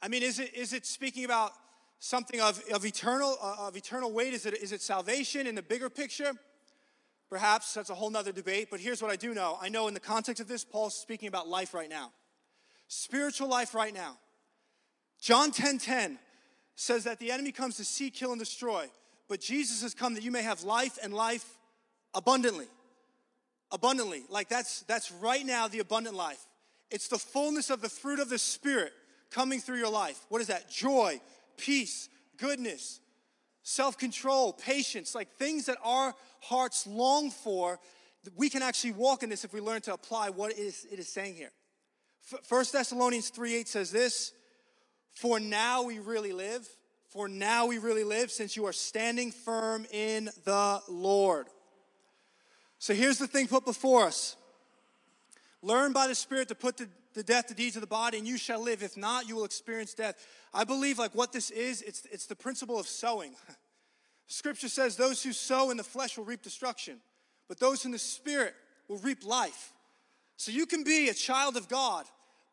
I 0.02 0.08
mean, 0.08 0.24
is 0.24 0.40
it, 0.40 0.52
is 0.52 0.72
it 0.72 0.84
speaking 0.84 1.24
about 1.24 1.52
something 2.00 2.40
of, 2.40 2.60
of, 2.74 2.84
eternal, 2.84 3.38
uh, 3.40 3.68
of 3.68 3.76
eternal 3.76 4.10
weight? 4.10 4.34
Is 4.34 4.44
it, 4.44 4.60
is 4.60 4.72
it 4.72 4.82
salvation 4.82 5.46
in 5.46 5.54
the 5.54 5.62
bigger 5.62 5.88
picture? 5.88 6.32
Perhaps 7.30 7.74
that's 7.74 7.90
a 7.90 7.94
whole 7.94 8.10
nother 8.10 8.32
debate, 8.32 8.70
but 8.72 8.80
here's 8.80 9.00
what 9.00 9.12
I 9.12 9.16
do 9.16 9.34
know. 9.34 9.56
I 9.62 9.68
know 9.68 9.86
in 9.86 9.94
the 9.94 10.00
context 10.00 10.40
of 10.40 10.48
this, 10.48 10.64
Paul's 10.64 10.96
speaking 10.96 11.28
about 11.28 11.46
life 11.46 11.74
right 11.74 11.88
now 11.88 12.10
spiritual 12.88 13.48
life 13.48 13.74
right 13.74 13.94
now. 13.94 14.16
John 15.20 15.50
10 15.50 15.78
10 15.78 16.18
says 16.74 17.04
that 17.04 17.18
the 17.18 17.30
enemy 17.30 17.52
comes 17.52 17.76
to 17.76 17.84
seek, 17.84 18.14
kill, 18.14 18.32
and 18.32 18.38
destroy, 18.38 18.86
but 19.28 19.40
Jesus 19.40 19.82
has 19.82 19.94
come 19.94 20.14
that 20.14 20.22
you 20.22 20.30
may 20.30 20.42
have 20.42 20.62
life 20.62 20.98
and 21.02 21.12
life 21.12 21.44
abundantly. 22.14 22.66
Abundantly. 23.72 24.22
Like 24.28 24.48
that's 24.48 24.82
that's 24.82 25.10
right 25.10 25.44
now 25.44 25.68
the 25.68 25.80
abundant 25.80 26.16
life. 26.16 26.44
It's 26.90 27.08
the 27.08 27.18
fullness 27.18 27.70
of 27.70 27.80
the 27.80 27.88
fruit 27.88 28.20
of 28.20 28.28
the 28.28 28.38
Spirit 28.38 28.92
coming 29.30 29.60
through 29.60 29.78
your 29.78 29.90
life. 29.90 30.20
What 30.28 30.40
is 30.40 30.46
that? 30.46 30.70
Joy, 30.70 31.20
peace, 31.56 32.08
goodness, 32.36 33.00
self 33.62 33.98
control, 33.98 34.52
patience, 34.52 35.14
like 35.14 35.32
things 35.32 35.66
that 35.66 35.78
our 35.82 36.14
hearts 36.40 36.86
long 36.86 37.30
for. 37.30 37.80
We 38.36 38.50
can 38.50 38.62
actually 38.62 38.92
walk 38.92 39.22
in 39.22 39.30
this 39.30 39.44
if 39.44 39.52
we 39.52 39.60
learn 39.60 39.82
to 39.82 39.94
apply 39.94 40.30
what 40.30 40.52
it 40.52 40.58
is, 40.58 40.86
it 40.90 40.98
is 40.98 41.08
saying 41.08 41.36
here. 41.36 41.52
1 42.48 42.64
Thessalonians 42.72 43.28
3 43.28 43.54
8 43.54 43.68
says 43.68 43.90
this 43.90 44.32
For 45.14 45.38
now 45.38 45.84
we 45.84 45.98
really 45.98 46.32
live, 46.32 46.68
for 47.08 47.28
now 47.28 47.66
we 47.66 47.78
really 47.78 48.04
live, 48.04 48.30
since 48.30 48.56
you 48.56 48.66
are 48.66 48.72
standing 48.72 49.30
firm 49.30 49.86
in 49.92 50.30
the 50.44 50.80
Lord. 50.88 51.46
So 52.78 52.94
here's 52.94 53.18
the 53.18 53.26
thing 53.26 53.46
put 53.46 53.64
before 53.64 54.04
us 54.04 54.36
learn 55.62 55.92
by 55.92 56.06
the 56.06 56.14
Spirit 56.14 56.48
to 56.48 56.54
put 56.54 56.76
to 56.78 57.22
death 57.22 57.48
the 57.48 57.54
deeds 57.54 57.76
of 57.76 57.80
the 57.80 57.86
body, 57.86 58.18
and 58.18 58.26
you 58.26 58.36
shall 58.36 58.60
live. 58.60 58.82
If 58.82 58.96
not, 58.96 59.28
you 59.28 59.36
will 59.36 59.44
experience 59.44 59.94
death. 59.94 60.26
I 60.52 60.64
believe, 60.64 60.98
like 60.98 61.14
what 61.14 61.32
this 61.32 61.50
is, 61.50 61.80
it's, 61.82 62.06
it's 62.10 62.26
the 62.26 62.36
principle 62.36 62.78
of 62.78 62.86
sowing. 62.86 63.34
Scripture 64.26 64.68
says, 64.68 64.96
Those 64.96 65.22
who 65.22 65.32
sow 65.32 65.70
in 65.70 65.76
the 65.76 65.84
flesh 65.84 66.18
will 66.18 66.24
reap 66.24 66.42
destruction, 66.42 66.98
but 67.48 67.60
those 67.60 67.84
in 67.84 67.92
the 67.92 67.98
Spirit 67.98 68.54
will 68.88 68.98
reap 68.98 69.24
life. 69.24 69.72
So 70.36 70.52
you 70.52 70.66
can 70.66 70.84
be 70.84 71.08
a 71.08 71.14
child 71.14 71.56
of 71.56 71.68
God 71.68 72.04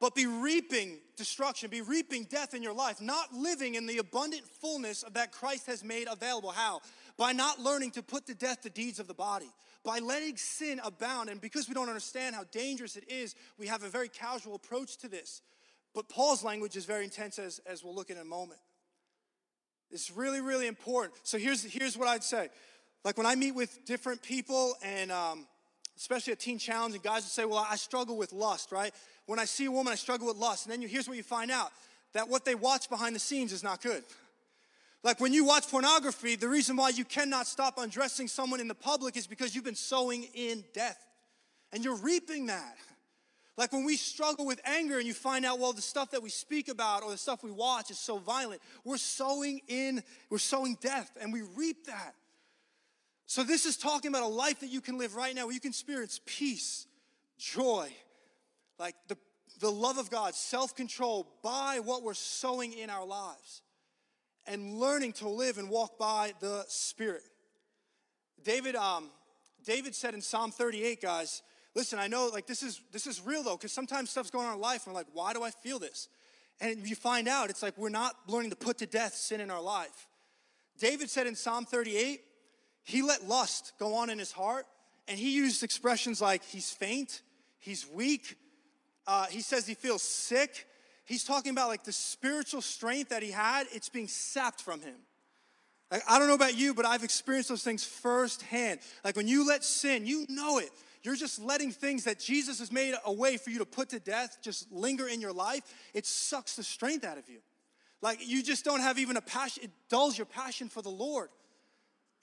but 0.04 0.16
be 0.16 0.26
reaping 0.26 0.98
destruction, 1.16 1.70
be 1.70 1.80
reaping 1.80 2.26
death 2.26 2.54
in 2.54 2.62
your 2.62 2.74
life, 2.74 3.00
not 3.00 3.34
living 3.34 3.76
in 3.76 3.86
the 3.86 4.00
abundant 4.00 4.44
fullness 4.60 5.02
of 5.02 5.14
that 5.14 5.32
Christ 5.32 5.66
has 5.68 5.82
made 5.82 6.10
available. 6.12 6.52
How? 6.52 6.82
By 7.16 7.32
not 7.32 7.62
learning 7.62 7.92
to 7.92 8.04
put 8.04 8.26
to 8.26 8.36
death 8.36 8.64
the 8.64 8.70
deeds 8.70 9.00
of 9.00 9.08
the 9.08 9.14
body, 9.14 9.50
by 9.82 10.00
letting 10.00 10.36
sin 10.36 10.82
abound. 10.84 11.30
And 11.30 11.40
because 11.40 11.70
we 11.70 11.74
don't 11.74 11.88
understand 11.88 12.36
how 12.36 12.44
dangerous 12.52 12.98
it 12.98 13.06
is, 13.10 13.34
we 13.58 13.68
have 13.68 13.84
a 13.84 13.88
very 13.88 14.10
casual 14.10 14.56
approach 14.56 14.98
to 14.98 15.08
this. 15.08 15.42
But 15.96 16.10
Paul's 16.10 16.44
language 16.44 16.76
is 16.76 16.84
very 16.84 17.06
intense, 17.06 17.40
as, 17.40 17.62
as 17.66 17.82
we'll 17.82 17.96
look 17.96 18.12
at 18.12 18.18
in 18.18 18.24
a 18.24 18.26
moment. 18.26 18.60
It's 19.90 20.12
really, 20.12 20.42
really 20.42 20.68
important. 20.68 21.14
So 21.24 21.38
here's, 21.38 21.64
here's 21.64 21.98
what 21.98 22.10
I'd 22.10 22.26
say. 22.26 22.50
Like 23.06 23.18
when 23.18 23.26
I 23.26 23.36
meet 23.36 23.56
with 23.56 23.86
different 23.86 24.22
people 24.22 24.76
and 24.84 25.14
um, 25.14 25.48
especially 25.98 26.34
a 26.34 26.36
teen 26.36 26.58
challenge, 26.58 26.94
and 26.96 27.04
guys 27.04 27.24
will 27.24 27.30
say, 27.30 27.46
Well, 27.46 27.66
I 27.70 27.76
struggle 27.76 28.18
with 28.18 28.34
lust, 28.34 28.72
right? 28.72 28.94
When 29.26 29.40
I 29.40 29.46
see 29.46 29.66
a 29.66 29.72
woman, 29.72 29.94
I 29.94 29.96
struggle 29.96 30.28
with 30.28 30.38
lust. 30.38 30.66
And 30.66 30.74
then 30.74 30.82
you, 30.82 30.88
here's 30.88 31.08
what 31.08 31.18
you 31.18 31.24
find 31.24 31.52
out 31.52 31.72
that 32.14 32.30
what 32.30 32.46
they 32.46 32.56
watch 32.56 32.90
behind 32.90 33.16
the 33.16 33.20
scenes 33.20 33.52
is 33.52 33.64
not 33.64 33.82
good. 33.82 34.04
Like 35.04 35.20
when 35.20 35.34
you 35.34 35.46
watch 35.46 35.70
pornography, 35.70 36.36
the 36.36 36.48
reason 36.48 36.76
why 36.78 36.90
you 36.90 37.04
cannot 37.04 37.48
stop 37.48 37.78
undressing 37.78 38.28
someone 38.28 38.60
in 38.60 38.68
the 38.68 38.76
public 38.76 39.18
is 39.18 39.28
because 39.28 39.54
you've 39.56 39.66
been 39.66 39.76
sowing 39.76 40.24
in 40.34 40.64
death. 40.74 40.98
And 41.72 41.84
you're 41.84 41.98
reaping 41.98 42.46
that. 42.48 42.76
Like 43.58 43.72
when 43.74 43.84
we 43.84 43.98
struggle 43.98 44.46
with 44.46 44.62
anger 44.66 44.98
and 44.98 45.08
you 45.08 45.14
find 45.14 45.46
out, 45.46 45.60
well, 45.60 45.74
the 45.74 45.82
stuff 45.82 46.12
that 46.12 46.24
we 46.24 46.30
speak 46.30 46.70
about 46.70 47.04
or 47.04 47.12
the 47.12 47.18
stuff 47.18 47.44
we 47.44 47.52
watch 47.52 47.92
is 47.92 48.00
so 48.00 48.18
violent, 48.18 48.62
we're 48.84 48.98
sowing 48.98 49.62
in, 49.68 50.02
we're 50.30 50.38
sowing 50.38 50.78
death 50.82 51.12
and 51.22 51.34
we 51.34 51.42
reap 51.56 51.86
that. 51.86 52.16
So 53.26 53.44
this 53.44 53.66
is 53.66 53.78
talking 53.78 54.10
about 54.10 54.24
a 54.24 54.28
life 54.28 54.60
that 54.62 54.70
you 54.70 54.82
can 54.82 54.98
live 54.98 55.16
right 55.16 55.36
now 55.36 55.46
where 55.46 55.54
you 55.54 55.60
can 55.60 55.70
experience 55.70 56.20
peace, 56.26 56.88
joy, 57.38 57.90
like 58.80 58.96
the, 59.08 59.18
the 59.60 59.72
love 59.72 59.98
of 59.98 60.10
God, 60.10 60.36
self 60.36 60.76
control 60.76 61.28
by 61.44 61.80
what 61.84 62.04
we're 62.04 62.14
sowing 62.14 62.74
in 62.74 62.90
our 62.90 63.06
lives, 63.06 63.62
and 64.46 64.80
learning 64.80 65.14
to 65.14 65.30
live 65.30 65.58
and 65.58 65.70
walk 65.70 65.98
by 65.98 66.34
the 66.40 66.64
Spirit. 66.68 67.24
David, 68.44 68.76
um, 68.76 69.10
David 69.66 69.96
said 69.96 70.14
in 70.14 70.22
Psalm 70.22 70.52
38, 70.52 71.02
guys, 71.02 71.42
listen, 71.76 72.00
I 72.00 72.08
know 72.08 72.30
like 72.32 72.46
this 72.46 72.64
is 72.64 72.82
this 72.92 73.08
is 73.08 73.22
real 73.22 73.44
though, 73.44 73.56
because 73.56 73.72
sometimes 73.72 74.10
stuff's 74.10 74.32
going 74.32 74.48
on 74.48 74.56
in 74.56 74.62
life, 74.62 74.86
and 74.86 74.94
we're 74.94 75.00
like, 75.00 75.08
why 75.14 75.34
do 75.34 75.44
I 75.44 75.52
feel 75.52 75.80
this? 75.80 76.10
And 76.62 76.88
you 76.88 76.96
find 76.96 77.28
out 77.28 77.50
it's 77.50 77.64
like 77.64 77.78
we're 77.78 77.90
not 77.90 78.16
learning 78.28 78.52
to 78.52 78.56
put 78.56 78.78
to 78.80 78.86
death 78.86 79.14
sin 79.14 79.42
in 79.42 79.50
our 79.50 79.62
life. 79.62 80.08
David 80.80 81.10
said 81.10 81.28
in 81.28 81.36
Psalm 81.36 81.66
38, 81.66 82.22
he 82.84 83.02
let 83.02 83.28
lust 83.28 83.74
go 83.80 83.96
on 83.96 84.10
in 84.10 84.20
his 84.20 84.32
heart, 84.32 84.66
and 85.08 85.18
he 85.18 85.36
used 85.36 85.64
expressions 85.64 86.22
like 86.22 86.44
he's 86.44 86.72
faint, 86.72 87.22
he's 87.60 87.88
weak, 87.88 88.38
uh, 89.08 89.26
he 89.26 89.42
says 89.42 89.68
he 89.68 89.74
feels 89.74 90.02
sick. 90.02 90.66
He's 91.06 91.24
talking 91.24 91.52
about 91.52 91.68
like 91.68 91.84
the 91.84 91.92
spiritual 91.92 92.62
strength 92.62 93.10
that 93.10 93.24
he 93.24 93.32
had, 93.32 93.68
it's 93.72 93.90
being 93.90 94.08
sapped 94.08 94.62
from 94.62 94.82
him. 94.82 94.96
Like, 95.92 96.02
I 96.10 96.18
don't 96.18 96.28
know 96.28 96.34
about 96.34 96.58
you, 96.58 96.74
but 96.74 96.86
I've 96.86 97.04
experienced 97.04 97.50
those 97.50 97.64
things 97.64 97.84
firsthand. 97.84 98.80
Like 99.04 99.16
when 99.16 99.28
you 99.28 99.48
let 99.48 99.64
sin, 99.64 100.08
you 100.08 100.26
know 100.30 100.58
it. 100.58 100.70
You're 101.04 101.18
just 101.18 101.40
letting 101.40 101.72
things 101.72 102.06
that 102.06 102.20
Jesus 102.20 102.60
has 102.60 102.72
made 102.72 102.96
a 103.06 103.12
way 103.12 103.36
for 103.38 103.50
you 103.50 103.60
to 103.60 103.66
put 103.66 103.90
to 103.90 104.00
death 104.00 104.38
just 104.42 104.72
linger 104.72 105.08
in 105.08 105.20
your 105.20 105.34
life. 105.34 105.64
It 105.94 106.06
sucks 106.06 106.56
the 106.56 106.64
strength 106.64 107.04
out 107.04 107.18
of 107.18 107.30
you. 107.30 107.40
Like 108.02 108.26
you 108.26 108.42
just 108.42 108.66
don't 108.66 108.80
have 108.80 108.98
even 108.98 109.18
a 109.18 109.22
passion, 109.22 109.66
it 109.66 109.72
dulls 109.90 110.18
your 110.18 110.26
passion 110.26 110.70
for 110.70 110.82
the 110.82 110.90
Lord. 110.90 111.30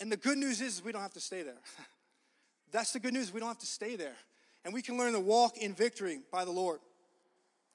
And 0.01 0.11
the 0.11 0.16
good 0.16 0.38
news 0.38 0.61
is 0.62 0.83
we 0.83 0.93
don't 0.93 1.03
have 1.03 1.12
to 1.12 1.21
stay 1.21 1.43
there. 1.43 1.59
That's 2.73 2.93
the 2.93 3.01
good 3.01 3.12
news. 3.12 3.33
We 3.33 3.40
don't 3.40 3.49
have 3.49 3.59
to 3.59 3.66
stay 3.66 3.97
there. 3.97 4.16
And 4.64 4.75
we 4.75 4.83
can 4.83 4.99
learn 4.99 5.12
to 5.14 5.20
walk 5.20 5.57
in 5.57 5.75
victory 5.75 6.20
by 6.31 6.44
the 6.44 6.51
Lord. 6.51 6.81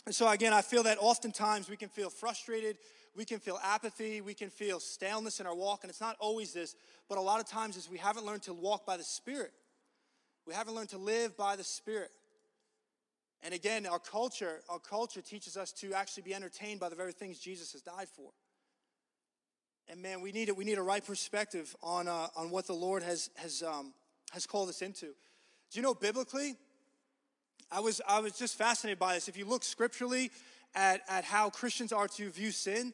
And 0.06 0.13
so, 0.13 0.28
again, 0.28 0.54
I 0.54 0.62
feel 0.62 0.84
that 0.84 0.98
oftentimes 1.00 1.69
we 1.69 1.78
can 1.78 1.89
feel 1.89 2.10
frustrated, 2.10 2.78
we 3.15 3.26
can 3.26 3.39
feel 3.39 3.60
apathy, 3.63 4.21
we 4.21 4.36
can 4.36 4.50
feel 4.50 4.80
staleness 4.80 5.39
in 5.39 5.48
our 5.48 5.56
walk. 5.56 5.80
And 5.84 5.89
it's 5.89 6.02
not 6.02 6.15
always 6.19 6.54
this, 6.54 6.76
but 7.10 7.17
a 7.17 7.21
lot 7.21 7.39
of 7.39 7.48
times 7.48 7.76
is 7.76 7.89
we 7.89 7.98
haven't 7.98 8.26
learned 8.26 8.43
to 8.43 8.54
walk 8.54 8.86
by 8.86 8.98
the 8.98 9.04
Spirit. 9.04 9.52
We 10.45 10.54
haven't 10.54 10.76
learned 10.76 10.89
to 10.89 11.00
live 11.00 11.36
by 11.36 11.56
the 11.56 11.63
Spirit. 11.63 12.12
And 13.41 13.54
again, 13.54 13.86
our 13.88 14.00
culture, 14.00 14.62
our 14.69 14.80
culture 14.80 15.21
teaches 15.21 15.58
us 15.58 15.71
to 15.74 15.93
actually 15.93 16.24
be 16.24 16.34
entertained 16.36 16.80
by 16.80 16.89
the 16.89 16.95
very 16.95 17.12
things 17.12 17.39
Jesus 17.39 17.74
has 17.74 17.82
died 17.82 18.08
for. 18.15 18.30
And 19.88 20.02
man, 20.02 20.21
we 20.21 20.32
need 20.32 20.50
it. 20.50 20.58
We 20.58 20.65
need 20.65 20.78
a 20.78 20.84
right 20.84 21.06
perspective 21.06 21.76
on 21.84 22.08
uh, 22.08 22.28
on 22.36 22.50
what 22.50 22.65
the 22.65 22.74
Lord 22.74 23.04
has 23.04 23.30
has 23.36 23.62
um, 23.62 23.93
has 24.32 24.48
called 24.48 24.69
us 24.69 24.82
into. 24.82 25.06
Do 25.06 25.80
you 25.80 25.84
know 25.84 25.93
biblically? 25.93 26.56
I 27.71 27.80
was 27.80 28.01
I 28.08 28.19
was 28.19 28.34
just 28.34 28.58
fascinated 28.58 28.99
by 28.99 29.15
this. 29.15 29.28
If 29.28 29.38
you 29.38 29.45
look 29.45 29.63
scripturally 29.63 30.32
at 30.73 31.01
at 31.10 31.23
how 31.23 31.49
Christians 31.49 31.91
are 31.91 32.08
to 32.10 32.30
view 32.30 32.51
sin, 32.51 32.93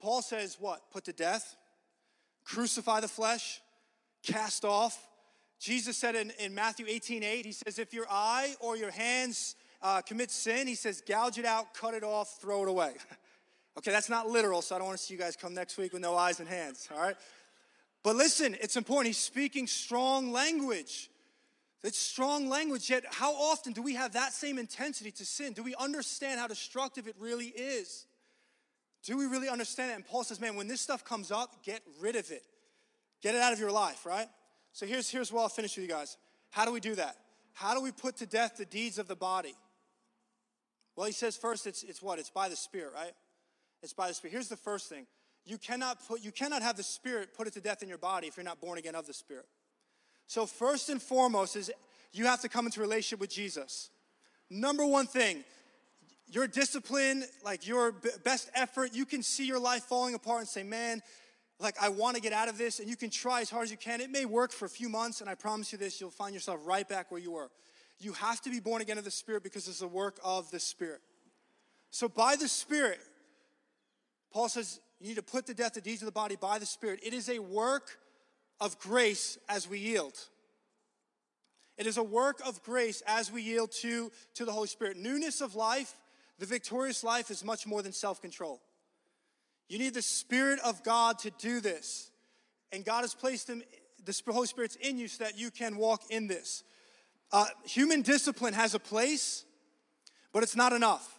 Paul 0.00 0.22
says 0.22 0.56
what? 0.60 0.90
Put 0.90 1.04
to 1.04 1.12
death, 1.12 1.56
crucify 2.44 3.00
the 3.00 3.08
flesh, 3.08 3.60
cast 4.22 4.64
off. 4.64 5.08
Jesus 5.58 5.96
said 5.96 6.14
in, 6.14 6.32
in 6.38 6.54
Matthew 6.54 6.84
18, 6.86 7.22
8, 7.22 7.46
he 7.46 7.52
says, 7.52 7.78
if 7.78 7.94
your 7.94 8.06
eye 8.10 8.54
or 8.60 8.76
your 8.76 8.90
hands 8.90 9.56
uh, 9.82 10.02
commit 10.02 10.30
sin, 10.30 10.66
he 10.66 10.74
says, 10.74 11.02
gouge 11.06 11.38
it 11.38 11.46
out, 11.46 11.72
cut 11.72 11.94
it 11.94 12.04
off, 12.04 12.38
throw 12.40 12.62
it 12.62 12.68
away. 12.68 12.92
okay, 13.78 13.90
that's 13.90 14.10
not 14.10 14.28
literal, 14.28 14.60
so 14.60 14.74
I 14.74 14.78
don't 14.78 14.88
want 14.88 14.98
to 14.98 15.04
see 15.04 15.14
you 15.14 15.20
guys 15.20 15.34
come 15.34 15.54
next 15.54 15.78
week 15.78 15.94
with 15.94 16.02
no 16.02 16.14
eyes 16.14 16.40
and 16.40 16.48
hands, 16.48 16.88
all 16.94 17.00
right? 17.00 17.16
But 18.02 18.16
listen, 18.16 18.54
it's 18.60 18.76
important. 18.76 19.06
He's 19.08 19.18
speaking 19.18 19.66
strong 19.66 20.30
language. 20.30 21.10
It's 21.86 21.98
strong 21.98 22.48
language, 22.48 22.90
yet 22.90 23.04
how 23.12 23.32
often 23.32 23.72
do 23.72 23.80
we 23.80 23.94
have 23.94 24.14
that 24.14 24.32
same 24.32 24.58
intensity 24.58 25.12
to 25.12 25.24
sin? 25.24 25.52
Do 25.52 25.62
we 25.62 25.72
understand 25.76 26.40
how 26.40 26.48
destructive 26.48 27.06
it 27.06 27.14
really 27.20 27.46
is? 27.46 28.06
Do 29.04 29.16
we 29.16 29.26
really 29.26 29.48
understand 29.48 29.92
it? 29.92 29.94
And 29.94 30.04
Paul 30.04 30.24
says, 30.24 30.40
man, 30.40 30.56
when 30.56 30.66
this 30.66 30.80
stuff 30.80 31.04
comes 31.04 31.30
up, 31.30 31.64
get 31.64 31.82
rid 32.00 32.16
of 32.16 32.32
it. 32.32 32.42
Get 33.22 33.36
it 33.36 33.40
out 33.40 33.52
of 33.52 33.60
your 33.60 33.70
life, 33.70 34.04
right? 34.04 34.26
So 34.72 34.84
here's, 34.84 35.08
here's 35.08 35.30
where 35.30 35.42
I'll 35.42 35.48
finish 35.48 35.76
with 35.76 35.84
you 35.84 35.88
guys. 35.88 36.16
How 36.50 36.64
do 36.64 36.72
we 36.72 36.80
do 36.80 36.96
that? 36.96 37.14
How 37.52 37.72
do 37.72 37.80
we 37.80 37.92
put 37.92 38.16
to 38.16 38.26
death 38.26 38.56
the 38.56 38.64
deeds 38.64 38.98
of 38.98 39.06
the 39.06 39.14
body? 39.14 39.54
Well, 40.96 41.06
he 41.06 41.12
says 41.12 41.36
first 41.36 41.68
it's, 41.68 41.84
it's 41.84 42.02
what? 42.02 42.18
It's 42.18 42.30
by 42.30 42.48
the 42.48 42.56
Spirit, 42.56 42.94
right? 42.94 43.12
It's 43.80 43.92
by 43.92 44.08
the 44.08 44.14
Spirit. 44.14 44.32
Here's 44.32 44.48
the 44.48 44.56
first 44.56 44.88
thing. 44.88 45.06
You 45.44 45.56
cannot 45.56 46.04
put 46.08 46.20
you 46.24 46.32
cannot 46.32 46.62
have 46.62 46.76
the 46.76 46.82
Spirit 46.82 47.28
put 47.32 47.46
it 47.46 47.52
to 47.52 47.60
death 47.60 47.80
in 47.80 47.88
your 47.88 47.98
body 47.98 48.26
if 48.26 48.36
you're 48.36 48.42
not 48.42 48.60
born 48.60 48.76
again 48.76 48.96
of 48.96 49.06
the 49.06 49.14
Spirit. 49.14 49.46
So 50.26 50.46
first 50.46 50.88
and 50.88 51.00
foremost 51.00 51.56
is 51.56 51.70
you 52.12 52.26
have 52.26 52.40
to 52.42 52.48
come 52.48 52.66
into 52.66 52.80
relationship 52.80 53.20
with 53.20 53.30
Jesus. 53.30 53.90
Number 54.50 54.86
one 54.86 55.06
thing, 55.06 55.44
your 56.28 56.46
discipline, 56.46 57.24
like 57.44 57.66
your 57.66 57.92
best 58.24 58.50
effort, 58.54 58.90
you 58.94 59.06
can 59.06 59.22
see 59.22 59.46
your 59.46 59.60
life 59.60 59.84
falling 59.84 60.14
apart 60.14 60.40
and 60.40 60.48
say, 60.48 60.62
man, 60.62 61.02
like 61.58 61.76
I 61.80 61.88
want 61.88 62.16
to 62.16 62.22
get 62.22 62.32
out 62.32 62.48
of 62.48 62.58
this, 62.58 62.80
and 62.80 62.88
you 62.88 62.96
can 62.96 63.10
try 63.10 63.40
as 63.40 63.50
hard 63.50 63.64
as 63.64 63.70
you 63.70 63.76
can. 63.76 64.00
It 64.00 64.10
may 64.10 64.24
work 64.24 64.52
for 64.52 64.66
a 64.66 64.68
few 64.68 64.88
months, 64.88 65.20
and 65.20 65.30
I 65.30 65.34
promise 65.34 65.72
you 65.72 65.78
this, 65.78 66.00
you'll 66.00 66.10
find 66.10 66.34
yourself 66.34 66.60
right 66.64 66.86
back 66.86 67.10
where 67.10 67.20
you 67.20 67.32
were. 67.32 67.50
You 67.98 68.12
have 68.12 68.42
to 68.42 68.50
be 68.50 68.60
born 68.60 68.82
again 68.82 68.98
of 68.98 69.04
the 69.04 69.10
Spirit 69.10 69.42
because 69.42 69.66
it's 69.68 69.80
the 69.80 69.88
work 69.88 70.18
of 70.22 70.50
the 70.50 70.60
Spirit. 70.60 71.00
So, 71.90 72.08
by 72.08 72.36
the 72.36 72.48
Spirit, 72.48 72.98
Paul 74.32 74.50
says 74.50 74.80
you 75.00 75.08
need 75.08 75.14
to 75.14 75.22
put 75.22 75.46
to 75.46 75.54
death 75.54 75.74
the 75.74 75.80
deeds 75.80 76.02
of 76.02 76.06
the 76.06 76.12
body 76.12 76.36
by 76.36 76.58
the 76.58 76.66
Spirit. 76.66 77.00
It 77.02 77.14
is 77.14 77.30
a 77.30 77.38
work 77.38 77.98
of 78.60 78.78
grace 78.78 79.38
as 79.48 79.68
we 79.68 79.78
yield. 79.78 80.14
It 81.76 81.86
is 81.86 81.98
a 81.98 82.02
work 82.02 82.40
of 82.46 82.62
grace 82.62 83.02
as 83.06 83.30
we 83.30 83.42
yield 83.42 83.70
to, 83.82 84.10
to 84.34 84.44
the 84.44 84.52
Holy 84.52 84.68
Spirit. 84.68 84.96
Newness 84.96 85.40
of 85.40 85.54
life, 85.54 85.94
the 86.38 86.46
victorious 86.46 87.04
life, 87.04 87.30
is 87.30 87.44
much 87.44 87.66
more 87.66 87.82
than 87.82 87.92
self 87.92 88.20
control. 88.20 88.60
You 89.68 89.78
need 89.78 89.94
the 89.94 90.02
Spirit 90.02 90.58
of 90.64 90.82
God 90.84 91.18
to 91.20 91.30
do 91.38 91.60
this. 91.60 92.10
And 92.72 92.84
God 92.84 93.02
has 93.02 93.14
placed 93.14 93.48
him, 93.48 93.62
the 94.04 94.22
Holy 94.28 94.46
Spirit's 94.46 94.76
in 94.76 94.98
you 94.98 95.08
so 95.08 95.24
that 95.24 95.38
you 95.38 95.50
can 95.50 95.76
walk 95.76 96.02
in 96.10 96.26
this. 96.26 96.62
Uh, 97.32 97.46
human 97.64 98.02
discipline 98.02 98.54
has 98.54 98.74
a 98.74 98.78
place, 98.78 99.44
but 100.32 100.42
it's 100.42 100.56
not 100.56 100.72
enough. 100.72 101.18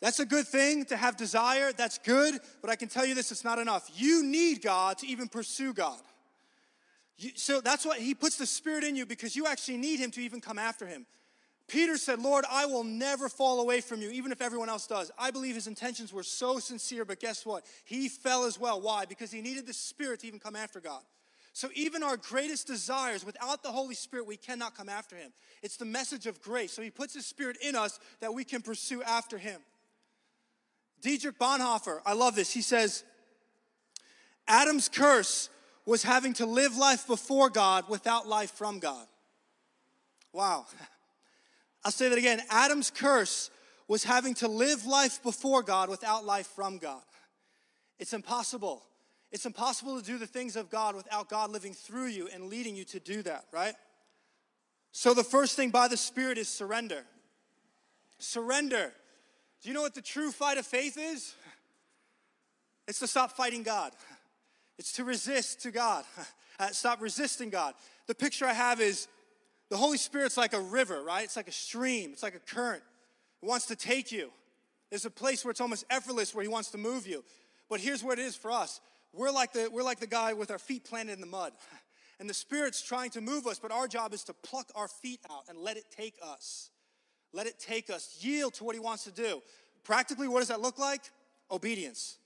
That's 0.00 0.18
a 0.18 0.26
good 0.26 0.48
thing 0.48 0.84
to 0.86 0.96
have 0.96 1.16
desire, 1.16 1.72
that's 1.72 1.98
good, 1.98 2.40
but 2.60 2.70
I 2.70 2.76
can 2.76 2.88
tell 2.88 3.06
you 3.06 3.14
this 3.14 3.30
it's 3.30 3.44
not 3.44 3.58
enough. 3.58 3.88
You 3.94 4.24
need 4.24 4.60
God 4.62 4.98
to 4.98 5.06
even 5.06 5.28
pursue 5.28 5.72
God. 5.72 6.00
You, 7.22 7.30
so 7.34 7.60
that's 7.60 7.86
why 7.86 7.98
He 7.98 8.14
puts 8.14 8.36
the 8.36 8.46
Spirit 8.46 8.84
in 8.84 8.96
you 8.96 9.06
because 9.06 9.36
you 9.36 9.46
actually 9.46 9.78
need 9.78 10.00
Him 10.00 10.10
to 10.12 10.20
even 10.20 10.40
come 10.40 10.58
after 10.58 10.86
Him. 10.86 11.06
Peter 11.68 11.96
said, 11.96 12.18
Lord, 12.20 12.44
I 12.50 12.66
will 12.66 12.84
never 12.84 13.28
fall 13.28 13.60
away 13.60 13.80
from 13.80 14.02
you, 14.02 14.10
even 14.10 14.32
if 14.32 14.42
everyone 14.42 14.68
else 14.68 14.86
does. 14.86 15.10
I 15.18 15.30
believe 15.30 15.54
his 15.54 15.68
intentions 15.68 16.12
were 16.12 16.24
so 16.24 16.58
sincere, 16.58 17.04
but 17.04 17.20
guess 17.20 17.46
what? 17.46 17.64
He 17.84 18.08
fell 18.08 18.44
as 18.44 18.58
well. 18.58 18.80
Why? 18.80 19.06
Because 19.06 19.30
he 19.30 19.40
needed 19.40 19.66
the 19.66 19.72
Spirit 19.72 20.20
to 20.20 20.26
even 20.26 20.40
come 20.40 20.56
after 20.56 20.80
God. 20.80 21.00
So 21.54 21.68
even 21.74 22.02
our 22.02 22.16
greatest 22.16 22.66
desires, 22.66 23.24
without 23.24 23.62
the 23.62 23.70
Holy 23.70 23.94
Spirit, 23.94 24.26
we 24.26 24.36
cannot 24.36 24.74
come 24.74 24.88
after 24.88 25.16
him. 25.16 25.32
It's 25.62 25.76
the 25.76 25.84
message 25.84 26.26
of 26.26 26.40
grace. 26.40 26.72
So 26.72 26.82
he 26.82 26.90
puts 26.90 27.14
his 27.14 27.26
Spirit 27.26 27.58
in 27.62 27.76
us 27.76 28.00
that 28.20 28.32
we 28.34 28.44
can 28.44 28.62
pursue 28.62 29.02
after 29.02 29.38
him. 29.38 29.60
Dietrich 31.02 31.38
Bonhoeffer, 31.38 32.00
I 32.06 32.14
love 32.14 32.34
this. 32.34 32.52
He 32.52 32.62
says, 32.62 33.04
Adam's 34.48 34.88
curse 34.88 35.50
was 35.84 36.02
having 36.02 36.32
to 36.34 36.46
live 36.46 36.76
life 36.76 37.06
before 37.06 37.50
God 37.50 37.88
without 37.88 38.26
life 38.26 38.50
from 38.52 38.78
God. 38.78 39.06
Wow. 40.32 40.66
I'll 41.84 41.92
say 41.92 42.08
that 42.08 42.18
again. 42.18 42.40
Adam's 42.50 42.90
curse 42.90 43.50
was 43.88 44.04
having 44.04 44.34
to 44.34 44.48
live 44.48 44.86
life 44.86 45.22
before 45.22 45.62
God 45.62 45.88
without 45.88 46.24
life 46.24 46.46
from 46.46 46.78
God. 46.78 47.02
It's 47.98 48.12
impossible. 48.12 48.82
It's 49.32 49.46
impossible 49.46 49.98
to 49.98 50.04
do 50.04 50.18
the 50.18 50.26
things 50.26 50.56
of 50.56 50.70
God 50.70 50.94
without 50.94 51.28
God 51.28 51.50
living 51.50 51.72
through 51.72 52.06
you 52.06 52.28
and 52.32 52.44
leading 52.44 52.76
you 52.76 52.84
to 52.84 53.00
do 53.00 53.22
that, 53.22 53.44
right? 53.52 53.74
So 54.92 55.14
the 55.14 55.24
first 55.24 55.56
thing 55.56 55.70
by 55.70 55.88
the 55.88 55.96
Spirit 55.96 56.38
is 56.38 56.48
surrender. 56.48 57.04
Surrender. 58.18 58.92
Do 59.62 59.68
you 59.68 59.74
know 59.74 59.82
what 59.82 59.94
the 59.94 60.02
true 60.02 60.30
fight 60.30 60.58
of 60.58 60.66
faith 60.66 60.98
is? 60.98 61.34
It's 62.88 62.98
to 62.98 63.06
stop 63.06 63.30
fighting 63.36 63.62
God. 63.62 63.92
It's 64.82 64.94
to 64.94 65.04
resist 65.04 65.62
to 65.62 65.70
God. 65.70 66.04
Uh, 66.60 66.68
stop 66.68 67.00
resisting 67.00 67.48
God. 67.48 67.74
The 68.06 68.14
picture 68.14 68.44
I 68.44 68.52
have 68.52 68.80
is 68.80 69.08
the 69.68 69.76
Holy 69.76 69.96
Spirit's 69.96 70.36
like 70.36 70.52
a 70.52 70.60
river, 70.60 71.02
right? 71.02 71.24
It's 71.24 71.34
like 71.34 71.48
a 71.48 71.52
stream, 71.52 72.10
it's 72.12 72.22
like 72.22 72.36
a 72.36 72.54
current. 72.54 72.82
It 73.42 73.46
wants 73.46 73.66
to 73.66 73.74
take 73.74 74.12
you. 74.12 74.30
There's 74.90 75.06
a 75.06 75.10
place 75.10 75.44
where 75.44 75.50
it's 75.50 75.62
almost 75.62 75.84
effortless 75.90 76.34
where 76.34 76.42
He 76.42 76.48
wants 76.48 76.70
to 76.72 76.78
move 76.78 77.06
you. 77.06 77.24
But 77.68 77.80
here's 77.80 78.04
what 78.04 78.20
it 78.20 78.26
is 78.26 78.36
for 78.36 78.52
us 78.52 78.80
we're 79.12 79.32
like 79.32 79.54
the, 79.54 79.70
we're 79.72 79.82
like 79.82 79.98
the 79.98 80.06
guy 80.06 80.34
with 80.34 80.52
our 80.52 80.58
feet 80.58 80.84
planted 80.84 81.14
in 81.14 81.20
the 81.20 81.26
mud. 81.26 81.52
And 82.20 82.30
the 82.30 82.34
Spirit's 82.34 82.82
trying 82.82 83.10
to 83.12 83.20
move 83.20 83.48
us, 83.48 83.58
but 83.58 83.72
our 83.72 83.88
job 83.88 84.14
is 84.14 84.22
to 84.24 84.34
pluck 84.34 84.70
our 84.76 84.86
feet 84.86 85.18
out 85.28 85.44
and 85.48 85.58
let 85.58 85.76
it 85.76 85.86
take 85.90 86.14
us. 86.22 86.70
Let 87.32 87.46
it 87.48 87.58
take 87.58 87.90
us. 87.90 88.18
Yield 88.20 88.54
to 88.54 88.64
what 88.64 88.76
He 88.76 88.80
wants 88.80 89.04
to 89.04 89.10
do. 89.10 89.42
Practically, 89.82 90.28
what 90.28 90.40
does 90.40 90.48
that 90.48 90.60
look 90.60 90.78
like? 90.78 91.02
Obedience. 91.50 92.18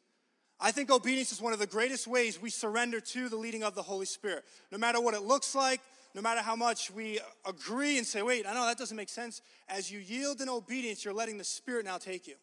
I 0.58 0.72
think 0.72 0.90
obedience 0.90 1.32
is 1.32 1.40
one 1.40 1.52
of 1.52 1.58
the 1.58 1.66
greatest 1.66 2.06
ways 2.06 2.40
we 2.40 2.50
surrender 2.50 3.00
to 3.00 3.28
the 3.28 3.36
leading 3.36 3.62
of 3.62 3.74
the 3.74 3.82
Holy 3.82 4.06
Spirit. 4.06 4.44
No 4.72 4.78
matter 4.78 5.00
what 5.00 5.14
it 5.14 5.22
looks 5.22 5.54
like, 5.54 5.80
no 6.14 6.22
matter 6.22 6.40
how 6.40 6.56
much 6.56 6.90
we 6.90 7.20
agree 7.46 7.98
and 7.98 8.06
say, 8.06 8.22
wait, 8.22 8.46
I 8.46 8.54
know 8.54 8.64
that 8.64 8.78
doesn't 8.78 8.96
make 8.96 9.10
sense. 9.10 9.42
As 9.68 9.90
you 9.90 9.98
yield 9.98 10.40
in 10.40 10.48
obedience, 10.48 11.04
you're 11.04 11.12
letting 11.12 11.36
the 11.36 11.44
Spirit 11.44 11.84
now 11.84 11.98
take 11.98 12.26
you. 12.26 12.36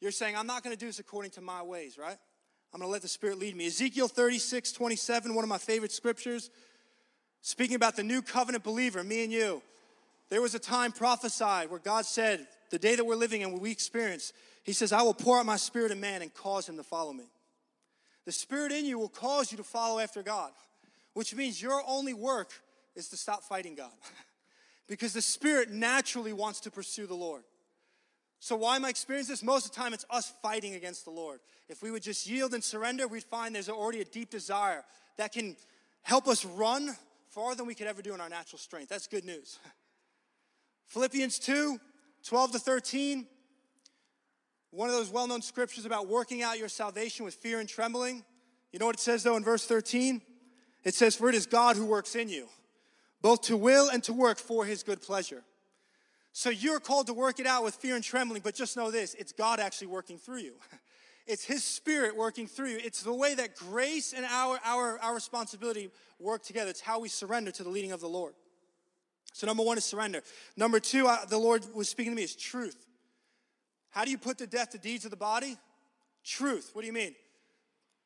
You're 0.00 0.10
saying, 0.10 0.36
I'm 0.36 0.48
not 0.48 0.64
going 0.64 0.74
to 0.74 0.80
do 0.80 0.86
this 0.86 0.98
according 0.98 1.30
to 1.32 1.40
my 1.40 1.62
ways, 1.62 1.96
right? 1.96 2.16
I'm 2.72 2.80
going 2.80 2.88
to 2.88 2.92
let 2.92 3.02
the 3.02 3.08
Spirit 3.08 3.38
lead 3.38 3.54
me. 3.54 3.66
Ezekiel 3.66 4.08
36, 4.08 4.72
27, 4.72 5.34
one 5.34 5.44
of 5.44 5.48
my 5.48 5.58
favorite 5.58 5.92
scriptures, 5.92 6.50
speaking 7.42 7.76
about 7.76 7.94
the 7.94 8.02
new 8.02 8.20
covenant 8.20 8.64
believer, 8.64 9.04
me 9.04 9.22
and 9.22 9.32
you. 9.32 9.62
There 10.28 10.40
was 10.40 10.56
a 10.56 10.58
time 10.60 10.90
prophesied 10.90 11.70
where 11.70 11.80
God 11.80 12.06
said, 12.06 12.46
the 12.70 12.78
day 12.78 12.96
that 12.96 13.04
we're 13.04 13.16
living 13.16 13.42
in, 13.42 13.52
what 13.52 13.60
we 13.60 13.70
experience, 13.70 14.32
He 14.64 14.72
says, 14.72 14.92
I 14.92 15.02
will 15.02 15.14
pour 15.14 15.38
out 15.38 15.46
my 15.46 15.56
Spirit 15.56 15.92
in 15.92 16.00
man 16.00 16.22
and 16.22 16.32
cause 16.34 16.68
him 16.68 16.76
to 16.76 16.84
follow 16.84 17.12
me. 17.12 17.24
The 18.26 18.32
Spirit 18.32 18.72
in 18.72 18.84
you 18.84 18.98
will 18.98 19.08
cause 19.08 19.50
you 19.50 19.58
to 19.58 19.64
follow 19.64 19.98
after 19.98 20.22
God, 20.22 20.52
which 21.14 21.34
means 21.34 21.60
your 21.60 21.82
only 21.86 22.14
work 22.14 22.52
is 22.94 23.08
to 23.08 23.16
stop 23.16 23.42
fighting 23.42 23.74
God. 23.74 23.92
because 24.90 25.12
the 25.12 25.22
spirit 25.22 25.70
naturally 25.70 26.32
wants 26.32 26.58
to 26.60 26.70
pursue 26.70 27.06
the 27.06 27.14
Lord. 27.14 27.44
So, 28.40 28.56
why 28.56 28.74
am 28.76 28.84
I 28.84 28.88
experiencing 28.88 29.32
this? 29.32 29.42
Most 29.42 29.66
of 29.66 29.72
the 29.72 29.76
time, 29.76 29.94
it's 29.94 30.04
us 30.10 30.32
fighting 30.42 30.74
against 30.74 31.04
the 31.04 31.12
Lord. 31.12 31.38
If 31.68 31.82
we 31.82 31.92
would 31.92 32.02
just 32.02 32.28
yield 32.28 32.54
and 32.54 32.64
surrender, 32.64 33.06
we'd 33.06 33.22
find 33.22 33.54
there's 33.54 33.68
already 33.68 34.00
a 34.00 34.04
deep 34.04 34.30
desire 34.30 34.82
that 35.16 35.32
can 35.32 35.56
help 36.02 36.26
us 36.26 36.44
run 36.44 36.96
farther 37.28 37.58
than 37.58 37.66
we 37.66 37.74
could 37.74 37.86
ever 37.86 38.02
do 38.02 38.14
in 38.14 38.20
our 38.20 38.28
natural 38.28 38.58
strength. 38.58 38.88
That's 38.88 39.06
good 39.06 39.24
news. 39.24 39.60
Philippians 40.86 41.38
2 41.38 41.78
12 42.24 42.52
to 42.52 42.58
13. 42.58 43.26
One 44.70 44.88
of 44.88 44.94
those 44.94 45.10
well 45.10 45.26
known 45.26 45.42
scriptures 45.42 45.84
about 45.84 46.06
working 46.06 46.42
out 46.42 46.58
your 46.58 46.68
salvation 46.68 47.24
with 47.24 47.34
fear 47.34 47.60
and 47.60 47.68
trembling. 47.68 48.24
You 48.72 48.78
know 48.78 48.86
what 48.86 48.96
it 48.96 49.00
says 49.00 49.22
though 49.22 49.36
in 49.36 49.44
verse 49.44 49.66
13? 49.66 50.22
It 50.84 50.94
says, 50.94 51.16
For 51.16 51.28
it 51.28 51.34
is 51.34 51.46
God 51.46 51.76
who 51.76 51.84
works 51.84 52.14
in 52.14 52.28
you, 52.28 52.48
both 53.20 53.42
to 53.42 53.56
will 53.56 53.90
and 53.90 54.02
to 54.04 54.12
work 54.12 54.38
for 54.38 54.64
his 54.64 54.82
good 54.82 55.02
pleasure. 55.02 55.42
So 56.32 56.48
you're 56.50 56.80
called 56.80 57.08
to 57.08 57.14
work 57.14 57.40
it 57.40 57.46
out 57.46 57.64
with 57.64 57.74
fear 57.74 57.96
and 57.96 58.04
trembling, 58.04 58.42
but 58.42 58.54
just 58.54 58.76
know 58.76 58.90
this 58.90 59.14
it's 59.14 59.32
God 59.32 59.60
actually 59.60 59.88
working 59.88 60.18
through 60.18 60.38
you. 60.38 60.54
It's 61.26 61.44
His 61.44 61.62
Spirit 61.62 62.16
working 62.16 62.48
through 62.48 62.70
you. 62.70 62.78
It's 62.82 63.02
the 63.02 63.14
way 63.14 63.36
that 63.36 63.54
grace 63.54 64.12
and 64.12 64.26
our, 64.26 64.58
our, 64.64 64.98
our 64.98 65.14
responsibility 65.14 65.90
work 66.18 66.42
together. 66.42 66.70
It's 66.70 66.80
how 66.80 66.98
we 66.98 67.08
surrender 67.08 67.52
to 67.52 67.62
the 67.62 67.68
leading 67.68 67.92
of 67.92 68.00
the 68.00 68.08
Lord. 68.08 68.34
So, 69.32 69.46
number 69.46 69.62
one 69.62 69.78
is 69.78 69.84
surrender. 69.84 70.22
Number 70.56 70.80
two, 70.80 71.06
I, 71.06 71.24
the 71.28 71.38
Lord 71.38 71.64
was 71.72 71.88
speaking 71.88 72.12
to 72.12 72.16
me 72.16 72.24
is 72.24 72.34
truth. 72.34 72.84
How 73.90 74.04
do 74.04 74.10
you 74.10 74.18
put 74.18 74.38
to 74.38 74.46
death 74.46 74.72
the 74.72 74.78
deeds 74.78 75.04
of 75.04 75.10
the 75.10 75.16
body? 75.16 75.56
Truth. 76.24 76.70
What 76.72 76.82
do 76.82 76.86
you 76.86 76.92
mean? 76.92 77.14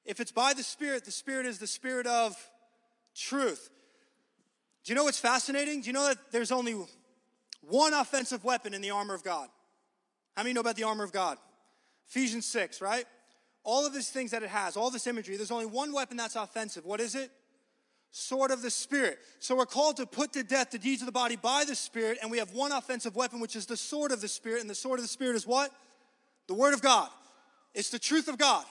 If 0.05 0.21
it's 0.21 0.33
by 0.33 0.53
the 0.53 0.63
Spirit, 0.63 1.05
the 1.05 1.11
Spirit 1.11 1.47
is 1.47 1.59
the 1.59 1.67
Spirit 1.67 2.07
of 2.07 2.37
truth. 3.15 3.71
Do 4.85 4.93
you 4.93 4.97
know 4.97 5.05
what's 5.05 5.19
fascinating? 5.19 5.81
Do 5.81 5.87
you 5.87 5.93
know 5.93 6.09
that 6.09 6.19
there's 6.31 6.53
only 6.53 6.77
one 7.63 7.95
offensive 7.95 8.45
weapon 8.45 8.75
in 8.75 8.83
the 8.83 8.91
armor 8.91 9.15
of 9.15 9.25
God? 9.25 9.49
How 10.37 10.43
many 10.43 10.53
know 10.53 10.61
about 10.61 10.77
the 10.77 10.85
armor 10.85 11.05
of 11.05 11.13
God? 11.13 11.39
Ephesians 12.09 12.45
6, 12.47 12.81
right? 12.81 13.05
All 13.63 13.87
of 13.87 13.95
these 13.95 14.11
things 14.11 14.33
that 14.33 14.43
it 14.43 14.51
has, 14.51 14.77
all 14.77 14.91
this 14.91 15.07
imagery, 15.07 15.37
there's 15.37 15.51
only 15.51 15.67
one 15.67 15.93
weapon 15.93 16.19
that's 16.19 16.37
offensive. 16.37 16.85
What 16.85 17.01
is 17.01 17.15
it? 17.15 17.31
Sword 18.17 18.53
of 18.53 18.63
the 18.63 18.71
Spirit. 18.71 19.19
So 19.41 19.57
we're 19.57 19.67
called 19.67 19.97
to 19.97 20.07
put 20.07 20.35
to 20.35 20.45
death 20.45 20.71
the 20.71 20.79
deeds 20.79 21.03
of 21.03 21.07
the 21.07 21.13
body 21.13 21.35
by 21.35 21.65
the 21.65 21.75
Spirit, 21.75 22.19
and 22.23 22.31
we 22.31 22.39
have 22.39 22.53
one 22.53 22.71
offensive 22.71 23.17
weapon, 23.17 23.41
which 23.41 23.57
is 23.57 23.67
the 23.67 23.77
sword 23.77 24.13
of 24.13 24.21
the 24.21 24.29
Spirit. 24.29 24.61
And 24.61 24.71
the 24.71 24.75
sword 24.77 25.01
of 25.01 25.05
the 25.05 25.09
Spirit 25.09 25.35
is 25.35 25.49
what? 25.49 25.73
The 26.47 26.55
Word 26.55 26.75
of 26.75 26.81
God. 26.81 27.09
It's 27.75 27.91
the 27.91 27.99
truth 27.99 28.29
of 28.29 28.39
God. 28.39 28.65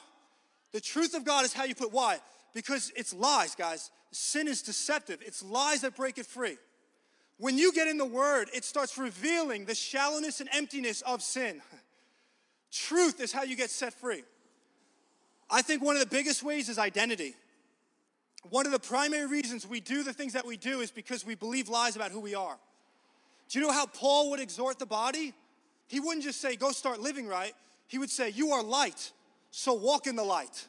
The 0.71 0.79
truth 0.79 1.13
of 1.13 1.25
God 1.25 1.43
is 1.43 1.51
how 1.51 1.65
you 1.65 1.75
put 1.75 1.91
why? 1.91 2.19
Because 2.53 2.93
it's 2.95 3.13
lies, 3.13 3.53
guys. 3.53 3.91
Sin 4.11 4.47
is 4.47 4.61
deceptive. 4.61 5.19
It's 5.21 5.43
lies 5.43 5.81
that 5.81 5.97
break 5.97 6.17
it 6.17 6.25
free. 6.25 6.55
When 7.37 7.57
you 7.57 7.73
get 7.73 7.89
in 7.89 7.97
the 7.97 8.05
Word, 8.05 8.47
it 8.53 8.63
starts 8.63 8.97
revealing 8.97 9.65
the 9.65 9.75
shallowness 9.75 10.39
and 10.39 10.49
emptiness 10.53 11.01
of 11.01 11.21
sin. 11.21 11.61
Truth 12.71 13.19
is 13.19 13.33
how 13.33 13.43
you 13.43 13.57
get 13.57 13.69
set 13.69 13.93
free. 13.93 14.23
I 15.49 15.61
think 15.63 15.83
one 15.83 15.97
of 15.97 15.99
the 15.99 16.07
biggest 16.07 16.43
ways 16.43 16.69
is 16.69 16.79
identity. 16.79 17.35
One 18.49 18.65
of 18.65 18.71
the 18.71 18.79
primary 18.79 19.25
reasons 19.25 19.67
we 19.67 19.79
do 19.79 20.03
the 20.03 20.13
things 20.13 20.33
that 20.33 20.45
we 20.45 20.57
do 20.57 20.81
is 20.81 20.91
because 20.91 21.25
we 21.25 21.35
believe 21.35 21.69
lies 21.69 21.95
about 21.95 22.11
who 22.11 22.19
we 22.19 22.35
are. 22.35 22.57
Do 23.49 23.59
you 23.59 23.65
know 23.65 23.71
how 23.71 23.85
Paul 23.85 24.31
would 24.31 24.39
exhort 24.39 24.79
the 24.79 24.85
body? 24.85 25.33
He 25.87 25.99
wouldn't 25.99 26.23
just 26.23 26.41
say, 26.41 26.55
go 26.55 26.71
start 26.71 26.99
living 26.99 27.27
right. 27.27 27.53
He 27.87 27.97
would 27.99 28.09
say, 28.09 28.29
You 28.29 28.51
are 28.51 28.63
light, 28.63 29.11
so 29.51 29.73
walk 29.73 30.07
in 30.07 30.15
the 30.15 30.23
light. 30.23 30.67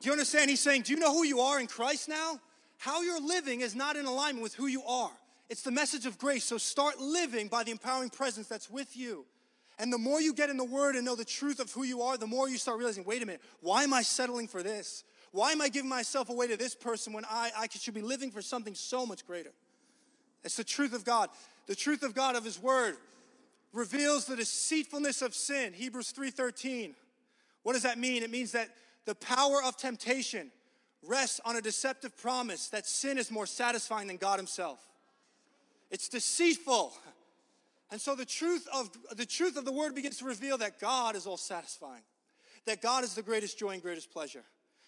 Do 0.00 0.06
you 0.06 0.12
understand? 0.12 0.50
He's 0.50 0.60
saying, 0.60 0.82
Do 0.82 0.92
you 0.92 0.98
know 0.98 1.12
who 1.12 1.24
you 1.24 1.40
are 1.40 1.60
in 1.60 1.66
Christ 1.66 2.08
now? 2.08 2.40
How 2.78 3.02
you're 3.02 3.20
living 3.20 3.60
is 3.60 3.74
not 3.74 3.96
in 3.96 4.06
alignment 4.06 4.42
with 4.42 4.54
who 4.54 4.66
you 4.66 4.82
are. 4.84 5.10
It's 5.48 5.62
the 5.62 5.70
message 5.70 6.06
of 6.06 6.18
grace. 6.18 6.44
So 6.44 6.58
start 6.58 7.00
living 7.00 7.48
by 7.48 7.64
the 7.64 7.70
empowering 7.70 8.10
presence 8.10 8.48
that's 8.48 8.70
with 8.70 8.96
you. 8.96 9.24
And 9.78 9.92
the 9.92 9.98
more 9.98 10.20
you 10.20 10.34
get 10.34 10.50
in 10.50 10.56
the 10.56 10.64
Word 10.64 10.96
and 10.96 11.04
know 11.04 11.14
the 11.14 11.24
truth 11.24 11.60
of 11.60 11.70
who 11.72 11.84
you 11.84 12.02
are, 12.02 12.16
the 12.16 12.26
more 12.26 12.48
you 12.48 12.58
start 12.58 12.78
realizing 12.78 13.04
wait 13.04 13.22
a 13.22 13.26
minute, 13.26 13.42
why 13.60 13.84
am 13.84 13.94
I 13.94 14.02
settling 14.02 14.48
for 14.48 14.62
this? 14.62 15.04
Why 15.32 15.52
am 15.52 15.60
I 15.60 15.68
giving 15.68 15.88
myself 15.88 16.30
away 16.30 16.48
to 16.48 16.56
this 16.56 16.74
person 16.74 17.12
when 17.12 17.24
I, 17.26 17.50
I 17.56 17.68
should 17.70 17.94
be 17.94 18.02
living 18.02 18.30
for 18.30 18.42
something 18.42 18.74
so 18.74 19.04
much 19.04 19.26
greater? 19.26 19.52
It's 20.44 20.56
the 20.56 20.64
truth 20.64 20.92
of 20.92 21.04
God. 21.04 21.30
The 21.66 21.74
truth 21.74 22.02
of 22.02 22.14
God 22.14 22.36
of 22.36 22.44
His 22.44 22.60
Word 22.60 22.96
reveals 23.72 24.24
the 24.24 24.36
deceitfulness 24.36 25.22
of 25.22 25.34
sin. 25.34 25.72
Hebrews 25.72 26.12
3:13. 26.12 26.94
What 27.62 27.74
does 27.74 27.82
that 27.82 27.98
mean? 27.98 28.22
It 28.22 28.30
means 28.30 28.52
that 28.52 28.70
the 29.04 29.14
power 29.14 29.62
of 29.62 29.76
temptation 29.76 30.50
rests 31.06 31.40
on 31.44 31.56
a 31.56 31.60
deceptive 31.60 32.16
promise 32.16 32.68
that 32.68 32.86
sin 32.86 33.18
is 33.18 33.30
more 33.30 33.46
satisfying 33.46 34.06
than 34.06 34.16
God 34.16 34.38
Himself. 34.38 34.80
It's 35.90 36.08
deceitful. 36.08 36.92
And 37.90 38.00
so 38.00 38.14
the 38.14 38.24
truth 38.24 38.66
of 38.72 38.90
the 39.16 39.26
truth 39.26 39.56
of 39.56 39.64
the 39.64 39.72
word 39.72 39.94
begins 39.94 40.18
to 40.18 40.24
reveal 40.24 40.58
that 40.58 40.78
God 40.78 41.16
is 41.16 41.26
all 41.26 41.36
satisfying. 41.36 42.02
That 42.66 42.82
God 42.82 43.04
is 43.04 43.14
the 43.14 43.22
greatest 43.22 43.58
joy 43.58 43.70
and 43.70 43.82
greatest 43.82 44.10
pleasure. 44.10 44.44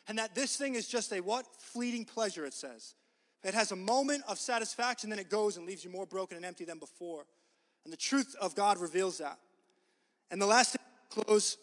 And 0.09 0.19
that 0.19 0.35
this 0.35 0.57
thing 0.57 0.75
is 0.75 0.89
just 0.89 1.13
a 1.13 1.21
what? 1.21 1.47
Fleeting 1.59 2.05
pleasure, 2.05 2.45
it 2.45 2.55
says. 2.55 2.95
It 3.43 3.55
has 3.55 3.73
a 3.73 3.77
moment 3.77 4.25
of 4.29 4.39
satisfaction, 4.39 5.09
then 5.11 5.19
it 5.19 5.31
goes 5.31 5.57
and 5.57 5.67
leaves 5.67 5.85
you 5.85 5.91
more 5.91 6.07
broken 6.07 6.37
and 6.37 6.45
empty 6.45 6.65
than 6.65 6.79
before. 6.79 7.25
And 7.85 7.93
the 7.93 7.97
truth 7.97 8.35
of 8.41 8.55
God 8.55 8.79
reveals 8.79 9.19
that. 9.19 9.39
And 10.31 10.41
the 10.41 10.47
last 10.47 10.73
thing 10.73 10.85
to 11.11 11.25
close, 11.25 11.57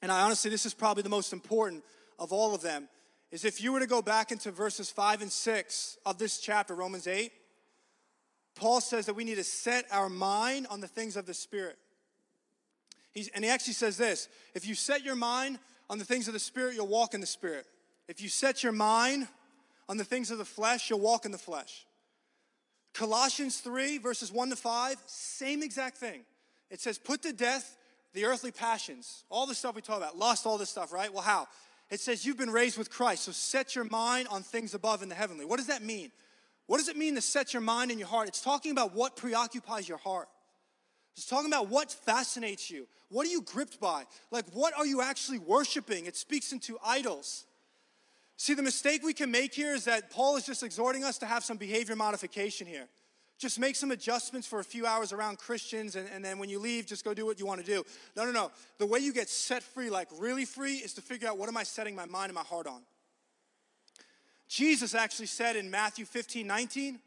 and 0.00 0.12
I 0.12 0.22
honestly, 0.22 0.50
this 0.50 0.66
is 0.66 0.74
probably 0.74 1.02
the 1.02 1.08
most 1.08 1.32
important 1.32 1.84
of 2.18 2.32
all 2.32 2.54
of 2.54 2.62
them, 2.62 2.88
is 3.32 3.44
if 3.44 3.60
you 3.60 3.72
were 3.72 3.80
to 3.80 3.86
go 3.86 4.00
back 4.00 4.30
into 4.30 4.52
verses 4.52 4.90
5 4.90 5.22
and 5.22 5.32
6 5.32 5.98
of 6.06 6.18
this 6.18 6.38
chapter, 6.38 6.74
Romans 6.74 7.08
8, 7.08 7.32
Paul 8.54 8.80
says 8.80 9.06
that 9.06 9.14
we 9.14 9.24
need 9.24 9.34
to 9.34 9.44
set 9.44 9.86
our 9.90 10.08
mind 10.08 10.68
on 10.70 10.80
the 10.80 10.86
things 10.86 11.16
of 11.16 11.26
the 11.26 11.34
Spirit. 11.34 11.76
He's, 13.12 13.28
and 13.28 13.44
he 13.44 13.50
actually 13.50 13.74
says 13.74 13.96
this 13.96 14.28
if 14.54 14.66
you 14.66 14.74
set 14.74 15.04
your 15.04 15.16
mind 15.16 15.58
on 15.90 15.98
the 15.98 16.04
things 16.04 16.28
of 16.28 16.34
the 16.34 16.40
Spirit, 16.40 16.74
you'll 16.74 16.86
walk 16.86 17.14
in 17.14 17.20
the 17.20 17.26
Spirit. 17.26 17.66
If 18.08 18.20
you 18.20 18.28
set 18.28 18.62
your 18.62 18.72
mind 18.72 19.28
on 19.88 19.96
the 19.96 20.04
things 20.04 20.30
of 20.30 20.38
the 20.38 20.44
flesh, 20.44 20.90
you'll 20.90 21.00
walk 21.00 21.24
in 21.24 21.32
the 21.32 21.38
flesh. 21.38 21.86
Colossians 22.92 23.58
3, 23.58 23.98
verses 23.98 24.30
1 24.32 24.50
to 24.50 24.56
5, 24.56 24.96
same 25.06 25.62
exact 25.62 25.98
thing. 25.98 26.22
It 26.70 26.80
says, 26.80 26.98
Put 26.98 27.22
to 27.22 27.32
death 27.32 27.76
the 28.12 28.24
earthly 28.24 28.52
passions, 28.52 29.24
all 29.28 29.46
the 29.46 29.54
stuff 29.54 29.74
we 29.74 29.82
talk 29.82 29.98
about, 29.98 30.16
lust, 30.16 30.46
all 30.46 30.58
this 30.58 30.70
stuff, 30.70 30.92
right? 30.92 31.12
Well, 31.12 31.22
how? 31.22 31.48
It 31.90 32.00
says, 32.00 32.24
You've 32.24 32.38
been 32.38 32.50
raised 32.50 32.78
with 32.78 32.90
Christ, 32.90 33.24
so 33.24 33.32
set 33.32 33.74
your 33.74 33.84
mind 33.84 34.28
on 34.28 34.42
things 34.42 34.74
above 34.74 35.02
in 35.02 35.08
the 35.08 35.14
heavenly. 35.14 35.44
What 35.44 35.56
does 35.56 35.66
that 35.66 35.82
mean? 35.82 36.12
What 36.66 36.78
does 36.78 36.88
it 36.88 36.96
mean 36.96 37.14
to 37.16 37.20
set 37.20 37.52
your 37.52 37.62
mind 37.62 37.90
and 37.90 38.00
your 38.00 38.08
heart? 38.08 38.28
It's 38.28 38.40
talking 38.40 38.72
about 38.72 38.94
what 38.94 39.16
preoccupies 39.16 39.88
your 39.88 39.98
heart. 39.98 40.28
It's 41.16 41.26
talking 41.26 41.50
about 41.50 41.68
what 41.68 41.92
fascinates 41.92 42.70
you. 42.70 42.86
What 43.08 43.26
are 43.26 43.30
you 43.30 43.42
gripped 43.42 43.80
by? 43.80 44.04
Like, 44.30 44.46
what 44.52 44.72
are 44.76 44.86
you 44.86 45.00
actually 45.00 45.38
worshiping? 45.38 46.06
It 46.06 46.16
speaks 46.16 46.52
into 46.52 46.76
idols. 46.84 47.44
See, 48.36 48.54
the 48.54 48.62
mistake 48.62 49.02
we 49.04 49.14
can 49.14 49.30
make 49.30 49.54
here 49.54 49.74
is 49.74 49.84
that 49.84 50.10
Paul 50.10 50.36
is 50.36 50.44
just 50.44 50.64
exhorting 50.64 51.04
us 51.04 51.18
to 51.18 51.26
have 51.26 51.44
some 51.44 51.56
behavior 51.56 51.94
modification 51.94 52.66
here. 52.66 52.88
Just 53.38 53.58
make 53.58 53.76
some 53.76 53.90
adjustments 53.90 54.46
for 54.46 54.60
a 54.60 54.64
few 54.64 54.86
hours 54.86 55.12
around 55.12 55.38
Christians, 55.38 55.96
and, 55.96 56.08
and 56.14 56.24
then 56.24 56.38
when 56.38 56.48
you 56.48 56.58
leave, 56.58 56.86
just 56.86 57.04
go 57.04 57.14
do 57.14 57.26
what 57.26 57.38
you 57.38 57.46
want 57.46 57.64
to 57.64 57.66
do. 57.66 57.84
No, 58.16 58.24
no, 58.24 58.32
no. 58.32 58.50
The 58.78 58.86
way 58.86 59.00
you 59.00 59.12
get 59.12 59.28
set 59.28 59.62
free, 59.62 59.90
like 59.90 60.08
really 60.18 60.44
free, 60.44 60.74
is 60.74 60.94
to 60.94 61.00
figure 61.00 61.28
out 61.28 61.36
what 61.38 61.48
am 61.48 61.56
I 61.56 61.62
setting 61.62 61.94
my 61.94 62.06
mind 62.06 62.26
and 62.26 62.34
my 62.34 62.42
heart 62.42 62.66
on. 62.66 62.82
Jesus 64.48 64.94
actually 64.94 65.26
said 65.26 65.56
in 65.56 65.70
Matthew 65.70 66.04
15, 66.04 66.46
19, 66.46 66.98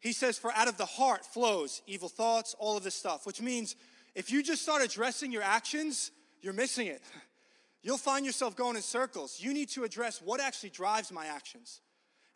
he 0.00 0.12
says, 0.12 0.38
For 0.38 0.52
out 0.52 0.68
of 0.68 0.76
the 0.76 0.86
heart 0.86 1.24
flows 1.24 1.82
evil 1.86 2.08
thoughts, 2.08 2.54
all 2.58 2.76
of 2.76 2.84
this 2.84 2.94
stuff, 2.94 3.26
which 3.26 3.40
means 3.40 3.76
if 4.14 4.30
you 4.30 4.42
just 4.42 4.62
start 4.62 4.82
addressing 4.82 5.32
your 5.32 5.42
actions, 5.42 6.10
you're 6.40 6.52
missing 6.52 6.86
it. 6.86 7.02
You'll 7.82 7.96
find 7.96 8.26
yourself 8.26 8.56
going 8.56 8.74
in 8.74 8.82
circles. 8.82 9.38
You 9.40 9.54
need 9.54 9.68
to 9.70 9.84
address 9.84 10.20
what 10.20 10.40
actually 10.40 10.70
drives 10.70 11.12
my 11.12 11.26
actions. 11.26 11.80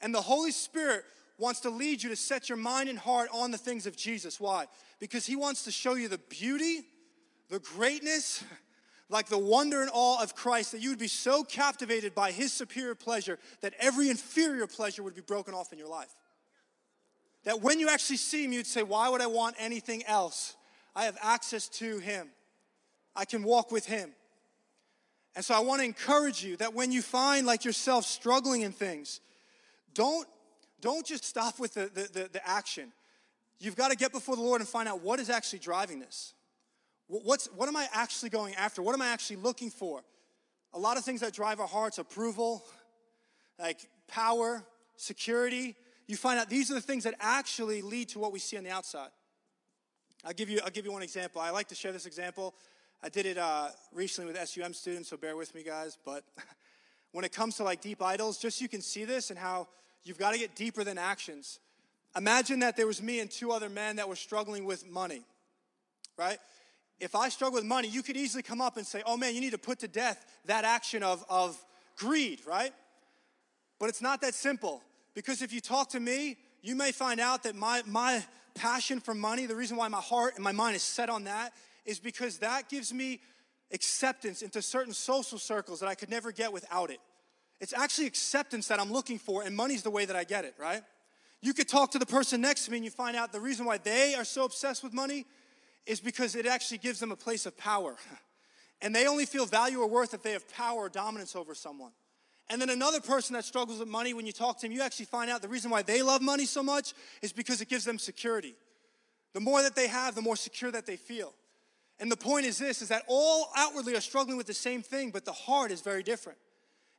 And 0.00 0.14
the 0.14 0.20
Holy 0.20 0.52
Spirit 0.52 1.04
wants 1.36 1.60
to 1.60 1.70
lead 1.70 2.02
you 2.02 2.10
to 2.10 2.16
set 2.16 2.48
your 2.48 2.58
mind 2.58 2.88
and 2.88 2.98
heart 2.98 3.28
on 3.32 3.50
the 3.50 3.58
things 3.58 3.86
of 3.86 3.96
Jesus. 3.96 4.40
Why? 4.40 4.66
Because 5.00 5.26
He 5.26 5.34
wants 5.34 5.64
to 5.64 5.72
show 5.72 5.94
you 5.94 6.06
the 6.08 6.18
beauty, 6.18 6.82
the 7.50 7.58
greatness, 7.58 8.44
like 9.12 9.28
the 9.28 9.38
wonder 9.38 9.82
and 9.82 9.90
awe 9.92 10.22
of 10.22 10.34
Christ, 10.34 10.72
that 10.72 10.80
you 10.80 10.88
would 10.90 10.98
be 10.98 11.08
so 11.08 11.44
captivated 11.44 12.14
by 12.14 12.32
his 12.32 12.52
superior 12.52 12.94
pleasure 12.94 13.38
that 13.60 13.74
every 13.78 14.08
inferior 14.08 14.66
pleasure 14.66 15.02
would 15.02 15.14
be 15.14 15.20
broken 15.20 15.54
off 15.54 15.72
in 15.72 15.78
your 15.78 15.88
life. 15.88 16.14
That 17.44 17.60
when 17.60 17.80
you 17.80 17.88
actually 17.88 18.18
see 18.18 18.44
him, 18.44 18.52
you'd 18.52 18.66
say, 18.66 18.82
Why 18.82 19.08
would 19.08 19.20
I 19.20 19.26
want 19.26 19.56
anything 19.58 20.04
else? 20.06 20.56
I 20.94 21.04
have 21.04 21.16
access 21.22 21.68
to 21.68 21.98
him, 21.98 22.28
I 23.16 23.24
can 23.24 23.42
walk 23.42 23.70
with 23.72 23.86
him. 23.86 24.12
And 25.34 25.44
so 25.44 25.54
I 25.54 25.60
want 25.60 25.80
to 25.80 25.86
encourage 25.86 26.44
you 26.44 26.56
that 26.58 26.74
when 26.74 26.92
you 26.92 27.00
find 27.00 27.46
like 27.46 27.64
yourself 27.64 28.04
struggling 28.04 28.62
in 28.62 28.72
things, 28.72 29.20
don't, 29.94 30.28
don't 30.80 31.06
just 31.06 31.24
stop 31.24 31.58
with 31.58 31.74
the, 31.74 31.90
the, 31.94 32.02
the, 32.12 32.28
the 32.34 32.48
action. 32.48 32.92
You've 33.58 33.76
got 33.76 33.90
to 33.90 33.96
get 33.96 34.12
before 34.12 34.36
the 34.36 34.42
Lord 34.42 34.60
and 34.60 34.68
find 34.68 34.88
out 34.88 35.02
what 35.02 35.20
is 35.20 35.30
actually 35.30 35.60
driving 35.60 36.00
this. 36.00 36.34
What's, 37.06 37.46
what 37.54 37.68
am 37.68 37.76
I 37.76 37.86
actually 37.92 38.30
going 38.30 38.54
after? 38.56 38.82
What 38.82 38.94
am 38.94 39.02
I 39.02 39.08
actually 39.08 39.36
looking 39.36 39.70
for? 39.70 40.02
A 40.74 40.78
lot 40.78 40.96
of 40.96 41.04
things 41.04 41.20
that 41.20 41.32
drive 41.32 41.60
our 41.60 41.66
hearts 41.66 41.98
approval, 41.98 42.64
like 43.58 43.78
power, 44.08 44.64
security. 44.96 45.76
You 46.06 46.16
find 46.16 46.38
out 46.38 46.48
these 46.48 46.70
are 46.70 46.74
the 46.74 46.80
things 46.80 47.04
that 47.04 47.14
actually 47.20 47.82
lead 47.82 48.08
to 48.10 48.18
what 48.18 48.32
we 48.32 48.38
see 48.38 48.56
on 48.56 48.64
the 48.64 48.70
outside. 48.70 49.10
I'll 50.24 50.32
give 50.32 50.48
you, 50.48 50.60
I'll 50.64 50.70
give 50.70 50.84
you 50.84 50.92
one 50.92 51.02
example. 51.02 51.40
I 51.40 51.50
like 51.50 51.68
to 51.68 51.74
share 51.74 51.92
this 51.92 52.06
example. 52.06 52.54
I 53.02 53.08
did 53.08 53.26
it 53.26 53.38
uh, 53.38 53.68
recently 53.92 54.32
with 54.32 54.48
SUM 54.48 54.72
students, 54.74 55.08
so 55.08 55.16
bear 55.16 55.36
with 55.36 55.54
me, 55.54 55.64
guys. 55.64 55.98
But 56.04 56.24
when 57.12 57.24
it 57.24 57.32
comes 57.32 57.56
to 57.56 57.64
like 57.64 57.80
deep 57.80 58.00
idols, 58.00 58.38
just 58.38 58.60
you 58.60 58.68
can 58.68 58.80
see 58.80 59.04
this 59.04 59.30
and 59.30 59.38
how 59.38 59.68
you've 60.04 60.18
got 60.18 60.32
to 60.32 60.38
get 60.38 60.54
deeper 60.54 60.84
than 60.84 60.98
actions. 60.98 61.58
Imagine 62.16 62.60
that 62.60 62.76
there 62.76 62.86
was 62.86 63.02
me 63.02 63.20
and 63.20 63.30
two 63.30 63.50
other 63.50 63.68
men 63.68 63.96
that 63.96 64.08
were 64.08 64.16
struggling 64.16 64.64
with 64.64 64.88
money, 64.88 65.22
right? 66.16 66.38
If 67.00 67.16
I 67.16 67.28
struggle 67.30 67.54
with 67.56 67.64
money, 67.64 67.88
you 67.88 68.02
could 68.02 68.16
easily 68.16 68.42
come 68.42 68.60
up 68.60 68.76
and 68.76 68.86
say, 68.86 69.02
oh 69.06 69.16
man, 69.16 69.34
you 69.34 69.40
need 69.40 69.52
to 69.52 69.58
put 69.58 69.80
to 69.80 69.88
death 69.88 70.24
that 70.44 70.64
action 70.64 71.02
of, 71.02 71.24
of 71.28 71.58
greed, 71.96 72.40
right? 72.46 72.72
But 73.80 73.88
it's 73.88 74.02
not 74.02 74.20
that 74.20 74.34
simple. 74.34 74.82
Because 75.14 75.42
if 75.42 75.52
you 75.52 75.60
talk 75.60 75.90
to 75.90 76.00
me, 76.00 76.36
you 76.62 76.74
may 76.76 76.92
find 76.92 77.20
out 77.20 77.42
that 77.42 77.54
my, 77.54 77.82
my 77.86 78.24
passion 78.54 79.00
for 79.00 79.14
money, 79.14 79.46
the 79.46 79.56
reason 79.56 79.76
why 79.76 79.88
my 79.88 80.00
heart 80.00 80.34
and 80.36 80.44
my 80.44 80.52
mind 80.52 80.76
is 80.76 80.82
set 80.82 81.10
on 81.10 81.24
that, 81.24 81.52
is 81.84 81.98
because 81.98 82.38
that 82.38 82.68
gives 82.68 82.92
me 82.92 83.20
acceptance 83.72 84.42
into 84.42 84.62
certain 84.62 84.92
social 84.92 85.38
circles 85.38 85.80
that 85.80 85.88
I 85.88 85.94
could 85.94 86.10
never 86.10 86.30
get 86.30 86.52
without 86.52 86.90
it. 86.90 87.00
It's 87.60 87.72
actually 87.72 88.06
acceptance 88.06 88.68
that 88.68 88.80
I'm 88.80 88.92
looking 88.92 89.18
for, 89.18 89.42
and 89.42 89.54
money's 89.54 89.82
the 89.82 89.90
way 89.90 90.04
that 90.04 90.16
I 90.16 90.24
get 90.24 90.44
it, 90.44 90.54
right? 90.58 90.82
You 91.40 91.54
could 91.54 91.68
talk 91.68 91.90
to 91.92 91.98
the 91.98 92.06
person 92.06 92.40
next 92.40 92.66
to 92.66 92.70
me 92.70 92.78
and 92.78 92.84
you 92.84 92.90
find 92.90 93.16
out 93.16 93.32
the 93.32 93.40
reason 93.40 93.66
why 93.66 93.78
they 93.78 94.14
are 94.14 94.24
so 94.24 94.44
obsessed 94.44 94.84
with 94.84 94.92
money 94.92 95.26
is 95.86 96.00
because 96.00 96.36
it 96.36 96.46
actually 96.46 96.78
gives 96.78 97.00
them 97.00 97.10
a 97.10 97.16
place 97.16 97.46
of 97.46 97.56
power. 97.56 97.96
And 98.84 98.92
they 98.92 99.06
only 99.06 99.26
feel 99.26 99.46
value 99.46 99.78
or 99.78 99.86
worth 99.86 100.12
if 100.12 100.24
they 100.24 100.32
have 100.32 100.50
power 100.50 100.80
or 100.80 100.88
dominance 100.88 101.36
over 101.36 101.54
someone. 101.54 101.92
And 102.52 102.60
then 102.60 102.68
another 102.68 103.00
person 103.00 103.32
that 103.32 103.46
struggles 103.46 103.78
with 103.78 103.88
money, 103.88 104.12
when 104.12 104.26
you 104.26 104.32
talk 104.32 104.58
to 104.58 104.66
them, 104.66 104.72
you 104.72 104.82
actually 104.82 105.06
find 105.06 105.30
out 105.30 105.40
the 105.40 105.48
reason 105.48 105.70
why 105.70 105.80
they 105.80 106.02
love 106.02 106.20
money 106.20 106.44
so 106.44 106.62
much 106.62 106.92
is 107.22 107.32
because 107.32 107.62
it 107.62 107.68
gives 107.70 107.86
them 107.86 107.98
security. 107.98 108.54
The 109.32 109.40
more 109.40 109.62
that 109.62 109.74
they 109.74 109.88
have, 109.88 110.14
the 110.14 110.20
more 110.20 110.36
secure 110.36 110.70
that 110.70 110.84
they 110.84 110.96
feel. 110.96 111.32
And 111.98 112.12
the 112.12 112.16
point 112.16 112.44
is 112.44 112.58
this 112.58 112.82
is 112.82 112.88
that 112.88 113.04
all 113.08 113.48
outwardly 113.56 113.96
are 113.96 114.02
struggling 114.02 114.36
with 114.36 114.46
the 114.46 114.52
same 114.52 114.82
thing, 114.82 115.12
but 115.12 115.24
the 115.24 115.32
heart 115.32 115.70
is 115.70 115.80
very 115.80 116.02
different. 116.02 116.36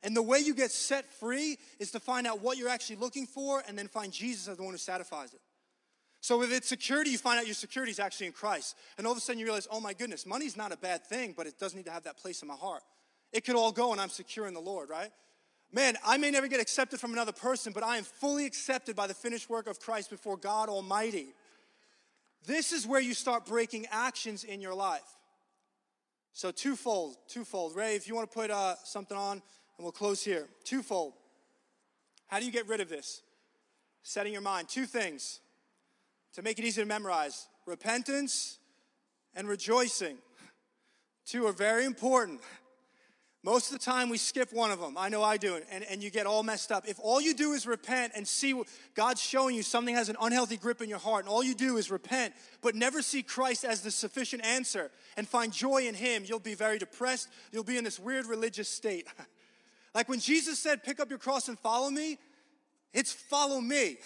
And 0.01 0.17
the 0.17 0.23
way 0.23 0.39
you 0.39 0.55
get 0.55 0.71
set 0.71 1.05
free 1.05 1.59
is 1.79 1.91
to 1.91 1.99
find 1.99 2.25
out 2.25 2.41
what 2.41 2.57
you're 2.57 2.67
actually 2.67 2.95
looking 2.95 3.27
for 3.27 3.61
and 3.67 3.77
then 3.77 3.87
find 3.87 4.11
Jesus 4.11 4.47
as 4.47 4.57
the 4.57 4.63
one 4.63 4.73
who 4.73 4.79
satisfies 4.79 5.35
it. 5.35 5.41
So 6.19 6.41
if 6.41 6.51
it's 6.51 6.67
security, 6.67 7.11
you 7.11 7.19
find 7.19 7.39
out 7.39 7.45
your 7.45 7.53
security 7.53 7.91
is 7.91 7.99
actually 7.99 8.25
in 8.25 8.33
Christ. 8.33 8.75
And 8.97 9.05
all 9.05 9.13
of 9.13 9.19
a 9.19 9.21
sudden 9.21 9.37
you 9.39 9.45
realize, 9.45 9.67
oh 9.69 9.79
my 9.79 9.93
goodness, 9.93 10.25
money's 10.25 10.57
not 10.57 10.71
a 10.71 10.77
bad 10.77 11.05
thing, 11.05 11.35
but 11.37 11.45
it 11.45 11.59
does 11.59 11.75
need 11.75 11.85
to 11.85 11.91
have 11.91 12.05
that 12.05 12.17
place 12.17 12.41
in 12.41 12.47
my 12.47 12.55
heart. 12.55 12.81
It 13.31 13.45
could 13.45 13.55
all 13.55 13.71
go 13.71 13.91
and 13.91 14.01
I'm 14.01 14.09
secure 14.09 14.47
in 14.47 14.55
the 14.55 14.59
Lord, 14.59 14.89
right? 14.89 15.11
Man, 15.73 15.97
I 16.05 16.17
may 16.17 16.29
never 16.29 16.47
get 16.47 16.61
accepted 16.61 16.99
from 16.99 17.13
another 17.13 17.31
person, 17.31 17.73
but 17.73 17.83
I 17.83 17.97
am 17.97 18.03
fully 18.03 18.45
accepted 18.45 18.95
by 18.95 19.07
the 19.07 19.15
finished 19.15 19.49
work 19.49 19.65
of 19.65 19.79
Christ 19.79 20.11
before 20.11 20.37
God 20.37 20.69
Almighty. 20.69 21.33
This 22.45 22.71
is 22.71 22.85
where 22.85 23.01
you 23.01 23.15
start 23.15 23.47
breaking 23.47 23.87
actions 23.89 24.43
in 24.43 24.61
your 24.61 24.75
life. 24.75 25.01
So, 26.31 26.51
twofold, 26.51 27.15
twofold. 27.27 27.75
Ray, 27.75 27.95
if 27.95 28.07
you 28.07 28.13
want 28.13 28.29
to 28.29 28.33
put 28.33 28.51
uh, 28.51 28.75
something 28.83 29.17
on, 29.17 29.41
and 29.77 29.83
we'll 29.83 29.91
close 29.91 30.23
here. 30.23 30.47
Twofold. 30.63 31.13
How 32.27 32.39
do 32.39 32.45
you 32.45 32.51
get 32.51 32.67
rid 32.67 32.79
of 32.79 32.89
this? 32.89 33.23
Setting 34.03 34.33
your 34.33 34.41
mind. 34.41 34.69
Two 34.69 34.85
things 34.85 35.39
to 36.33 36.43
make 36.43 36.59
it 36.59 36.65
easy 36.65 36.81
to 36.81 36.87
memorize 36.87 37.47
repentance 37.65 38.59
and 39.35 39.47
rejoicing. 39.47 40.17
Two 41.25 41.47
are 41.47 41.53
very 41.53 41.85
important. 41.85 42.41
Most 43.45 43.73
of 43.73 43.77
the 43.77 43.83
time, 43.83 44.07
we 44.07 44.17
skip 44.17 44.53
one 44.53 44.71
of 44.71 44.79
them. 44.79 44.97
I 44.97 45.09
know 45.09 45.21
I 45.21 45.35
do, 45.35 45.59
and, 45.69 45.83
and 45.83 46.01
you 46.01 46.09
get 46.09 46.25
all 46.25 46.43
messed 46.43 46.71
up. 46.71 46.87
If 46.87 46.97
all 47.01 47.19
you 47.19 47.33
do 47.33 47.51
is 47.51 47.67
repent 47.67 48.13
and 48.15 48.25
see 48.25 48.59
God's 48.95 49.21
showing 49.21 49.53
you 49.53 49.63
something 49.63 49.93
has 49.95 50.07
an 50.07 50.15
unhealthy 50.21 50.55
grip 50.55 50.81
in 50.81 50.89
your 50.89 50.99
heart, 50.99 51.25
and 51.25 51.29
all 51.29 51.43
you 51.43 51.53
do 51.53 51.75
is 51.75 51.91
repent, 51.91 52.33
but 52.61 52.73
never 52.73 53.01
see 53.01 53.21
Christ 53.21 53.65
as 53.65 53.81
the 53.81 53.91
sufficient 53.91 54.45
answer 54.45 54.91
and 55.17 55.27
find 55.27 55.51
joy 55.51 55.87
in 55.87 55.93
Him, 55.93 56.23
you'll 56.25 56.39
be 56.39 56.55
very 56.55 56.79
depressed. 56.79 57.27
You'll 57.51 57.65
be 57.65 57.77
in 57.77 57.83
this 57.83 57.99
weird 57.99 58.25
religious 58.25 58.69
state. 58.69 59.07
Like 59.95 60.09
when 60.09 60.19
Jesus 60.19 60.57
said, 60.57 60.83
Pick 60.83 60.99
up 60.99 61.11
your 61.11 61.19
cross 61.19 61.49
and 61.49 61.59
follow 61.59 61.91
me, 61.91 62.17
it's 62.93 63.13
follow 63.13 63.61
me. 63.61 63.97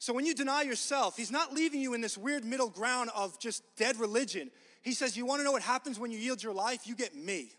So 0.00 0.12
when 0.12 0.26
you 0.26 0.34
deny 0.34 0.62
yourself, 0.62 1.16
He's 1.16 1.30
not 1.30 1.52
leaving 1.54 1.80
you 1.80 1.94
in 1.94 2.00
this 2.00 2.18
weird 2.18 2.44
middle 2.44 2.68
ground 2.68 3.10
of 3.14 3.38
just 3.38 3.62
dead 3.76 4.00
religion. 4.00 4.50
He 4.82 4.92
says, 4.92 5.16
You 5.16 5.26
want 5.26 5.38
to 5.38 5.44
know 5.44 5.52
what 5.52 5.62
happens 5.62 6.00
when 6.00 6.10
you 6.10 6.18
yield 6.18 6.42
your 6.42 6.52
life? 6.52 6.84
You 6.84 6.96
get 6.96 7.14
me. 7.14 7.52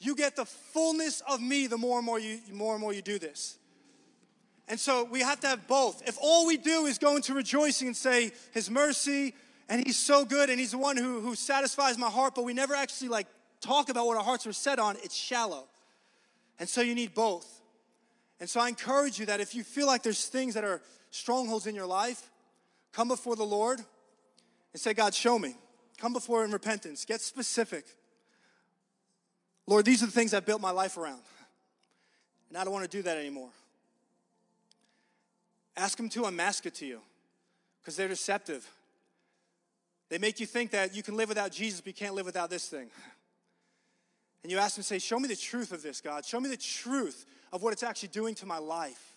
You 0.00 0.16
get 0.16 0.36
the 0.36 0.44
fullness 0.44 1.22
of 1.28 1.40
me 1.40 1.66
the 1.66 1.78
more 1.78 1.98
and 1.98 2.06
more 2.06 2.18
you, 2.18 2.40
more 2.52 2.74
and 2.74 2.80
more 2.80 2.92
you 2.92 3.02
do 3.02 3.18
this. 3.18 3.58
And 4.68 4.78
so 4.78 5.04
we 5.04 5.20
have 5.20 5.40
to 5.40 5.48
have 5.48 5.66
both. 5.66 6.02
If 6.06 6.16
all 6.20 6.46
we 6.46 6.56
do 6.56 6.86
is 6.86 6.98
go 6.98 7.16
into 7.16 7.34
rejoicing 7.34 7.88
and 7.88 7.96
say, 7.96 8.32
His 8.52 8.70
mercy, 8.70 9.34
and 9.68 9.84
He's 9.84 9.98
so 9.98 10.24
good, 10.24 10.50
and 10.50 10.58
He's 10.58 10.72
the 10.72 10.78
one 10.78 10.96
who, 10.96 11.20
who 11.20 11.34
satisfies 11.34 11.98
my 11.98 12.10
heart, 12.10 12.34
but 12.34 12.44
we 12.44 12.54
never 12.54 12.74
actually 12.74 13.08
like 13.08 13.26
talk 13.60 13.88
about 13.88 14.06
what 14.06 14.16
our 14.16 14.24
hearts 14.24 14.46
are 14.46 14.52
set 14.52 14.78
on, 14.78 14.96
it's 15.02 15.14
shallow. 15.14 15.66
And 16.58 16.68
so 16.68 16.80
you 16.80 16.94
need 16.94 17.14
both. 17.14 17.60
And 18.40 18.48
so 18.48 18.60
I 18.60 18.68
encourage 18.68 19.18
you 19.18 19.26
that 19.26 19.40
if 19.40 19.54
you 19.54 19.62
feel 19.62 19.86
like 19.86 20.02
there's 20.02 20.26
things 20.26 20.54
that 20.54 20.64
are 20.64 20.80
strongholds 21.10 21.66
in 21.66 21.74
your 21.74 21.86
life, 21.86 22.30
come 22.92 23.08
before 23.08 23.36
the 23.36 23.44
Lord 23.44 23.78
and 24.72 24.80
say, 24.80 24.94
God, 24.94 25.14
show 25.14 25.38
me. 25.38 25.56
Come 25.98 26.12
before 26.12 26.44
in 26.44 26.50
repentance. 26.50 27.04
Get 27.04 27.20
specific. 27.20 27.84
Lord, 29.66 29.84
these 29.84 30.02
are 30.02 30.06
the 30.06 30.12
things 30.12 30.34
I've 30.34 30.46
built 30.46 30.60
my 30.60 30.70
life 30.70 30.96
around. 30.96 31.22
And 32.48 32.58
I 32.58 32.64
don't 32.64 32.72
want 32.72 32.90
to 32.90 32.96
do 32.96 33.02
that 33.02 33.16
anymore. 33.16 33.48
Ask 35.76 35.96
them 35.96 36.08
to 36.10 36.24
unmask 36.24 36.66
it 36.66 36.74
to 36.76 36.86
you 36.86 37.00
because 37.80 37.96
they're 37.96 38.08
deceptive. 38.08 38.68
They 40.10 40.18
make 40.18 40.40
you 40.40 40.46
think 40.46 40.72
that 40.72 40.94
you 40.94 41.02
can 41.02 41.16
live 41.16 41.30
without 41.30 41.52
Jesus, 41.52 41.80
but 41.80 41.86
you 41.86 41.94
can't 41.94 42.14
live 42.14 42.26
without 42.26 42.50
this 42.50 42.68
thing. 42.68 42.90
And 44.42 44.52
you 44.52 44.58
ask 44.58 44.76
him, 44.76 44.82
say, 44.82 44.98
Show 44.98 45.18
me 45.18 45.28
the 45.28 45.36
truth 45.36 45.72
of 45.72 45.82
this, 45.82 46.00
God. 46.00 46.26
Show 46.26 46.40
me 46.40 46.50
the 46.50 46.56
truth 46.56 47.24
of 47.52 47.62
what 47.62 47.72
it's 47.72 47.82
actually 47.82 48.10
doing 48.10 48.34
to 48.36 48.46
my 48.46 48.58
life. 48.58 49.16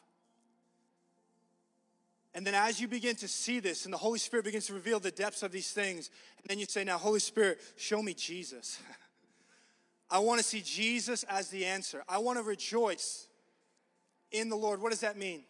And 2.33 2.45
then 2.45 2.53
as 2.53 2.79
you 2.79 2.87
begin 2.87 3.15
to 3.17 3.27
see 3.27 3.59
this, 3.59 3.85
and 3.85 3.93
the 3.93 3.97
Holy 3.97 4.19
Spirit 4.19 4.45
begins 4.45 4.67
to 4.67 4.73
reveal 4.73 4.99
the 4.99 5.11
depths 5.11 5.41
of 5.41 5.51
these 5.51 5.71
things, 5.71 6.09
and 6.37 6.49
then 6.49 6.59
you 6.59 6.65
say, 6.65 6.83
Now, 6.83 6.97
Holy 6.97 7.19
Spirit, 7.19 7.59
show 7.75 8.01
me 8.01 8.13
Jesus. 8.13 8.79
I 10.09 10.19
want 10.19 10.39
to 10.39 10.43
see 10.45 10.61
Jesus 10.61 11.23
as 11.23 11.49
the 11.49 11.65
answer. 11.65 12.03
I 12.07 12.19
want 12.19 12.37
to 12.37 12.43
rejoice 12.43 13.27
in 14.31 14.49
the 14.49 14.55
Lord. 14.55 14.81
What 14.81 14.91
does 14.91 15.01
that 15.01 15.17
mean? 15.17 15.43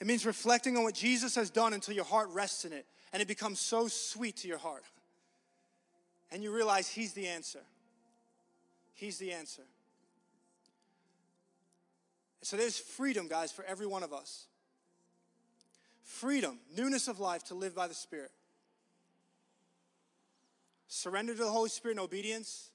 It 0.00 0.06
means 0.06 0.26
reflecting 0.26 0.76
on 0.76 0.82
what 0.82 0.94
Jesus 0.94 1.34
has 1.36 1.50
done 1.50 1.72
until 1.72 1.94
your 1.94 2.04
heart 2.04 2.28
rests 2.30 2.64
in 2.64 2.72
it 2.72 2.86
and 3.12 3.22
it 3.22 3.28
becomes 3.28 3.60
so 3.60 3.88
sweet 3.88 4.36
to 4.38 4.48
your 4.48 4.58
heart. 4.58 4.84
And 6.32 6.42
you 6.42 6.52
realize 6.52 6.88
He's 6.88 7.12
the 7.12 7.28
answer. 7.28 7.60
He's 8.92 9.18
the 9.18 9.32
answer. 9.32 9.62
So 12.42 12.56
there's 12.56 12.78
freedom, 12.78 13.28
guys, 13.28 13.52
for 13.52 13.64
every 13.64 13.86
one 13.86 14.02
of 14.02 14.12
us. 14.12 14.46
Freedom, 16.02 16.58
newness 16.76 17.08
of 17.08 17.18
life 17.18 17.44
to 17.44 17.54
live 17.54 17.74
by 17.74 17.86
the 17.86 17.94
Spirit. 17.94 18.30
Surrender 20.88 21.32
to 21.34 21.42
the 21.42 21.50
Holy 21.50 21.70
Spirit 21.70 21.96
in 21.96 22.00
obedience. 22.00 22.70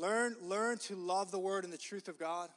Learn, 0.00 0.34
learn 0.40 0.78
to 0.78 0.96
love 0.96 1.30
the 1.30 1.38
Word 1.38 1.64
and 1.64 1.72
the 1.72 1.78
truth 1.78 2.08
of 2.08 2.18
God. 2.18 2.48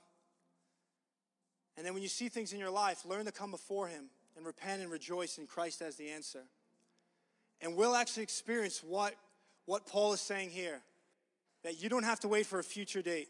And 1.76 1.86
then 1.86 1.94
when 1.94 2.02
you 2.02 2.08
see 2.08 2.30
things 2.30 2.54
in 2.54 2.60
your 2.60 2.70
life, 2.70 3.04
learn 3.06 3.26
to 3.26 3.34
come 3.34 3.52
before 3.52 3.88
Him 3.88 4.06
and 4.38 4.46
repent 4.46 4.82
and 4.82 4.90
rejoice 4.90 5.38
in 5.38 5.46
Christ 5.46 5.82
as 5.82 5.96
the 5.96 6.10
answer. 6.10 6.44
And 7.60 7.76
we'll 7.76 7.96
actually 7.96 8.24
experience 8.24 8.82
what, 8.82 9.16
what 9.66 9.86
Paul 9.86 10.14
is 10.14 10.22
saying 10.22 10.52
here 10.52 10.80
that 11.64 11.82
you 11.82 11.90
don't 11.90 12.04
have 12.04 12.20
to 12.22 12.30
wait 12.30 12.46
for 12.46 12.60
a 12.60 12.64
future 12.64 13.02
date. 13.02 13.28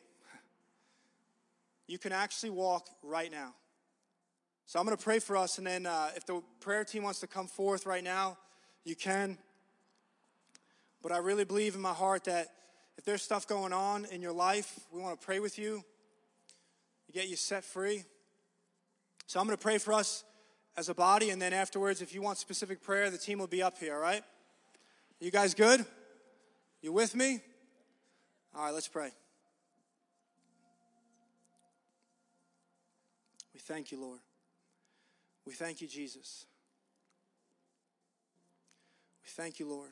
You 1.87 1.97
can 1.97 2.11
actually 2.11 2.51
walk 2.51 2.89
right 3.01 3.31
now. 3.31 3.53
So 4.67 4.79
I'm 4.79 4.85
going 4.85 4.95
to 4.95 5.03
pray 5.03 5.19
for 5.19 5.35
us, 5.35 5.57
and 5.57 5.65
then 5.65 5.85
uh, 5.85 6.11
if 6.15 6.25
the 6.25 6.41
prayer 6.59 6.83
team 6.83 7.03
wants 7.03 7.19
to 7.21 7.27
come 7.27 7.47
forth 7.47 7.85
right 7.85 8.03
now, 8.03 8.37
you 8.85 8.95
can. 8.95 9.37
But 11.01 11.11
I 11.11 11.17
really 11.17 11.45
believe 11.45 11.75
in 11.75 11.81
my 11.81 11.93
heart 11.93 12.25
that 12.25 12.47
if 12.97 13.05
there's 13.05 13.21
stuff 13.21 13.47
going 13.47 13.73
on 13.73 14.05
in 14.05 14.21
your 14.21 14.31
life, 14.31 14.79
we 14.91 15.01
want 15.01 15.19
to 15.19 15.25
pray 15.25 15.39
with 15.39 15.57
you, 15.57 15.83
get 17.11 17.27
you 17.27 17.35
set 17.35 17.63
free. 17.63 18.03
So 19.27 19.39
I'm 19.39 19.45
going 19.45 19.57
to 19.57 19.61
pray 19.61 19.77
for 19.77 19.93
us 19.93 20.23
as 20.75 20.89
a 20.89 20.93
body, 20.93 21.29
and 21.29 21.41
then 21.41 21.53
afterwards, 21.53 22.01
if 22.01 22.13
you 22.13 22.21
want 22.21 22.37
specific 22.37 22.81
prayer, 22.81 23.09
the 23.09 23.17
team 23.17 23.39
will 23.39 23.47
be 23.47 23.61
up 23.61 23.77
here, 23.77 23.95
all 23.95 24.01
right? 24.01 24.23
You 25.19 25.31
guys 25.31 25.53
good? 25.53 25.85
You 26.81 26.91
with 26.91 27.15
me? 27.15 27.39
All 28.55 28.65
right, 28.65 28.73
let's 28.73 28.87
pray. 28.87 29.09
We 33.53 33.59
thank 33.59 33.91
you, 33.91 34.01
Lord. 34.01 34.19
We 35.45 35.53
thank 35.53 35.81
you, 35.81 35.87
Jesus. 35.87 36.45
We 39.23 39.29
thank 39.29 39.59
you, 39.59 39.67
Lord. 39.69 39.91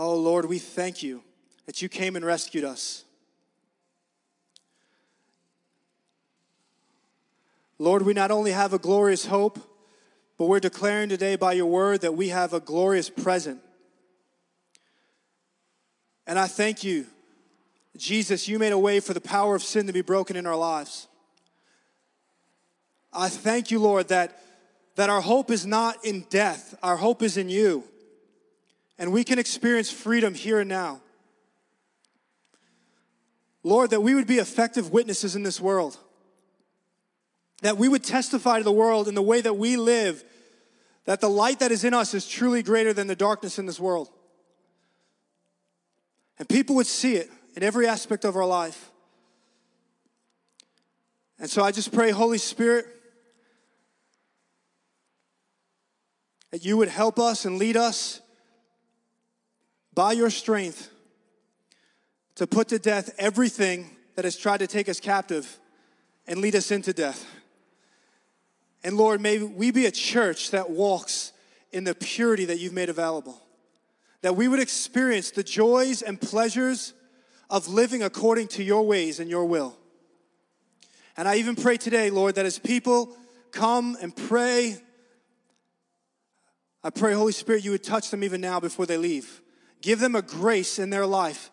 Oh, 0.00 0.14
Lord, 0.14 0.44
we 0.44 0.60
thank 0.60 1.02
you 1.02 1.24
that 1.66 1.82
you 1.82 1.88
came 1.88 2.14
and 2.14 2.24
rescued 2.24 2.62
us. 2.62 3.02
Lord, 7.80 8.02
we 8.02 8.12
not 8.12 8.30
only 8.30 8.52
have 8.52 8.72
a 8.72 8.78
glorious 8.78 9.26
hope, 9.26 9.58
but 10.38 10.46
we're 10.46 10.60
declaring 10.60 11.08
today 11.08 11.34
by 11.34 11.52
your 11.52 11.66
word 11.66 12.02
that 12.02 12.14
we 12.14 12.28
have 12.28 12.52
a 12.52 12.60
glorious 12.60 13.10
present. 13.10 13.60
And 16.28 16.38
I 16.38 16.46
thank 16.46 16.84
you, 16.84 17.04
Jesus, 17.96 18.46
you 18.46 18.60
made 18.60 18.72
a 18.72 18.78
way 18.78 19.00
for 19.00 19.14
the 19.14 19.20
power 19.20 19.56
of 19.56 19.64
sin 19.64 19.88
to 19.88 19.92
be 19.92 20.02
broken 20.02 20.36
in 20.36 20.46
our 20.46 20.56
lives. 20.56 21.08
I 23.12 23.28
thank 23.28 23.72
you, 23.72 23.80
Lord, 23.80 24.08
that, 24.08 24.40
that 24.94 25.10
our 25.10 25.22
hope 25.22 25.50
is 25.50 25.66
not 25.66 26.04
in 26.04 26.24
death, 26.30 26.76
our 26.84 26.96
hope 26.96 27.20
is 27.20 27.36
in 27.36 27.48
you. 27.48 27.82
And 28.98 29.12
we 29.12 29.24
can 29.24 29.38
experience 29.38 29.90
freedom 29.90 30.34
here 30.34 30.60
and 30.60 30.68
now. 30.68 31.00
Lord, 33.62 33.90
that 33.90 34.00
we 34.00 34.14
would 34.14 34.26
be 34.26 34.38
effective 34.38 34.92
witnesses 34.92 35.36
in 35.36 35.42
this 35.42 35.60
world. 35.60 35.96
That 37.62 37.76
we 37.76 37.88
would 37.88 38.04
testify 38.04 38.58
to 38.58 38.64
the 38.64 38.72
world 38.72 39.08
in 39.08 39.14
the 39.14 39.22
way 39.22 39.40
that 39.40 39.54
we 39.54 39.76
live 39.76 40.24
that 41.08 41.22
the 41.22 41.30
light 41.30 41.60
that 41.60 41.72
is 41.72 41.84
in 41.84 41.94
us 41.94 42.12
is 42.12 42.28
truly 42.28 42.62
greater 42.62 42.92
than 42.92 43.06
the 43.06 43.16
darkness 43.16 43.58
in 43.58 43.64
this 43.64 43.80
world. 43.80 44.10
And 46.38 46.46
people 46.46 46.76
would 46.76 46.86
see 46.86 47.14
it 47.14 47.30
in 47.56 47.62
every 47.62 47.86
aspect 47.86 48.26
of 48.26 48.36
our 48.36 48.44
life. 48.44 48.90
And 51.38 51.48
so 51.48 51.64
I 51.64 51.72
just 51.72 51.94
pray, 51.94 52.10
Holy 52.10 52.36
Spirit, 52.36 52.84
that 56.50 56.66
you 56.66 56.76
would 56.76 56.88
help 56.88 57.18
us 57.18 57.46
and 57.46 57.56
lead 57.56 57.78
us 57.78 58.20
by 59.98 60.12
your 60.12 60.30
strength 60.30 60.92
to 62.36 62.46
put 62.46 62.68
to 62.68 62.78
death 62.78 63.12
everything 63.18 63.90
that 64.14 64.24
has 64.24 64.36
tried 64.36 64.58
to 64.58 64.66
take 64.68 64.88
us 64.88 65.00
captive 65.00 65.58
and 66.28 66.38
lead 66.38 66.54
us 66.54 66.70
into 66.70 66.92
death. 66.92 67.26
And 68.84 68.96
Lord, 68.96 69.20
may 69.20 69.38
we 69.42 69.72
be 69.72 69.86
a 69.86 69.90
church 69.90 70.52
that 70.52 70.70
walks 70.70 71.32
in 71.72 71.82
the 71.82 71.96
purity 71.96 72.44
that 72.44 72.60
you've 72.60 72.72
made 72.72 72.88
available. 72.88 73.42
That 74.22 74.36
we 74.36 74.46
would 74.46 74.60
experience 74.60 75.32
the 75.32 75.42
joys 75.42 76.00
and 76.00 76.20
pleasures 76.20 76.94
of 77.50 77.66
living 77.66 78.04
according 78.04 78.46
to 78.50 78.62
your 78.62 78.86
ways 78.86 79.18
and 79.18 79.28
your 79.28 79.46
will. 79.46 79.76
And 81.16 81.26
I 81.26 81.38
even 81.38 81.56
pray 81.56 81.76
today, 81.76 82.10
Lord, 82.10 82.36
that 82.36 82.46
as 82.46 82.60
people 82.60 83.16
come 83.50 83.96
and 84.00 84.14
pray, 84.14 84.76
I 86.84 86.90
pray, 86.90 87.14
Holy 87.14 87.32
Spirit, 87.32 87.64
you 87.64 87.72
would 87.72 87.82
touch 87.82 88.12
them 88.12 88.22
even 88.22 88.40
now 88.40 88.60
before 88.60 88.86
they 88.86 88.96
leave. 88.96 89.40
Give 89.80 90.00
them 90.00 90.14
a 90.14 90.22
grace 90.22 90.78
in 90.78 90.90
their 90.90 91.06
life 91.06 91.50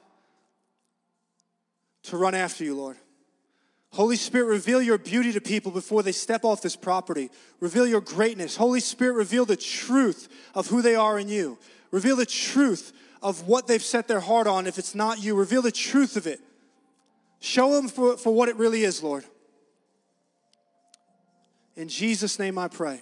to 2.04 2.18
run 2.18 2.36
after 2.36 2.64
you, 2.64 2.76
Lord. 2.76 2.98
Holy 3.92 4.18
Spirit, 4.18 4.48
reveal 4.48 4.82
your 4.82 4.98
beauty 4.98 5.32
to 5.32 5.40
people 5.40 5.72
before 5.72 6.04
they 6.04 6.12
step 6.12 6.44
off 6.44 6.62
this 6.62 6.76
property. 6.76 7.30
Reveal 7.62 7.88
your 7.88 8.02
greatness. 8.02 8.58
Holy 8.58 8.82
Spirit, 8.82 9.14
reveal 9.14 9.46
the 9.46 9.56
truth 9.56 10.28
of 10.54 10.68
who 10.68 10.82
they 10.82 10.96
are 10.96 11.18
in 11.18 11.30
you. 11.30 11.58
Reveal 11.92 12.18
the 12.18 12.26
truth 12.26 12.92
of 13.22 13.48
what 13.48 13.68
they've 13.68 13.82
set 13.82 14.08
their 14.08 14.20
heart 14.20 14.48
on 14.48 14.68
if 14.68 14.78
it's 14.78 14.96
not 14.96 15.24
you. 15.24 15.34
Reveal 15.34 15.62
the 15.62 15.72
truth 15.72 16.18
of 16.18 16.28
it. 16.28 16.42
Show 17.40 17.74
them 17.74 17.88
for, 17.88 18.18
for 18.18 18.34
what 18.34 18.50
it 18.50 18.58
really 18.58 18.84
is, 18.84 19.02
Lord. 19.02 19.24
In 21.76 21.88
Jesus' 21.88 22.38
name 22.38 22.58
I 22.58 22.68
pray. 22.68 23.02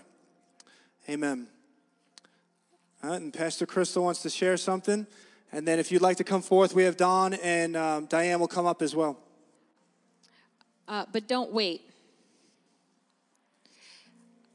Amen. 1.10 1.48
And 3.04 3.34
Pastor 3.34 3.66
Crystal 3.66 4.04
wants 4.04 4.22
to 4.22 4.30
share 4.30 4.56
something. 4.56 5.06
And 5.52 5.68
then 5.68 5.78
if 5.78 5.92
you'd 5.92 6.02
like 6.02 6.18
to 6.18 6.24
come 6.24 6.42
forth, 6.42 6.74
we 6.74 6.84
have 6.84 6.98
Don 6.98 7.34
and 7.36 7.76
um, 7.76 8.06
Diane 8.06 8.40
will 8.40 8.48
come 8.48 8.66
up 8.66 8.82
as 8.82 8.96
well. 8.96 9.18
Uh, 10.88 11.06
but 11.12 11.28
don't 11.28 11.52
wait. 11.52 11.82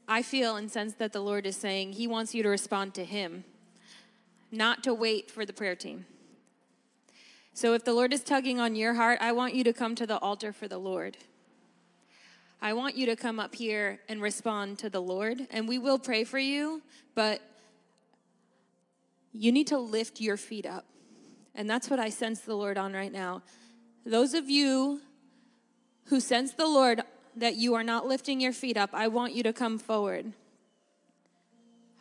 I 0.07 0.23
feel 0.23 0.55
and 0.55 0.69
sense 0.69 0.93
that 0.95 1.13
the 1.13 1.21
Lord 1.21 1.45
is 1.45 1.55
saying 1.55 1.93
He 1.93 2.07
wants 2.07 2.33
you 2.33 2.41
to 2.41 2.49
respond 2.49 2.95
to 2.95 3.05
Him, 3.05 3.43
not 4.51 4.83
to 4.83 4.93
wait 4.93 5.29
for 5.29 5.45
the 5.45 5.53
prayer 5.53 5.75
team. 5.75 6.05
So 7.53 7.73
if 7.73 7.85
the 7.85 7.93
Lord 7.93 8.13
is 8.13 8.23
tugging 8.23 8.59
on 8.59 8.75
your 8.75 8.95
heart, 8.95 9.19
I 9.21 9.31
want 9.31 9.53
you 9.53 9.63
to 9.65 9.73
come 9.73 9.93
to 9.95 10.07
the 10.07 10.17
altar 10.17 10.51
for 10.51 10.67
the 10.67 10.79
Lord. 10.79 11.17
I 12.61 12.73
want 12.73 12.95
you 12.95 13.05
to 13.05 13.15
come 13.15 13.39
up 13.39 13.53
here 13.53 13.99
and 14.09 14.21
respond 14.21 14.79
to 14.79 14.89
the 14.89 15.01
Lord, 15.01 15.47
and 15.51 15.67
we 15.67 15.77
will 15.77 15.99
pray 15.99 16.23
for 16.23 16.39
you, 16.39 16.81
but 17.13 17.41
you 19.33 19.51
need 19.51 19.67
to 19.67 19.77
lift 19.77 20.19
your 20.19 20.37
feet 20.37 20.65
up. 20.65 20.85
And 21.55 21.69
that's 21.69 21.89
what 21.89 21.99
I 21.99 22.09
sense 22.09 22.41
the 22.41 22.55
Lord 22.55 22.77
on 22.77 22.93
right 22.93 23.11
now. 23.11 23.41
Those 24.05 24.33
of 24.33 24.49
you 24.49 25.01
who 26.05 26.19
sense 26.19 26.53
the 26.53 26.67
Lord 26.67 27.01
that 27.35 27.55
you 27.55 27.75
are 27.75 27.83
not 27.83 28.07
lifting 28.07 28.41
your 28.41 28.53
feet 28.53 28.77
up, 28.77 28.89
I 28.93 29.07
want 29.07 29.33
you 29.33 29.43
to 29.43 29.53
come 29.53 29.77
forward. 29.77 30.33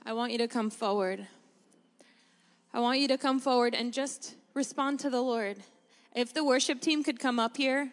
I 0.05 0.12
want 0.12 0.33
you 0.33 0.39
to 0.39 0.49
come 0.49 0.70
forward. 0.70 1.26
I 2.72 2.81
want 2.81 3.01
you 3.01 3.09
to 3.09 3.18
come 3.18 3.41
forward 3.41 3.74
and 3.74 3.93
just 3.93 4.35
respond 4.55 5.01
to 5.01 5.11
the 5.11 5.20
Lord. 5.20 5.59
If 6.14 6.33
the 6.33 6.45
worship 6.45 6.81
team 6.81 7.05
could 7.05 7.18
come 7.18 7.39
up 7.39 7.57
here, 7.57 7.93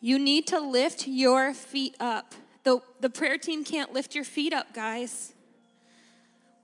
you 0.00 0.18
need 0.18 0.46
to 0.48 0.60
lift 0.60 1.06
your 1.06 1.54
feet 1.54 1.94
up. 2.00 2.34
The, 2.64 2.80
the 3.00 3.10
prayer 3.10 3.38
team 3.38 3.64
can't 3.64 3.92
lift 3.92 4.14
your 4.14 4.24
feet 4.24 4.52
up, 4.52 4.72
guys. 4.74 5.34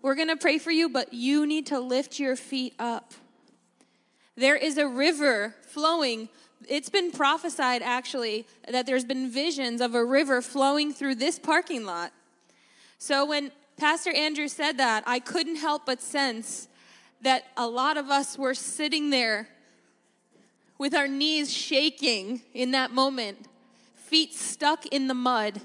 We're 0.02 0.14
going 0.14 0.28
to 0.28 0.36
pray 0.36 0.58
for 0.58 0.70
you, 0.70 0.88
but 0.88 1.12
you 1.12 1.46
need 1.46 1.66
to 1.66 1.80
lift 1.80 2.18
your 2.18 2.36
feet 2.36 2.74
up. 2.78 3.14
There 4.36 4.56
is 4.56 4.78
a 4.78 4.86
river 4.86 5.54
flowing 5.62 6.28
it's 6.66 6.88
been 6.88 7.12
prophesied 7.12 7.82
actually 7.82 8.46
that 8.68 8.86
there's 8.86 9.04
been 9.04 9.30
visions 9.30 9.80
of 9.80 9.94
a 9.94 10.04
river 10.04 10.42
flowing 10.42 10.92
through 10.92 11.16
this 11.16 11.38
parking 11.38 11.84
lot. 11.84 12.12
So 12.98 13.24
when 13.24 13.52
Pastor 13.76 14.12
Andrew 14.12 14.48
said 14.48 14.78
that, 14.78 15.04
I 15.06 15.20
couldn't 15.20 15.56
help 15.56 15.86
but 15.86 16.02
sense 16.02 16.68
that 17.22 17.44
a 17.56 17.66
lot 17.66 17.96
of 17.96 18.10
us 18.10 18.36
were 18.36 18.54
sitting 18.54 19.10
there 19.10 19.48
with 20.78 20.94
our 20.94 21.08
knees 21.08 21.52
shaking 21.52 22.42
in 22.54 22.72
that 22.72 22.92
moment, 22.92 23.46
feet 23.94 24.34
stuck 24.34 24.86
in 24.86 25.08
the 25.08 25.14
mud. 25.14 25.60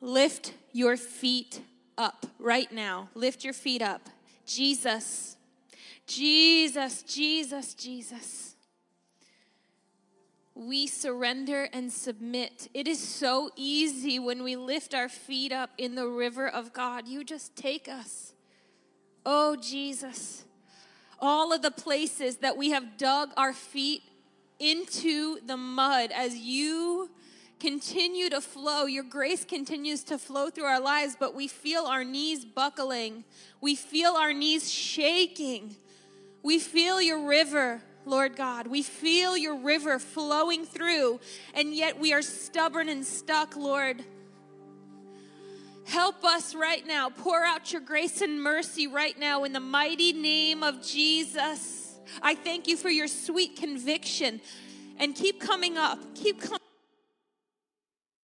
Lift 0.00 0.54
your 0.72 0.96
feet 0.96 1.60
up 1.96 2.26
right 2.38 2.70
now. 2.72 3.08
Lift 3.14 3.44
your 3.44 3.54
feet 3.54 3.82
up. 3.82 4.08
Jesus, 4.46 5.36
Jesus, 6.06 7.02
Jesus, 7.02 7.74
Jesus 7.74 8.54
we 10.54 10.86
surrender 10.86 11.68
and 11.72 11.92
submit. 11.92 12.68
It 12.74 12.86
is 12.86 13.00
so 13.00 13.50
easy 13.56 14.18
when 14.18 14.44
we 14.44 14.54
lift 14.54 14.94
our 14.94 15.08
feet 15.08 15.52
up 15.52 15.70
in 15.76 15.96
the 15.96 16.06
river 16.06 16.48
of 16.48 16.72
God. 16.72 17.08
You 17.08 17.24
just 17.24 17.56
take 17.56 17.88
us. 17.88 18.34
Oh, 19.26 19.56
Jesus. 19.56 20.44
All 21.18 21.52
of 21.52 21.62
the 21.62 21.72
places 21.72 22.36
that 22.36 22.56
we 22.56 22.70
have 22.70 22.96
dug 22.96 23.30
our 23.36 23.52
feet 23.52 24.02
into 24.60 25.40
the 25.44 25.56
mud 25.56 26.12
as 26.12 26.36
you 26.36 27.10
continue 27.64 28.28
to 28.28 28.42
flow. 28.42 28.84
Your 28.84 29.04
grace 29.04 29.42
continues 29.42 30.04
to 30.04 30.18
flow 30.18 30.50
through 30.50 30.64
our 30.64 30.80
lives, 30.80 31.16
but 31.18 31.34
we 31.34 31.48
feel 31.48 31.84
our 31.84 32.04
knees 32.04 32.44
buckling. 32.44 33.24
We 33.62 33.74
feel 33.74 34.12
our 34.12 34.34
knees 34.34 34.70
shaking. 34.70 35.74
We 36.42 36.58
feel 36.58 37.00
your 37.00 37.26
river 37.26 37.80
Lord 38.06 38.36
God. 38.36 38.66
We 38.66 38.82
feel 38.82 39.34
your 39.34 39.56
river 39.56 39.98
flowing 39.98 40.66
through, 40.66 41.20
and 41.54 41.72
yet 41.74 41.98
we 41.98 42.12
are 42.12 42.20
stubborn 42.20 42.90
and 42.90 43.02
stuck, 43.02 43.56
Lord. 43.56 44.04
Help 45.86 46.22
us 46.22 46.54
right 46.54 46.86
now. 46.86 47.08
Pour 47.08 47.42
out 47.42 47.72
your 47.72 47.80
grace 47.80 48.20
and 48.20 48.42
mercy 48.42 48.86
right 48.86 49.18
now 49.18 49.44
in 49.44 49.54
the 49.54 49.60
mighty 49.60 50.12
name 50.12 50.62
of 50.62 50.82
Jesus. 50.82 51.98
I 52.20 52.34
thank 52.34 52.68
you 52.68 52.76
for 52.76 52.90
your 52.90 53.08
sweet 53.08 53.56
conviction. 53.56 54.42
And 54.98 55.14
keep 55.14 55.40
coming 55.40 55.78
up. 55.78 55.98
Keep 56.14 56.42
coming 56.42 56.60